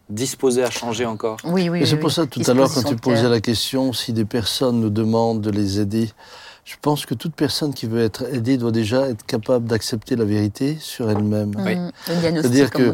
[0.09, 1.39] disposé à changer encore.
[1.45, 1.81] Oui, oui.
[1.83, 2.15] Et c'est oui, pour oui.
[2.15, 5.51] ça, tout à l'heure, quand tu posais la question si des personnes nous demandent de
[5.51, 6.11] les aider,
[6.69, 10.25] je pense que toute personne qui veut être aidée doit déjà être capable d'accepter la
[10.27, 11.53] vérité sur elle-même.
[11.65, 11.77] Oui.
[11.77, 12.83] Mm, C'est-à-dire que.
[12.83, 12.93] Euh,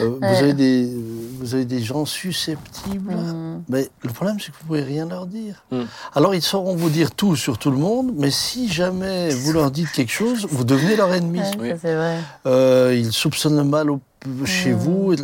[0.00, 0.26] vous, Ouais.
[0.38, 0.92] avez des,
[1.38, 3.62] vous avez des gens susceptibles, Mm.
[3.68, 5.62] mais le problème c'est que vous pouvez rien leur dire.
[5.70, 5.82] Mm.
[6.16, 9.70] Alors ils sauront vous dire tout sur tout le monde, mais si jamais vous leur
[9.70, 11.38] dites quelque chose, vous devenez leur ennemi.
[11.38, 11.72] Ouais, Oui.
[11.74, 12.16] vrai.
[12.46, 14.00] Euh, ils soupçonnent le mal au-
[14.44, 14.76] chez Mm.
[14.78, 15.16] vous, et-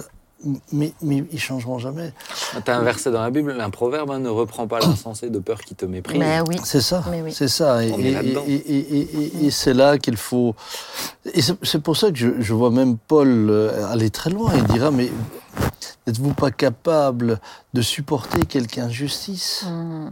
[0.72, 2.12] mais, mais ils changeront jamais.
[2.64, 5.38] Tu as un verset dans la Bible, un proverbe, hein, ne reprends pas l'insensé de
[5.38, 6.18] peur qui te méprise.
[6.18, 6.56] Mais oui.
[6.64, 7.32] C'est ça, Mais oui.
[7.32, 7.84] c'est ça.
[7.84, 8.42] Et, On est et- là-dedans.
[8.46, 10.54] et- et- et- et- et c'est là qu'il faut.
[11.34, 14.52] Et c'est pour ça que je, je vois même Paul euh, aller très loin.
[14.56, 15.10] Il dira mais
[16.06, 17.40] n'êtes-vous pas capable
[17.74, 19.64] de supporter quelque injustice?
[19.68, 20.08] Mm.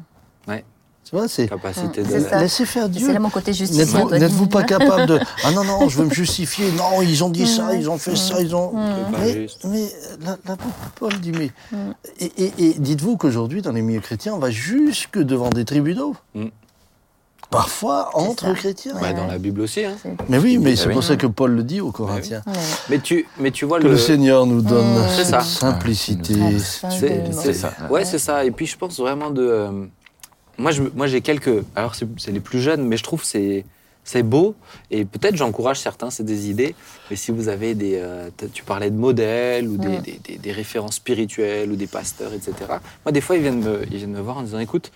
[1.09, 2.11] Tu vois, c'est Capacité Mm, de.
[2.29, 3.13] c'est laissez faire C'est Dieu.
[3.13, 3.53] là mon côté.
[3.53, 7.47] N'êtes-vous pas capable de ah non non je veux me justifier non ils ont dit
[7.47, 7.79] ça Mm.
[7.81, 9.89] ils ont fait ça ils ont C'est pas mais, mais
[10.25, 10.57] la, la-
[10.97, 11.77] Paul dit mais Mm.
[12.19, 16.17] et, et- et dites-vous qu'aujourd'hui dans les milieux chrétiens on va jusque devant des tribunaux
[16.35, 16.47] Mm.
[17.51, 19.85] parfois entre chrétiens Bah, dans la Bible aussi.
[19.85, 19.95] Hein.
[20.29, 20.95] mais oui mais Ah c'est oui.
[20.95, 22.53] pour ça que Paul le dit aux Corinthiens Ouais.
[22.91, 23.91] Mais, tu, mais tu vois que le.
[23.93, 25.09] le Seigneur nous donne Mm.
[25.11, 25.41] C'est cette ça.
[25.41, 26.59] simplicité Absolument.
[26.91, 27.73] C'est C'est c'est ça.
[27.91, 28.45] Ouais, c'est ça.
[28.45, 29.89] Et puis je pense vraiment de.
[30.59, 31.65] Moi, je, moi, j'ai quelques.
[31.75, 33.65] Alors, c'est les plus jeunes, mais je trouve que c'est
[34.05, 34.55] c'est beau.
[34.93, 36.77] Et peut-être j'encourage certains, c'est des idées.
[37.11, 37.97] Mais si vous avez des.
[37.97, 42.33] euh, tu parlais de modèles ou des, des, des- des références spirituelles ou des pasteurs,
[42.33, 42.81] etc.
[43.05, 44.93] Moi, des fois, ils viennent me, ils viennent me voir en disant écoute,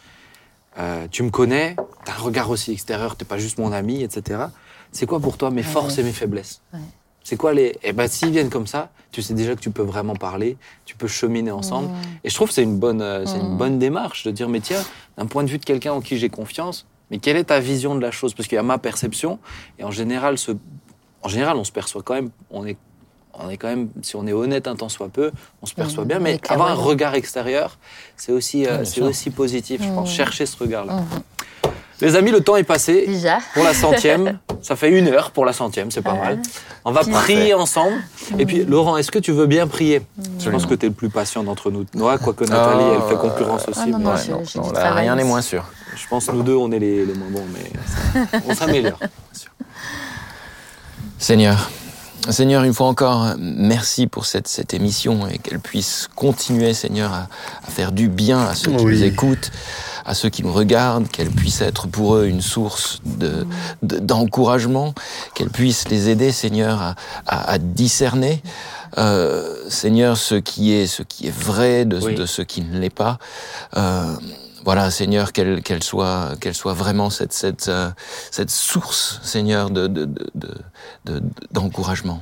[0.79, 4.53] euh, tu me connais, t'as un regard aussi extérieur, t'es pas juste mon ami, etc.
[4.93, 6.61] C'est quoi pour toi mes forces et mes faiblesses?
[6.73, 6.79] Ouais.
[7.23, 7.77] C'est quoi les.
[7.83, 10.97] Eh ben, s'ils viennent comme ça, tu sais déjà que tu peux vraiment parler, tu
[10.97, 11.91] peux cheminer ensemble.
[12.25, 14.61] Et je trouve que c'est une bonne, euh, c'est une bonne démarche de dire, mais
[14.61, 14.83] tiens,
[15.19, 17.95] d'un point de vue de quelqu'un en qui j'ai confiance, mais quelle est ta vision
[17.95, 18.35] de la chose?
[18.35, 19.39] Parce qu'il y a ma perception,
[19.79, 20.53] et en général, ce,
[21.23, 22.77] en général, on se perçoit quand même, on est,
[23.35, 26.05] on est quand même, si on est honnête un tant soit peu, on se perçoit
[26.05, 27.79] bien, mais avoir un regard extérieur,
[28.17, 31.03] c'est aussi, euh, c'est aussi positif, je pense, chercher ce regard-là.
[32.01, 33.05] Les amis, le temps est passé.
[33.07, 33.39] Déjà.
[33.55, 36.41] Pour la centième, ça fait une heure pour la centième, c'est pas mal.
[36.85, 37.97] On va prier ensemble.
[38.39, 40.01] Et puis, Laurent, est-ce que tu veux bien prier?
[40.39, 41.85] Je pense que tu es le plus patient d'entre nous.
[41.95, 43.81] Noah, quoique Nathalie, Ah, elle fait concurrence aussi.
[43.83, 45.29] ah non, mais non, Ouais, j'ai- non, là, rien n'est aussi.
[45.29, 45.65] moins sûr.
[45.97, 47.71] Je pense que nous deux, on est les, les moins bons, mais
[48.31, 48.99] ça- on s'améliore.
[51.19, 51.71] Seigneur,
[52.31, 57.29] Seigneur, une fois encore, merci pour cette, cette émission et qu'elle puisse continuer, Seigneur, à,
[57.67, 58.95] à faire du bien à ceux qui Oui.
[58.97, 59.51] nous écoutent,
[60.05, 63.47] à ceux qui nous regardent, qu'elle puisse être pour eux une source de,
[63.83, 64.95] de- d'encouragement,
[65.35, 66.95] qu'elle puisse les aider, Seigneur, à,
[67.27, 68.43] à- à discerner,
[68.99, 72.15] euh, Seigneur, ce qui est, ce qui est vrai de, Oui.
[72.15, 73.19] de ce qui ne l'est pas.
[73.77, 74.15] Euh,
[74.65, 77.89] voilà, Seigneur, qu'elle qu'elle soit, qu'elle soit vraiment cette, cette, euh,
[78.31, 80.55] cette source, Seigneur, de, de, de, de-
[81.07, 82.21] de- d'encouragement.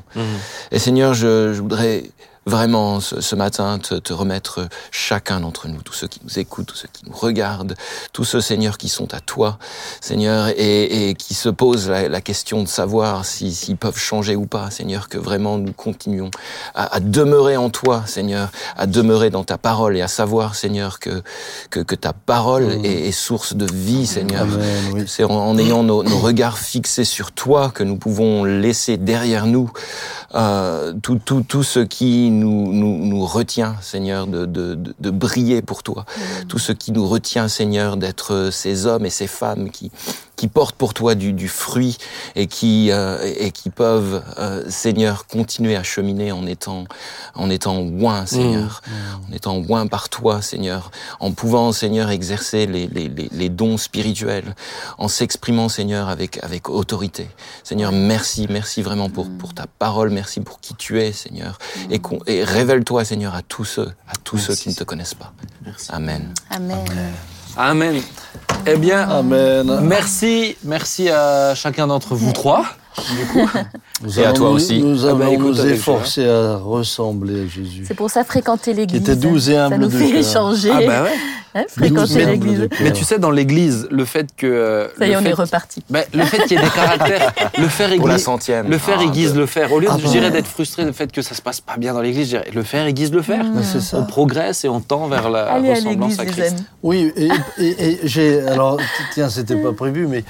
[0.70, 2.05] Et Seigneur, je, je voudrais
[2.49, 6.66] vraiment ce, ce matin te, te remettre chacun d'entre nous, tous ceux qui nous écoutent,
[6.66, 7.74] tous ceux qui nous regardent,
[8.12, 9.59] tous ceux, Seigneur, qui sont à toi,
[10.01, 14.34] Seigneur, et, et qui se posent la, la question de savoir si- s'ils peuvent changer
[14.36, 16.30] ou pas, Seigneur, que vraiment nous continuons
[16.74, 20.99] à, à demeurer en toi, Seigneur, à demeurer dans ta parole et à savoir, Seigneur,
[20.99, 21.22] que,
[21.70, 22.84] que, que ta parole Mm.
[22.84, 24.46] est, est source de vie, Seigneur.
[24.92, 25.05] Oui.
[25.07, 29.46] C'est en, en ayant nos, nos regards fixés sur toi que nous pouvons laisser derrière
[29.46, 29.70] nous
[30.34, 35.11] euh, tout, tout, tout ce qui nous, nous, nous retient, Seigneur, de, de, de, de
[35.11, 36.05] briller pour toi.
[36.49, 39.91] Tout ce qui nous retient, Seigneur, d'être ces hommes et ces femmes qui,
[40.36, 41.99] qui portent pour toi du, du fruit
[42.36, 46.84] et qui, euh, et qui peuvent, euh, Seigneur, continuer à cheminer en étant,
[47.34, 48.82] en étant loin, Seigneur,
[49.28, 53.76] en étant loin par toi, Seigneur, en pouvant, Seigneur, exercer les, les, les, les dons
[53.76, 54.55] spirituels,
[54.99, 57.26] en s'exprimant, Seigneur, avec, avec autorité.
[57.64, 61.59] Seigneur, merci, merci vraiment pour, pour ta parole, merci pour qui tu es, Seigneur,
[61.91, 64.85] et, qu'on- et révèle-toi, Seigneur, à tous ceux, à tous Merci, ceux qui ne te
[64.85, 65.33] connaissent pas.
[65.91, 66.35] Amen.
[66.51, 66.79] Amen.
[67.57, 68.03] Amen.
[68.66, 69.81] Eh bien, Amen.
[69.83, 72.64] merci, merci à chacun d'entre vous trois.
[73.16, 73.49] Du coup,
[74.03, 74.80] Nous Et à toi nous- aussi.
[74.80, 77.84] Nous Ah allons bah, écoute, nous efforcer à ressembler à Jésus.
[77.86, 79.01] C'est pour ça fréquenter l'église.
[79.01, 80.18] était douce et Ça humble nous de fait cœur.
[80.20, 80.70] échanger.
[80.72, 81.14] Ah bah ouais.
[81.55, 82.59] Hein, fréquenter l'église.
[82.61, 82.68] de.
[82.82, 84.46] Mais tu sais, dans l'église, le fait que.
[84.46, 85.82] euh, Ça y est, on fait est reparti.
[85.88, 88.68] Ben, le fait qu'il y ait des caractères, le faire Pour la aiguise, centième.
[88.68, 89.72] le faire Ah, aiguise de- le faire.
[89.72, 91.62] Au lieu, Ah de, bah je dirais, d'être frustré du fait que ça se passe
[91.62, 93.46] pas bien dans l'église, je dirais, le faire aiguise le faire.
[93.62, 93.96] Ça.
[93.99, 96.57] On progresse et on tend vers la Allez ressemblance à Christ.
[96.82, 97.28] Oui, et,
[97.59, 98.42] et- et j'ai.
[98.42, 98.78] Alors,
[99.14, 100.24] tiens, c'était pas prévu, mais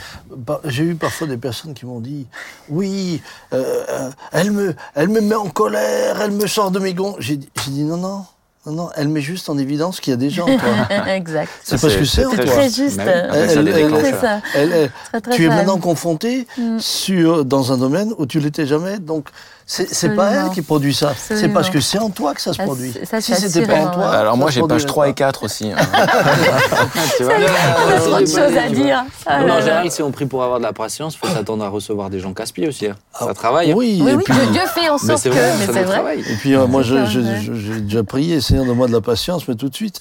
[0.66, 2.26] j'ai eu parfois des personnes qui m'ont dit
[2.68, 3.20] Oui,
[3.58, 7.16] euh, euh, elle, me, elle me met en colère, elle me sort de mes gonds.
[7.18, 7.48] J'ai dit,
[7.84, 8.24] non, non,
[8.66, 10.68] non, non, elle met juste en évidence qu'il y a des gens en toi.
[11.14, 11.50] exact.
[11.64, 12.44] C'est parce que c'est en toi.
[12.44, 12.96] Très juste.
[12.98, 13.04] Bah
[13.34, 13.72] Elle-.
[14.02, 14.40] C'est ça.
[14.54, 16.78] Elle- elle- Très, très tu es maintenant confronté Mm.
[16.78, 18.98] sur, dans un domaine où tu l'étais jamais.
[18.98, 19.28] Donc,
[19.70, 21.12] c'est pas elle qui produit ça.
[21.16, 22.90] C'est parce que c'est en toi que ça se Ah, produit.
[22.92, 24.10] c'est- ça, si c'était pas en toi.
[24.10, 24.16] ouais.
[24.16, 25.10] Alors moi j'ai page produirait 3 pas.
[25.10, 25.70] et 4 aussi.
[25.70, 25.76] hein.
[27.16, 29.04] Tu vois On a trop de choses à dire.
[29.26, 31.64] Ah Non, en général, si on prie pour avoir de la patience, il faut s'attendre
[31.64, 32.86] à recevoir des gens casse-pieds aussi.
[32.86, 32.96] hein.
[33.18, 33.70] Ça travaille.
[33.72, 33.74] hein.
[33.76, 35.34] Oui, Oui, et oui, puis, Dieu, Dieu fait en Mais sorte c'est que.
[35.34, 35.84] vrai, Mais c'est vrai.
[35.84, 36.20] travaille.
[36.20, 39.74] et puis euh, moi, j'ai déjà prié, Seigneur, donne-moi de la patience, mais tout de
[39.74, 40.00] suite.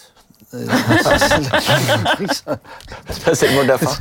[0.54, 0.66] Euh,
[3.10, 3.91] Ça c'est le mot de la fin.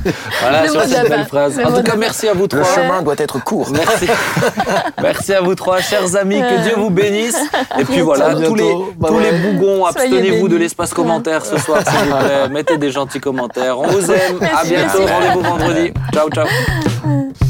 [0.41, 1.25] Voilà, Le sur cette belle fin.
[1.25, 1.57] phrase.
[1.57, 2.63] Le En tout cas, merci à vous Le trois.
[2.75, 3.69] chemin doit être court.
[3.71, 4.07] Merci.
[5.01, 6.39] Merci à vous trois, chers amis.
[6.39, 7.37] Que Dieu vous bénisse.
[7.79, 9.41] Et puis voilà, tous les, tous les bye.
[9.41, 12.49] bougons, abstenez-vous de l'espace commentaire ce soir, s'il vous plaît.
[12.49, 13.77] Mettez des gentils commentaires.
[13.79, 14.39] On vous aime.
[14.41, 15.05] À bientôt.
[15.05, 15.91] Rendez-vous vendredi.
[16.13, 16.47] Ciao, ciao.